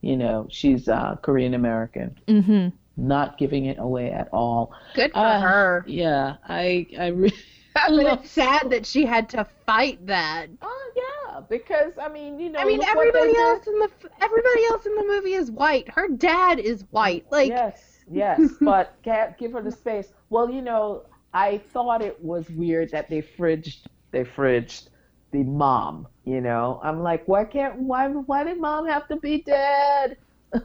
you 0.00 0.16
know 0.16 0.46
she's 0.50 0.88
uh, 0.88 1.16
Korean 1.22 1.54
American. 1.54 2.16
hmm 2.28 2.68
Not 2.96 3.38
giving 3.38 3.66
it 3.66 3.78
away 3.78 4.10
at 4.10 4.28
all. 4.32 4.72
Good 4.94 5.12
for 5.12 5.18
Uh, 5.18 5.40
her. 5.40 5.84
Yeah, 5.86 6.36
I 6.48 6.86
I 6.98 7.06
really 7.22 7.36
I 7.76 7.90
But 7.96 8.04
love. 8.04 8.20
it's 8.20 8.30
sad 8.30 8.70
that 8.70 8.86
she 8.86 9.04
had 9.04 9.28
to 9.30 9.44
fight 9.66 10.06
that. 10.06 10.48
Oh 10.62 10.92
yeah, 10.96 11.40
because 11.48 11.92
I 12.00 12.08
mean 12.08 12.38
you 12.40 12.50
know. 12.50 12.58
I 12.58 12.64
mean, 12.64 12.78
look 12.78 12.92
what 12.94 13.12
they 13.12 13.28
everybody 13.28 13.32
did. 13.32 13.40
else 13.40 13.66
in 13.66 13.78
the 13.78 13.90
everybody 14.20 14.64
else 14.70 14.86
in 14.86 14.94
the 14.94 15.04
movie 15.04 15.34
is 15.34 15.50
white. 15.50 15.88
Her 15.90 16.08
dad 16.08 16.58
is 16.58 16.84
white. 16.90 17.26
Like, 17.30 17.48
yes, 17.48 18.04
yes, 18.10 18.40
but 18.60 18.94
give 19.02 19.52
her 19.52 19.62
the 19.62 19.70
space. 19.72 20.12
Well, 20.30 20.50
you 20.50 20.62
know, 20.62 21.04
I 21.34 21.58
thought 21.58 22.02
it 22.02 22.22
was 22.22 22.48
weird 22.50 22.90
that 22.92 23.08
they 23.10 23.22
fridged 23.22 23.86
they 24.10 24.24
fridged 24.24 24.88
the 25.36 25.44
mom. 25.44 26.08
You 26.24 26.40
know, 26.40 26.80
I'm 26.82 27.02
like, 27.02 27.26
why 27.28 27.44
can't 27.44 27.78
why 27.78 28.08
why 28.08 28.44
did 28.44 28.60
mom 28.60 28.86
have 28.88 29.06
to 29.08 29.16
be 29.16 29.42
dead? 29.42 30.16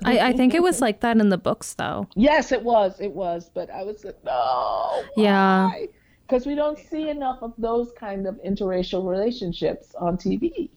I, 0.05 0.19
I 0.19 0.33
think 0.33 0.53
it 0.53 0.63
was 0.63 0.79
like 0.79 1.01
that 1.01 1.17
in 1.17 1.29
the 1.29 1.37
books, 1.37 1.73
though. 1.73 2.07
Yes, 2.15 2.51
it 2.51 2.63
was, 2.63 2.99
it 3.01 3.11
was, 3.11 3.49
but 3.53 3.69
I 3.69 3.83
was 3.83 4.05
like, 4.05 4.23
no. 4.23 5.03
Yeah. 5.17 5.71
Because 6.21 6.45
we 6.45 6.55
don't 6.55 6.77
see 6.77 7.09
enough 7.09 7.39
of 7.41 7.53
those 7.57 7.91
kind 7.91 8.25
of 8.25 8.35
interracial 8.35 9.05
relationships 9.09 9.93
on 9.99 10.17
TV. 10.17 10.69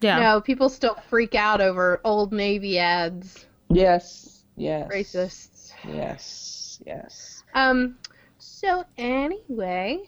Yeah, 0.00 0.18
no, 0.18 0.40
people 0.40 0.68
still 0.68 0.96
freak 1.08 1.36
out 1.36 1.60
over 1.60 2.00
old 2.02 2.32
Navy 2.32 2.78
ads. 2.80 3.46
Yes, 3.70 4.42
yes. 4.56 4.90
Racists. 4.92 5.72
Yes, 5.86 6.80
yes. 6.84 7.44
Um. 7.54 7.96
So 8.38 8.84
anyway, 8.98 10.02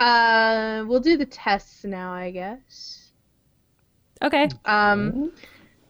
uh, 0.00 0.84
we'll 0.86 1.00
do 1.00 1.16
the 1.16 1.26
tests 1.26 1.84
now, 1.84 2.12
I 2.12 2.30
guess. 2.30 3.12
okay. 4.22 4.48
Um. 4.64 5.32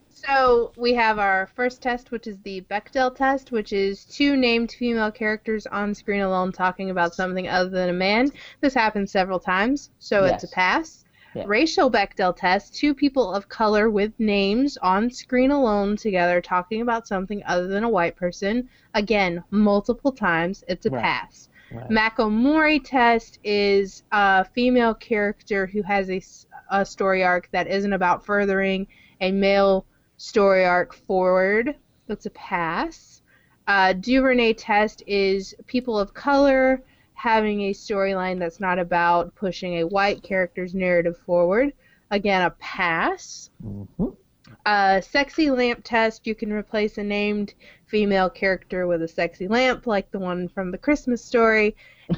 So 0.08 0.72
we 0.76 0.94
have 0.94 1.18
our 1.18 1.48
first 1.56 1.82
test, 1.82 2.12
which 2.12 2.28
is 2.28 2.38
the 2.42 2.60
Bechdel 2.70 3.16
test, 3.16 3.50
which 3.50 3.72
is 3.72 4.04
two 4.04 4.36
named 4.36 4.70
female 4.70 5.10
characters 5.10 5.66
on 5.66 5.94
screen 5.94 6.20
alone 6.20 6.52
talking 6.52 6.90
about 6.90 7.12
something 7.12 7.48
other 7.48 7.70
than 7.70 7.88
a 7.88 7.92
man. 7.92 8.30
This 8.60 8.72
happens 8.72 9.10
several 9.10 9.40
times, 9.40 9.90
so 9.98 10.24
it's 10.24 10.44
a 10.44 10.48
pass. 10.48 11.04
Yeah. 11.34 11.44
Racial 11.46 11.90
Bechdel 11.90 12.36
test, 12.36 12.74
two 12.74 12.94
people 12.94 13.32
of 13.32 13.48
color 13.48 13.90
with 13.90 14.12
names 14.20 14.76
on 14.76 15.10
screen 15.10 15.50
alone 15.50 15.96
together 15.96 16.40
talking 16.40 16.82
about 16.82 17.08
something 17.08 17.42
other 17.46 17.66
than 17.66 17.82
a 17.82 17.88
white 17.88 18.14
person. 18.14 18.68
Again, 18.94 19.42
multiple 19.50 20.12
times, 20.12 20.62
it's 20.68 20.86
a 20.86 20.90
Right. 20.90 21.02
pass. 21.02 21.48
Right. 21.72 21.90
Mako 21.90 22.28
Mori 22.28 22.80
test 22.80 23.38
is 23.44 24.02
a 24.12 24.44
female 24.44 24.94
character 24.94 25.66
who 25.66 25.82
has 25.82 26.10
a, 26.10 26.22
a 26.70 26.84
story 26.84 27.24
arc 27.24 27.48
that 27.52 27.66
isn't 27.66 27.92
about 27.92 28.24
furthering 28.24 28.86
a 29.20 29.32
male 29.32 29.86
story 30.16 30.64
arc 30.64 30.94
forward. 30.94 31.74
That's 32.06 32.26
a 32.26 32.30
pass. 32.30 33.22
Uh, 33.66 33.92
DuVernay 33.92 34.54
test 34.54 35.02
is 35.06 35.54
people 35.66 35.98
of 35.98 36.12
color 36.14 36.82
having 37.14 37.62
a 37.62 37.72
storyline 37.72 38.38
that's 38.38 38.60
not 38.60 38.78
about 38.78 39.34
pushing 39.34 39.78
a 39.78 39.86
white 39.86 40.22
character's 40.22 40.74
narrative 40.74 41.16
forward. 41.18 41.72
Again, 42.10 42.42
a 42.42 42.50
pass. 42.50 43.50
Mhm. 43.64 44.16
Uh, 44.64 45.00
sexy 45.00 45.50
lamp 45.50 45.80
test, 45.84 46.26
you 46.26 46.34
can 46.34 46.52
replace 46.52 46.98
a 46.98 47.02
named 47.02 47.54
female 47.86 48.28
character 48.30 48.86
with 48.86 49.02
a 49.02 49.08
sexy 49.08 49.48
lamp, 49.48 49.86
like 49.86 50.10
the 50.10 50.18
one 50.18 50.48
from 50.48 50.70
the 50.70 50.78
Christmas 50.78 51.24
story, 51.24 51.76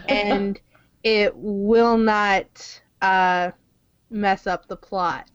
and 0.08 0.60
it 1.02 1.32
will 1.36 1.96
not 1.98 2.80
uh, 3.02 3.50
mess 4.10 4.46
up 4.46 4.66
the 4.68 4.76
plot. 4.76 5.28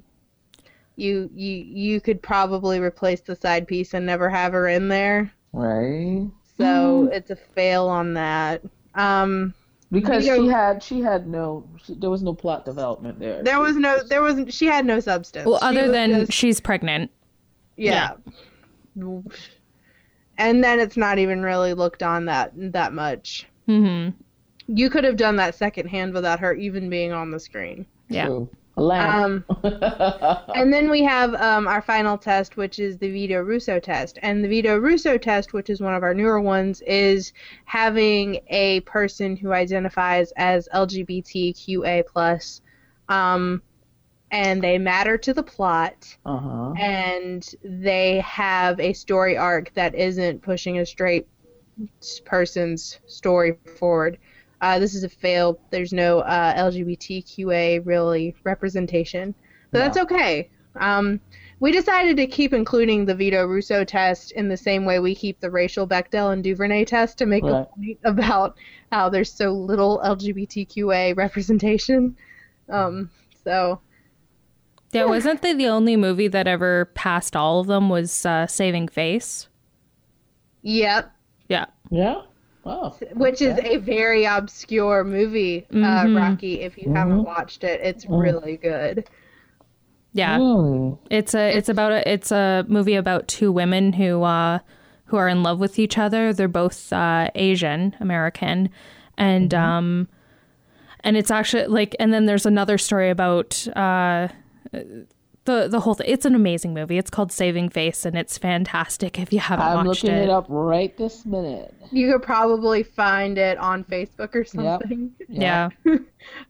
You 0.96 1.30
you 1.34 1.56
you 1.56 2.02
could 2.02 2.22
probably 2.22 2.80
replace 2.80 3.22
the 3.22 3.36
side 3.36 3.68
piece 3.68 3.94
and 3.94 4.06
never 4.06 4.30
have 4.30 4.54
her 4.54 4.68
in 4.68 4.88
there, 4.90 5.32
Right. 5.54 6.30
so 6.58 7.10
it's 7.12 7.30
a 7.32 7.36
fail 7.36 7.88
on 7.88 8.14
that. 8.14 8.62
Um, 8.96 9.54
Because 9.92 10.26
You 10.26 10.38
know- 10.38 10.44
she 10.44 10.48
had 10.50 10.84
she 10.84 11.02
had 11.02 11.28
no 11.28 11.68
she, 11.84 11.96
there 11.96 12.10
was 12.12 12.22
no 12.22 12.34
plot 12.34 12.64
development 12.66 13.20
there. 13.20 13.42
there 13.44 13.60
was 13.60 13.76
no 13.76 14.04
there 14.04 14.22
wasn't 14.22 14.54
she 14.54 14.68
had 14.68 14.86
no 14.86 15.00
substance. 15.00 15.46
Well, 15.48 15.60
other 15.62 15.84
was 15.84 15.92
than 15.92 16.10
just- 16.12 16.34
she's 16.34 16.60
pregnant. 16.60 17.10
Yeah. 17.76 18.12
And 20.38 20.64
then 20.64 20.80
it's 20.80 20.96
not 20.98 21.20
even 21.20 21.42
really 21.44 21.74
looked 21.74 22.04
on 22.04 22.26
that 22.26 22.52
that 22.56 22.94
much. 22.94 23.48
hmm 23.66 24.10
You 24.68 24.90
could 24.90 25.04
have 25.04 25.18
done 25.18 25.36
that 25.38 25.56
second 25.56 25.88
hand 25.88 26.14
without 26.14 26.40
her 26.40 26.54
even 26.54 26.90
being 26.90 27.12
on 27.12 27.32
the 27.32 27.40
screen. 27.40 27.86
Yeah. 28.10 28.26
True. 28.28 28.50
Lamp. 28.80 29.46
Um, 29.50 29.64
and 30.56 30.74
then 30.74 30.90
we 30.90 31.04
have 31.04 31.34
um, 31.36 31.68
our 31.68 31.82
final 31.82 32.18
test, 32.18 32.58
which 32.58 32.80
is 32.80 32.98
the 32.98 33.10
Vito 33.10 33.42
Russo 33.42 33.80
test. 33.80 34.20
And 34.22 34.44
the 34.44 34.48
Vito 34.48 34.78
Russo 34.78 35.18
test, 35.18 35.54
which 35.54 35.70
is 35.70 35.82
one 35.82 35.94
of 35.94 36.04
our 36.04 36.14
newer 36.14 36.42
ones, 36.42 36.82
is 36.82 37.34
having 37.66 38.40
a 38.48 38.82
person 38.82 39.36
who 39.36 39.52
identifies 39.52 40.32
as 40.38 40.68
LGBTQA 40.74 42.06
plus, 42.08 42.62
um, 43.08 43.62
and 44.32 44.64
they 44.64 44.78
matter 44.78 45.18
to 45.18 45.34
the 45.34 45.44
plot 45.44 46.16
uh-huh. 46.26 46.74
and 46.78 47.56
they 47.64 48.20
have 48.20 48.80
a 48.80 48.94
story 48.94 49.36
arc 49.38 49.74
that 49.74 49.96
isn't 49.96 50.42
pushing 50.42 50.78
a 50.78 50.86
straight 50.86 51.28
person's 52.26 53.00
story 53.08 53.58
forward. 53.78 54.18
Uh, 54.62 54.80
this 54.80 54.94
is 54.94 55.04
a 55.04 55.10
fail. 55.10 55.60
There's 55.70 55.94
no 55.94 56.20
uh, 56.20 56.54
LGBTQA 56.56 57.86
really 57.86 58.36
representation, 58.44 59.34
but 59.72 59.80
that's 59.80 59.98
okay. 59.98 60.50
Um, 60.76 61.20
we 61.60 61.72
decided 61.72 62.16
to 62.18 62.28
keep 62.28 62.54
including 62.54 63.06
the 63.06 63.16
Vito 63.16 63.46
Russo 63.46 63.84
test 63.84 64.32
in 64.32 64.48
the 64.48 64.58
same 64.58 64.86
way 64.86 65.00
we 65.00 65.14
keep 65.14 65.40
the 65.40 65.52
racial 65.52 65.86
Bechdel 65.86 66.32
and 66.32 66.44
DuVernay 66.44 66.86
test 66.86 67.18
to 67.18 67.26
make 67.26 67.44
a 67.44 67.66
point 67.76 68.00
about 68.04 68.58
how 68.92 69.10
there's 69.10 69.32
so 69.32 69.52
little 69.52 70.00
LGBTQA 70.04 71.18
representation. 71.18 72.16
Um, 72.70 73.10
so 73.44 73.82
Yeah, 74.94 75.06
wasn't 75.06 75.42
they 75.42 75.54
the 75.54 75.68
only 75.68 75.98
movie 75.98 76.30
that 76.30 76.48
ever 76.48 76.86
passed 76.96 77.36
all 77.36 77.60
of 77.60 77.68
them 77.68 77.90
was 77.90 78.26
uh, 78.26 78.48
Saving 78.48 78.88
Face? 78.88 79.48
yep, 80.62 81.12
Yeah. 81.50 81.66
Yeah. 81.90 82.22
Oh. 82.70 82.96
which 83.16 83.42
is 83.42 83.58
a 83.64 83.78
very 83.78 84.26
obscure 84.26 85.04
movie, 85.04 85.66
uh, 85.72 85.76
Mhm. 85.76 86.16
Rocky. 86.18 86.62
If 86.62 86.78
you 86.78 86.94
haven't 86.94 87.24
watched 87.24 87.64
it, 87.64 87.82
it's 87.82 88.06
really 88.08 88.58
good. 88.58 89.08
Yeah. 90.14 90.38
Really? 90.38 90.98
It's 91.10 91.34
a 91.36 91.56
it's 91.56 91.70
about 91.70 91.92
a 91.92 92.12
it's 92.12 92.32
a 92.32 92.66
movie 92.68 92.96
about 92.96 93.28
two 93.28 93.52
women 93.52 93.94
who 93.94 94.24
uh 94.24 94.60
who 95.06 95.18
are 95.18 95.28
in 95.28 95.44
love 95.44 95.60
with 95.60 95.80
each 95.80 95.98
other. 95.98 96.34
They're 96.34 96.48
both 96.48 96.92
uh 96.94 97.30
Asian 97.36 97.96
American 98.00 98.70
and 99.18 99.54
um 99.54 100.08
and 101.02 101.16
it's 101.18 101.32
actually 101.32 101.68
like 101.68 101.96
and 102.00 102.12
then 102.14 102.26
there's 102.26 102.46
another 102.46 102.78
story 102.78 103.10
about 103.10 103.68
uh 103.76 104.28
the 105.46 105.68
the 105.68 105.80
whole 105.82 105.94
thing. 105.96 106.08
It's 106.10 106.26
an 106.26 106.36
amazing 106.36 106.74
movie. 106.74 106.98
It's 106.98 107.10
called 107.10 107.32
Saving 107.32 107.70
Face 107.70 108.06
and 108.06 108.18
it's 108.18 108.38
fantastic 108.38 109.18
if 109.20 109.32
you 109.34 109.40
haven't 109.40 109.66
I'm 109.66 109.86
watched 109.88 110.04
looking 110.04 110.18
it. 110.18 110.24
it. 110.24 110.30
up 110.30 110.46
right 110.50 110.96
this 110.98 111.26
minute. 111.26 111.74
You 111.92 112.12
could 112.12 112.22
probably 112.24 112.84
find 112.84 113.38
it 113.38 113.58
on 113.58 113.84
Facebook 113.84 114.36
or 114.36 114.44
something. 114.46 115.12
Yeah. 115.28 115.70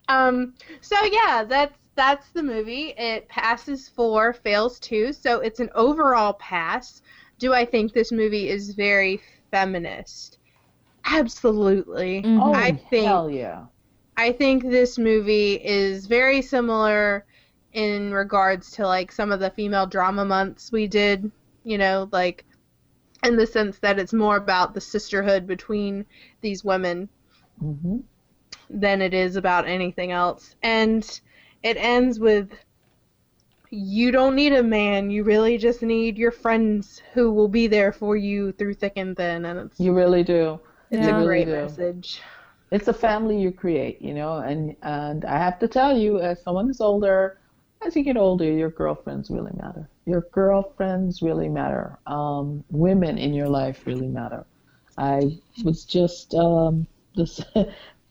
Um, 0.10 0.56
so 0.82 0.96
yeah, 1.12 1.46
that's 1.48 1.76
that's 1.96 2.30
the 2.30 2.42
movie. 2.44 2.94
It 2.98 3.28
passes 3.30 3.88
four, 3.88 4.34
fails 4.34 4.80
two, 4.80 5.14
so 5.14 5.40
it's 5.42 5.60
an 5.60 5.70
overall 5.76 6.34
pass. 6.34 7.02
Do 7.38 7.54
I 7.54 7.66
think 7.66 7.94
this 7.94 8.12
movie 8.12 8.50
is 8.50 8.72
very 8.72 9.22
feminist? 9.52 10.40
Absolutely. 11.06 12.22
Mhm. 12.24 12.42
Oh, 12.42 12.54
I 12.54 12.72
think 12.90 13.06
hell 13.08 13.30
yeah. 13.30 13.66
I 14.18 14.32
think 14.32 14.64
this 14.64 14.98
movie 14.98 15.54
is 15.56 16.06
very 16.08 16.42
similar 16.42 17.26
in 17.74 18.14
regards 18.14 18.72
to 18.72 18.86
like 18.88 19.12
some 19.12 19.32
of 19.32 19.40
the 19.40 19.52
female 19.52 19.88
drama 19.88 20.26
months 20.26 20.72
we 20.72 20.88
did, 20.88 21.32
you 21.64 21.78
know, 21.78 22.10
like 22.12 22.46
in 23.24 23.36
the 23.38 23.46
sense 23.48 23.80
that 23.80 24.00
it's 24.00 24.14
more 24.14 24.38
about 24.38 24.74
the 24.74 24.82
sisterhood 24.82 25.48
between 25.48 26.06
these 26.42 26.64
women 26.64 27.10
hmm 27.60 28.00
than 28.70 29.02
it 29.02 29.14
is 29.14 29.36
about 29.36 29.68
anything 29.68 30.12
else. 30.12 30.56
And 30.64 31.04
it 31.64 31.78
ends 31.78 32.20
with 32.20 32.52
you 33.72 34.12
don't 34.12 34.36
need 34.36 34.54
a 34.54 34.64
man, 34.64 35.10
you 35.10 35.24
really 35.24 35.58
just 35.58 35.82
need 35.82 36.18
your 36.18 36.32
friends 36.32 37.02
who 37.14 37.32
will 37.32 37.48
be 37.48 37.68
there 37.68 37.92
for 37.92 38.16
you 38.16 38.52
through 38.54 38.74
thick 38.76 38.94
and 38.96 39.16
thin 39.18 39.46
and 39.46 39.60
it's 39.60 39.80
You 39.80 39.94
really 39.94 40.24
do. 40.24 40.60
it's 40.92 41.08
Yeah. 41.08 41.08
a 41.08 41.14
great 41.14 41.50
really 41.50 41.50
message. 41.50 42.22
It's 42.72 42.88
a 42.88 42.94
family 42.94 43.40
you 43.42 43.52
create, 43.52 44.02
you 44.02 44.14
know, 44.14 44.38
and 44.38 44.76
and 44.84 45.26
I 45.26 45.38
have 45.40 45.60
to 45.60 45.68
tell 45.68 45.98
you, 45.98 46.20
as 46.20 46.42
someone 46.44 46.68
who's 46.68 46.82
older, 46.82 47.39
as 47.82 47.96
you 47.96 48.04
get 48.04 48.18
older, 48.18 48.46
your 48.46 48.70
girlfriends 48.70 49.30
really 49.30 49.54
matter. 49.62 49.90
Your 50.06 50.22
girlfriends 50.32 51.22
really 51.22 51.50
matter. 51.50 51.98
Um, 52.08 52.64
women 52.70 53.18
in 53.18 53.34
your 53.34 53.48
life 53.48 53.86
really 53.86 54.08
matter. 54.08 54.46
I 54.98 55.38
was 55.64 55.86
just 55.86 56.34
um, 56.36 56.88
this. 57.16 57.42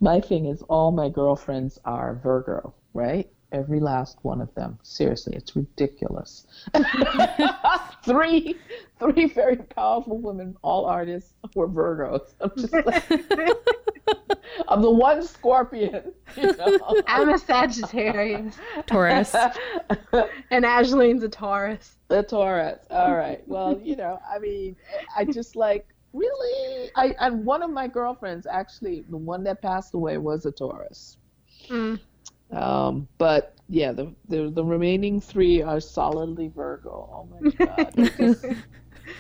my 0.01 0.21
thing 0.21 0.47
is, 0.47 0.63
all 0.63 0.91
my 0.91 1.09
girlfriends 1.09 1.79
are 1.85 2.15
Virgo, 2.23 2.75
right? 2.95 3.29
Every 3.51 3.81
last 3.81 4.19
one 4.23 4.43
of 4.43 4.55
them. 4.55 4.79
Seriously, 4.83 5.35
it's 5.35 5.57
ridiculous. 5.57 6.47
three, 8.05 8.57
three 8.99 9.27
very 9.27 9.57
powerful 9.57 10.19
women, 10.19 10.55
all 10.63 10.85
artists, 10.85 11.33
were 11.55 11.69
Virgos. 11.69 12.35
I'm 12.41 12.53
just 12.57 12.73
like, 12.73 13.11
I'm 14.69 14.83
the 14.83 14.91
one 14.91 15.23
Scorpion. 15.23 16.13
You 16.37 16.57
know? 16.57 17.03
I'm 17.07 17.31
a 17.31 17.39
Sagittarius 17.39 18.55
Taurus. 18.87 19.35
and 19.35 20.65
Ashlene's 20.65 21.23
a 21.23 21.29
Taurus. 21.29 21.97
the 22.09 22.23
Taurus. 22.23 22.81
All 22.91 23.17
right. 23.17 23.43
Well, 23.47 23.81
you 23.83 23.97
know, 23.97 24.21
I 24.31 24.39
mean, 24.39 24.77
I 25.17 25.25
just 25.25 25.57
like 25.57 25.87
really. 26.13 26.91
I 26.97 27.15
and 27.21 27.47
one 27.47 27.63
of 27.63 27.71
my 27.71 27.89
girlfriends 27.89 28.47
actually, 28.47 29.05
the 29.09 29.17
one 29.17 29.45
that 29.45 29.63
passed 29.63 29.95
away 29.95 30.19
was 30.19 30.45
a 30.45 30.53
Taurus. 30.53 31.17
Mm. 31.69 31.99
Um, 32.51 33.09
but 33.19 33.55
yeah, 33.69 33.93
the, 33.93 34.15
the 34.29 34.51
the 34.51 34.65
remaining 34.65 35.21
three 35.21 35.61
are 35.63 35.81
solidly 35.81 36.49
Virgo. 36.49 37.09
Oh 37.13 37.29
my 37.41 37.51
God, 37.67 37.93
just- 38.17 38.45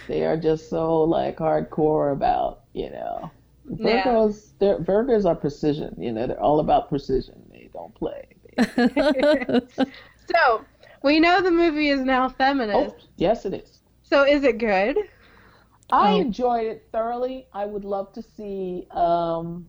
they 0.06 0.24
are 0.24 0.36
just 0.36 0.68
so 0.70 1.02
like 1.02 1.36
hardcore 1.38 2.12
about 2.12 2.60
you 2.72 2.90
know. 2.90 3.30
Virgos, 3.70 4.52
they're 4.58 4.78
Virgos 4.78 5.26
are 5.26 5.34
precision. 5.34 5.94
You 5.98 6.12
know, 6.12 6.26
they're 6.26 6.40
all 6.40 6.60
about 6.60 6.88
precision. 6.88 7.42
They 7.52 7.68
don't 7.72 7.94
play. 7.94 8.26
They- 8.56 9.60
So, 10.34 10.64
we 11.02 11.20
know 11.20 11.40
the 11.40 11.50
movie 11.50 11.88
is 11.88 12.00
now 12.00 12.28
feminist. 12.28 12.94
oh, 12.98 13.06
yes, 13.16 13.46
it 13.46 13.54
is. 13.54 13.80
So, 14.02 14.24
is 14.24 14.44
it 14.44 14.58
good? 14.58 14.96
I 15.90 16.12
Oh. 16.12 16.20
enjoyed 16.20 16.66
it 16.66 16.86
thoroughly. 16.92 17.46
I 17.54 17.64
would 17.64 17.84
love 17.84 18.12
to 18.12 18.20
see 18.22 18.86
um, 18.90 19.66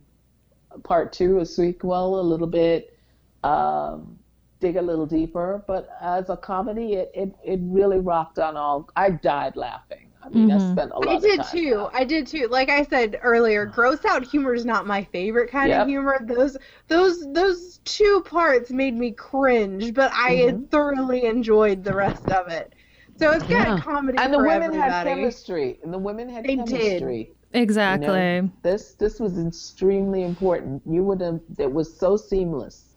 part 0.83 1.13
two, 1.13 1.39
a 1.39 1.45
sequel, 1.45 2.19
a 2.19 2.21
little 2.21 2.47
bit, 2.47 2.97
um, 3.43 4.17
dig 4.59 4.75
a 4.77 4.81
little 4.81 5.05
deeper. 5.05 5.63
But 5.67 5.89
as 6.01 6.29
a 6.29 6.37
comedy, 6.37 6.93
it, 6.93 7.11
it, 7.13 7.35
it 7.43 7.59
really 7.63 7.99
rocked 7.99 8.39
on 8.39 8.57
all. 8.57 8.89
I 8.95 9.11
died 9.11 9.55
laughing. 9.55 10.11
I 10.21 10.29
mean, 10.29 10.51
I 10.51 10.57
Mhm. 10.57 10.71
spent 10.71 10.91
a 10.91 10.99
lot 10.99 11.07
I 11.13 11.15
of 11.15 11.21
did 11.21 11.37
time 11.37 11.45
too. 11.45 11.75
laughing. 11.77 11.99
I 12.01 12.03
did 12.03 12.27
too. 12.27 12.47
Like 12.47 12.69
I 12.69 12.83
said 12.83 13.19
earlier, 13.23 13.65
gross 13.65 14.03
out 14.05 14.23
humor 14.25 14.53
is 14.53 14.65
not 14.65 14.85
my 14.85 15.03
favorite 15.05 15.49
kind 15.49 15.69
Yep. 15.69 15.81
of 15.81 15.87
humor. 15.87 16.19
Those 16.23 16.57
those 16.87 17.31
those 17.33 17.79
two 17.85 18.21
parts 18.25 18.69
made 18.71 18.95
me 18.95 19.11
cringe, 19.11 19.93
but 19.93 20.11
I 20.13 20.53
Mhm. 20.53 20.69
thoroughly 20.69 21.23
enjoyed 21.25 21.83
the 21.83 21.93
rest 21.95 22.29
of 22.31 22.47
it. 22.49 22.73
So 23.17 23.31
it's 23.31 23.47
got 23.47 23.67
Yeah. 23.67 23.77
comedy 23.77 24.17
And 24.17 24.33
the 24.33 24.37
for 24.37 24.45
women 24.45 24.73
had 24.73 24.91
everybody. 24.91 25.09
chemistry. 25.21 25.79
And 25.83 25.93
the 25.93 25.97
women 25.99 26.29
had 26.29 26.45
They 26.45 26.55
did. 26.57 27.01
chemistry. 27.01 27.33
exactly. 27.53 28.51
This 28.63 28.93
this 28.95 29.19
was 29.19 29.37
extremely 29.39 30.23
important. 30.23 30.81
You 30.85 31.03
would 31.03 31.21
have. 31.21 31.39
It 31.57 31.71
was 31.71 31.97
so 31.97 32.17
seamless. 32.17 32.88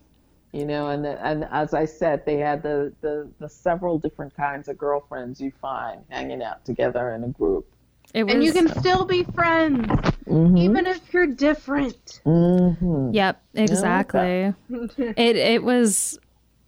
You 0.52 0.66
know, 0.66 0.88
and 0.88 1.06
and 1.06 1.48
as 1.50 1.72
I 1.72 1.86
said, 1.86 2.26
they 2.26 2.36
had 2.36 2.62
the, 2.62 2.92
the, 3.00 3.26
the 3.38 3.48
several 3.48 3.98
different 3.98 4.36
kinds 4.36 4.68
of 4.68 4.76
girlfriends 4.76 5.40
you 5.40 5.50
find 5.62 6.04
hanging 6.10 6.42
out 6.42 6.64
together 6.66 7.12
in 7.14 7.24
a 7.24 7.28
group. 7.28 7.66
It 8.12 8.24
was 8.24 8.34
and 8.34 8.44
you 8.44 8.52
can 8.52 8.68
still 8.78 9.06
be 9.06 9.24
friends, 9.24 9.86
Mm-hmm. 10.26 10.56
even 10.58 10.86
if 10.86 11.12
you're 11.12 11.26
different. 11.26 12.20
Mm-hmm. 12.26 13.12
Yep, 13.12 13.42
exactly. 13.54 14.54
it 14.98 15.36
it 15.36 15.62
was 15.62 16.18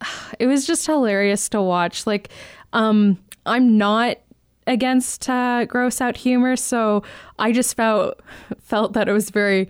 it 0.39 0.47
was 0.47 0.67
just 0.67 0.87
hilarious 0.87 1.49
to 1.51 1.61
watch. 1.63 2.07
Like 2.07 2.31
um 2.73 3.19
I'm 3.45 3.77
not 3.77 4.17
against 4.67 5.29
uh 5.29 5.67
gross 5.67 6.01
out 6.01 6.17
humor, 6.17 6.57
so 6.57 7.03
I 7.39 7.53
just 7.53 7.77
felt 7.77 8.21
felt 8.61 8.95
that 8.95 9.09
it 9.09 9.13
was 9.13 9.29
very 9.31 9.69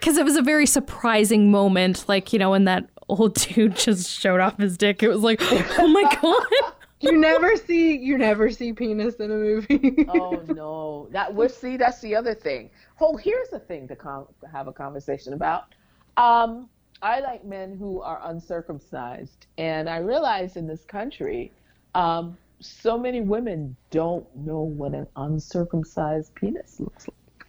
cuz 0.00 0.16
it 0.16 0.24
was 0.24 0.36
a 0.36 0.42
very 0.42 0.66
surprising 0.66 1.52
moment 1.52 2.08
like, 2.08 2.32
you 2.32 2.38
know, 2.40 2.50
when 2.50 2.64
that 2.64 2.88
old 3.08 3.34
dude 3.34 3.76
just 3.76 4.08
showed 4.10 4.40
off 4.40 4.58
his 4.58 4.76
dick. 4.76 5.02
It 5.02 5.08
was 5.08 5.20
like, 5.22 5.40
"Oh 5.42 5.88
my 5.88 6.02
god." 6.22 6.72
you 7.00 7.16
never 7.16 7.56
see 7.56 7.96
you 7.96 8.18
never 8.18 8.50
see 8.50 8.72
penis 8.72 9.16
in 9.16 9.30
a 9.30 9.34
movie. 9.34 10.06
oh 10.08 10.42
no, 10.48 11.08
that 11.10 11.32
we 11.34 11.48
see. 11.48 11.76
That's 11.76 12.00
the 12.00 12.14
other 12.16 12.34
thing. 12.34 12.70
Oh, 13.00 13.16
here's 13.16 13.48
the 13.50 13.60
thing 13.60 13.86
to, 13.88 13.96
com- 13.96 14.26
to 14.40 14.48
have 14.48 14.66
a 14.66 14.72
conversation 14.72 15.32
about. 15.32 15.74
Um, 16.16 16.68
I 17.00 17.20
like 17.20 17.44
men 17.44 17.76
who 17.76 18.00
are 18.00 18.20
uncircumcised, 18.24 19.46
and 19.56 19.88
I 19.88 19.98
realize 19.98 20.56
in 20.56 20.66
this 20.66 20.84
country, 20.84 21.52
um, 21.94 22.36
so 22.60 22.98
many 22.98 23.20
women 23.20 23.76
don't 23.90 24.26
know 24.36 24.60
what 24.62 24.94
an 24.94 25.06
uncircumcised 25.14 26.34
penis 26.34 26.80
looks 26.80 27.06
like. 27.06 27.46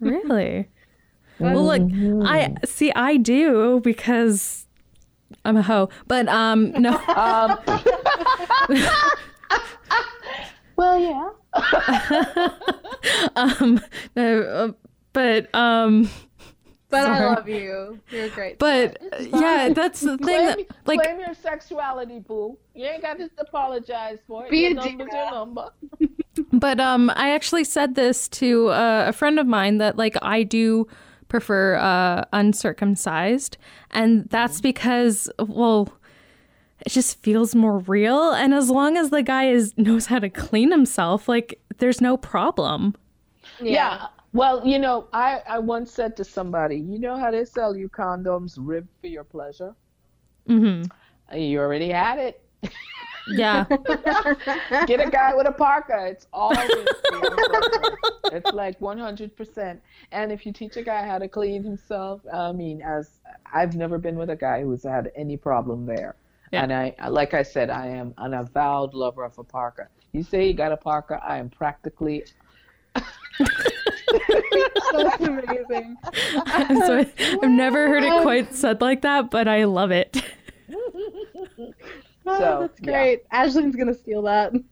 Really? 0.00 0.68
Well, 1.38 1.64
look, 1.64 1.82
I 2.24 2.54
see 2.64 2.92
I 2.94 3.16
do 3.16 3.80
because 3.80 4.66
I'm 5.44 5.56
a 5.56 5.62
hoe. 5.62 5.88
But 6.06 6.28
um 6.28 6.72
no. 6.72 7.00
Um, 7.08 7.58
well, 10.76 10.98
yeah. 10.98 11.30
um 13.36 13.80
no, 14.16 14.42
uh, 14.42 14.72
but 15.12 15.54
um 15.54 16.08
but 16.92 17.08
I 17.08 17.24
love 17.24 17.48
you. 17.48 18.00
You're 18.10 18.26
a 18.26 18.28
great. 18.28 18.58
but 18.58 18.98
It's 19.00 19.32
yeah, 19.32 19.70
that's 19.70 20.00
the 20.00 20.18
thing 20.18 20.26
Claim, 20.26 20.46
that 20.46 20.58
like 20.84 21.00
claim 21.00 21.20
your 21.20 21.34
sexuality, 21.34 22.18
boo. 22.20 22.58
You 22.74 22.84
ain't 22.84 23.02
got 23.02 23.16
to 23.18 23.30
apologize 23.38 24.18
for 24.26 24.44
it. 24.44 24.50
Be 24.50 24.58
your 24.58 24.72
a 24.72 24.74
number's 24.74 25.08
your 25.10 25.30
number. 25.30 25.70
But 26.52 26.80
um, 26.80 27.10
I 27.14 27.30
actually 27.30 27.64
said 27.64 27.94
this 27.94 28.28
to 28.28 28.68
uh, 28.68 29.06
a 29.08 29.12
friend 29.12 29.38
of 29.38 29.46
mine 29.46 29.78
that 29.78 29.96
like 29.96 30.16
I 30.20 30.42
do 30.42 30.86
prefer 31.32 31.76
uh, 31.76 32.26
uncircumcised, 32.34 33.56
and 33.90 34.28
that's 34.28 34.60
because 34.60 35.30
well, 35.38 35.88
it 36.84 36.90
just 36.90 37.22
feels 37.22 37.54
more 37.54 37.78
real. 37.78 38.32
And 38.32 38.52
as 38.52 38.68
long 38.68 38.98
as 38.98 39.08
the 39.08 39.22
guy 39.22 39.46
is 39.46 39.72
knows 39.78 40.06
how 40.06 40.18
to 40.18 40.28
clean 40.28 40.70
himself, 40.70 41.28
like 41.28 41.58
there's 41.78 42.02
no 42.02 42.18
problem. 42.18 42.94
Yeah. 43.62 44.08
Well, 44.34 44.66
you 44.66 44.78
know, 44.78 45.08
I, 45.14 45.40
I 45.48 45.58
once 45.58 45.90
said 45.90 46.18
to 46.18 46.24
somebody, 46.24 46.76
you 46.76 46.98
know 46.98 47.16
how 47.16 47.30
they 47.30 47.46
sell 47.46 47.74
you 47.74 47.88
condoms 47.88 48.56
ribbed 48.58 48.90
for 49.00 49.06
your 49.06 49.24
pleasure? 49.24 49.74
Mm-hmm. 50.48 51.36
You 51.38 51.60
already 51.60 51.88
had 51.88 52.18
it. 52.18 52.42
Yeah. 53.28 53.64
Get 54.86 55.00
a 55.00 55.10
guy 55.10 55.34
with 55.34 55.46
a 55.46 55.52
parka. 55.52 56.06
It's 56.06 56.26
all 56.32 56.52
It's 58.32 58.52
like 58.52 58.78
100%. 58.80 59.78
And 60.10 60.32
if 60.32 60.46
you 60.46 60.52
teach 60.52 60.76
a 60.76 60.82
guy 60.82 61.06
how 61.06 61.18
to 61.18 61.28
clean 61.28 61.62
himself, 61.62 62.20
I 62.32 62.52
mean, 62.52 62.82
as 62.82 63.20
I've 63.52 63.76
never 63.76 63.98
been 63.98 64.16
with 64.16 64.30
a 64.30 64.36
guy 64.36 64.62
who's 64.62 64.82
had 64.82 65.12
any 65.16 65.36
problem 65.36 65.86
there. 65.86 66.16
Yeah. 66.52 66.64
And 66.64 66.72
I, 66.72 66.94
like 67.08 67.34
I 67.34 67.42
said, 67.42 67.70
I 67.70 67.86
am 67.86 68.14
an 68.18 68.34
avowed 68.34 68.94
lover 68.94 69.24
of 69.24 69.38
a 69.38 69.44
parka. 69.44 69.88
You 70.12 70.22
say 70.22 70.46
you 70.46 70.54
got 70.54 70.72
a 70.72 70.76
parka, 70.76 71.20
I 71.24 71.38
am 71.38 71.48
practically. 71.48 72.24
That's 74.92 75.20
amazing. 75.20 75.96
so 76.86 77.04
I've 77.18 77.50
never 77.50 77.88
heard 77.88 78.04
it 78.04 78.22
quite 78.22 78.54
said 78.54 78.82
like 78.82 79.00
that, 79.02 79.30
but 79.30 79.48
I 79.48 79.64
love 79.64 79.90
it. 79.90 80.22
Oh, 82.26 82.38
So, 82.38 82.58
that's 82.60 82.80
yeah. 82.80 82.90
great. 82.92 83.28
Ashlyn's 83.30 83.76
gonna 83.76 83.94
steal 83.94 84.22
that. 84.22 84.52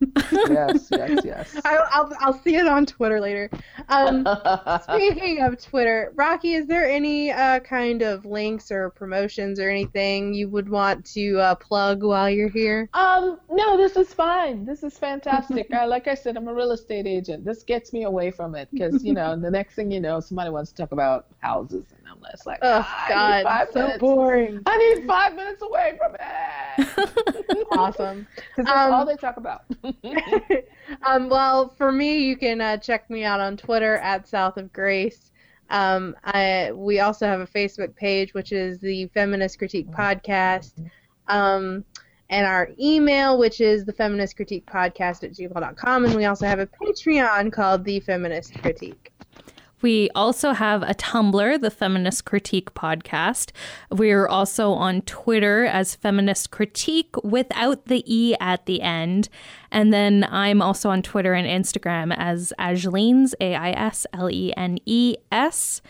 Yes, 0.51 0.89
yes, 0.93 1.21
yes. 1.25 1.61
I, 1.65 1.77
I'll 1.91 2.13
I'll 2.21 2.33
see 2.43 2.57
it 2.57 2.67
on 2.67 2.87
Twitter 2.87 3.21
later. 3.21 3.51
Um, 3.89 4.27
speaking 4.83 5.43
of 5.43 5.61
Twitter, 5.63 6.13
Rocky, 6.15 6.55
is 6.55 6.67
there 6.67 6.89
any 6.89 7.31
uh, 7.33 7.61
kind 7.61 8.03
of 8.03 8.25
links 8.25 8.71
or 8.71 8.91
promotions 8.91 9.59
or 9.59 9.69
anything 9.69 10.33
you 10.35 10.49
would 10.49 10.69
want 10.69 11.05
to 11.15 11.39
uh, 11.41 11.55
plug 11.57 12.03
while 12.03 12.31
you're 12.31 12.49
here? 12.49 12.89
Um, 12.95 13.41
no, 13.51 13.77
this 13.77 13.97
is 13.97 14.13
fine. 14.15 14.65
This 14.65 14.83
is 14.83 14.99
fantastic. 14.99 15.73
Uh, 15.73 15.87
like 15.87 16.07
I 16.09 16.15
said, 16.15 16.37
I'm 16.37 16.49
a 16.49 16.55
real 16.55 16.73
estate 16.73 17.07
agent. 17.07 17.45
This 17.45 17.63
gets 17.63 17.93
me 17.93 18.05
away 18.05 18.31
from 18.31 18.55
it 18.55 18.69
because, 18.73 19.03
you 19.05 19.13
know, 19.13 19.37
the 19.37 19.51
next 19.51 19.75
thing 19.75 19.91
you 19.91 20.01
know, 20.01 20.21
somebody 20.21 20.51
wants 20.51 20.71
to 20.73 20.77
talk 20.77 20.93
about 20.93 21.27
houses, 21.41 21.85
and 22.25 22.41
like, 22.47 22.59
Oh 22.63 22.81
"Ah, 22.85 23.05
I 23.07 23.09
God, 23.09 23.45
five 23.45 23.69
so 23.73 23.81
minutes. 23.83 23.99
boring. 24.01 24.61
I 24.67 24.77
need 24.95 25.07
five 25.07 25.35
minutes 25.35 25.63
away 25.63 25.99
from 25.99 26.17
it. 26.19 27.67
awesome. 27.73 28.27
Because 28.35 28.65
that's 28.67 28.71
Um, 28.71 28.93
all 28.95 29.07
they 29.07 29.17
talk 29.17 29.37
about. 29.37 29.65
um, 31.07 31.29
well, 31.29 31.69
for 31.77 31.93
me, 31.93 32.19
you 32.19 32.37
can 32.37 32.61
uh, 32.61 32.77
check 32.77 33.09
me 33.11 33.25
out 33.25 33.41
on 33.41 33.57
Twitter 33.57 33.97
at 33.97 34.29
South 34.29 34.57
of 34.57 34.73
Grace. 34.73 35.31
Um, 35.71 36.17
I, 36.25 36.73
we 36.75 37.01
also 37.01 37.27
have 37.27 37.41
a 37.41 37.47
Facebook 37.47 37.95
page, 37.95 38.35
which 38.35 38.51
is 38.53 38.79
the 38.81 39.07
Feminist 39.15 39.59
Critique 39.59 39.89
Podcast. 39.91 40.73
Um, 41.29 41.85
and 42.29 42.47
our 42.47 42.71
email, 42.81 43.39
which 43.39 43.61
is 43.61 43.85
the 43.85 43.93
Feminist 43.93 44.37
Critique 44.37 44.67
Podcast 44.67 45.25
at 45.25 45.33
gmail.com. 45.33 46.05
And 46.05 46.15
we 46.15 46.25
also 46.27 46.47
have 46.47 46.59
a 46.61 46.67
Patreon 46.67 47.53
called 47.53 47.85
The 47.85 48.01
Feminist 48.01 48.55
Critique. 48.61 49.10
We 49.83 50.11
also 50.15 50.53
have 50.53 50.83
a 50.83 50.95
Tumblr, 50.95 51.61
the 51.61 51.71
Feminist 51.71 52.25
Critique 52.25 52.75
Podcast. 52.75 53.53
We're 53.91 54.27
also 54.27 54.73
on 54.73 55.03
Twitter 55.03 55.65
as 55.65 55.95
Feminist 55.95 56.51
Critique 56.51 57.15
without 57.25 57.87
the 57.87 58.05
E 58.07 58.35
at 58.41 58.67
the 58.67 58.83
end. 58.83 59.29
And 59.71 59.93
then 59.93 60.27
I'm 60.31 60.61
also 60.61 60.91
on 60.91 61.03
Twitter 61.03 61.33
and 61.33 61.47
Instagram 61.47 62.15
as 62.17 62.53
Aislenes, 62.59 63.33
A 63.41 63.55
I 63.55 63.71
S 63.71 64.07
L 64.13 64.31
E 64.31 64.53
N 64.57 64.79
E 64.87 65.17
S. 65.33 65.81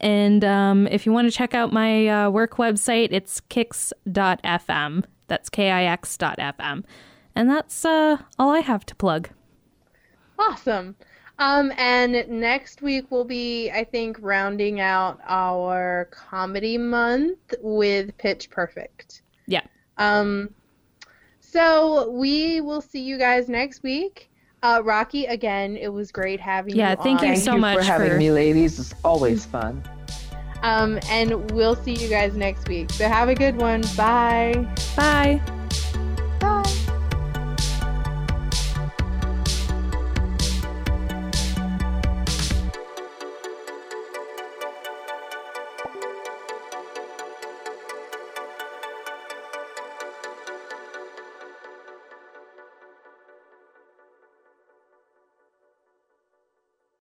And 0.00 0.44
um, 0.44 0.86
if 0.88 1.06
you 1.06 1.12
want 1.12 1.30
to 1.30 1.36
check 1.36 1.54
out 1.54 1.72
my 1.72 2.08
uh, 2.08 2.30
work 2.30 2.56
website, 2.56 3.08
it's 3.12 3.40
kix.fm. 3.40 5.04
That's 5.28 5.48
K 5.48 5.70
I 5.70 5.84
X.fm. 5.84 6.84
And 7.34 7.50
that's 7.50 7.84
uh, 7.84 8.18
all 8.38 8.50
I 8.50 8.60
have 8.60 8.84
to 8.86 8.94
plug. 8.94 9.30
Awesome. 10.38 10.96
Um, 11.38 11.70
and 11.76 12.26
next 12.28 12.80
week 12.80 13.06
we'll 13.10 13.24
be, 13.24 13.70
I 13.70 13.84
think, 13.84 14.16
rounding 14.20 14.80
out 14.80 15.20
our 15.26 16.08
comedy 16.10 16.78
month 16.78 17.54
with 17.60 18.16
Pitch 18.18 18.48
Perfect. 18.50 19.22
Yeah. 19.46 19.62
Um, 19.98 20.50
so 21.40 22.10
we 22.10 22.60
will 22.60 22.80
see 22.80 23.00
you 23.00 23.18
guys 23.18 23.48
next 23.48 23.82
week. 23.82 24.30
Uh, 24.62 24.80
Rocky, 24.82 25.26
again, 25.26 25.76
it 25.76 25.88
was 25.88 26.10
great 26.10 26.40
having 26.40 26.74
Yeah, 26.74 26.90
you 26.92 26.96
Yeah, 26.96 27.02
thank 27.02 27.20
you 27.20 27.28
on. 27.28 27.34
Thank 27.34 27.44
so 27.44 27.54
you 27.54 27.60
much 27.60 27.78
for 27.78 27.84
having 27.84 28.10
for- 28.10 28.16
me, 28.16 28.30
ladies. 28.30 28.78
It's 28.80 28.94
always 29.04 29.44
fun. 29.44 29.82
Um, 30.62 30.98
and 31.08 31.50
we'll 31.52 31.76
see 31.76 31.94
you 31.94 32.08
guys 32.08 32.34
next 32.34 32.66
week. 32.68 32.90
So 32.90 33.06
have 33.08 33.28
a 33.28 33.34
good 33.34 33.56
one. 33.56 33.82
Bye. 33.96 34.66
Bye. 34.96 35.40
Bye. 35.44 35.65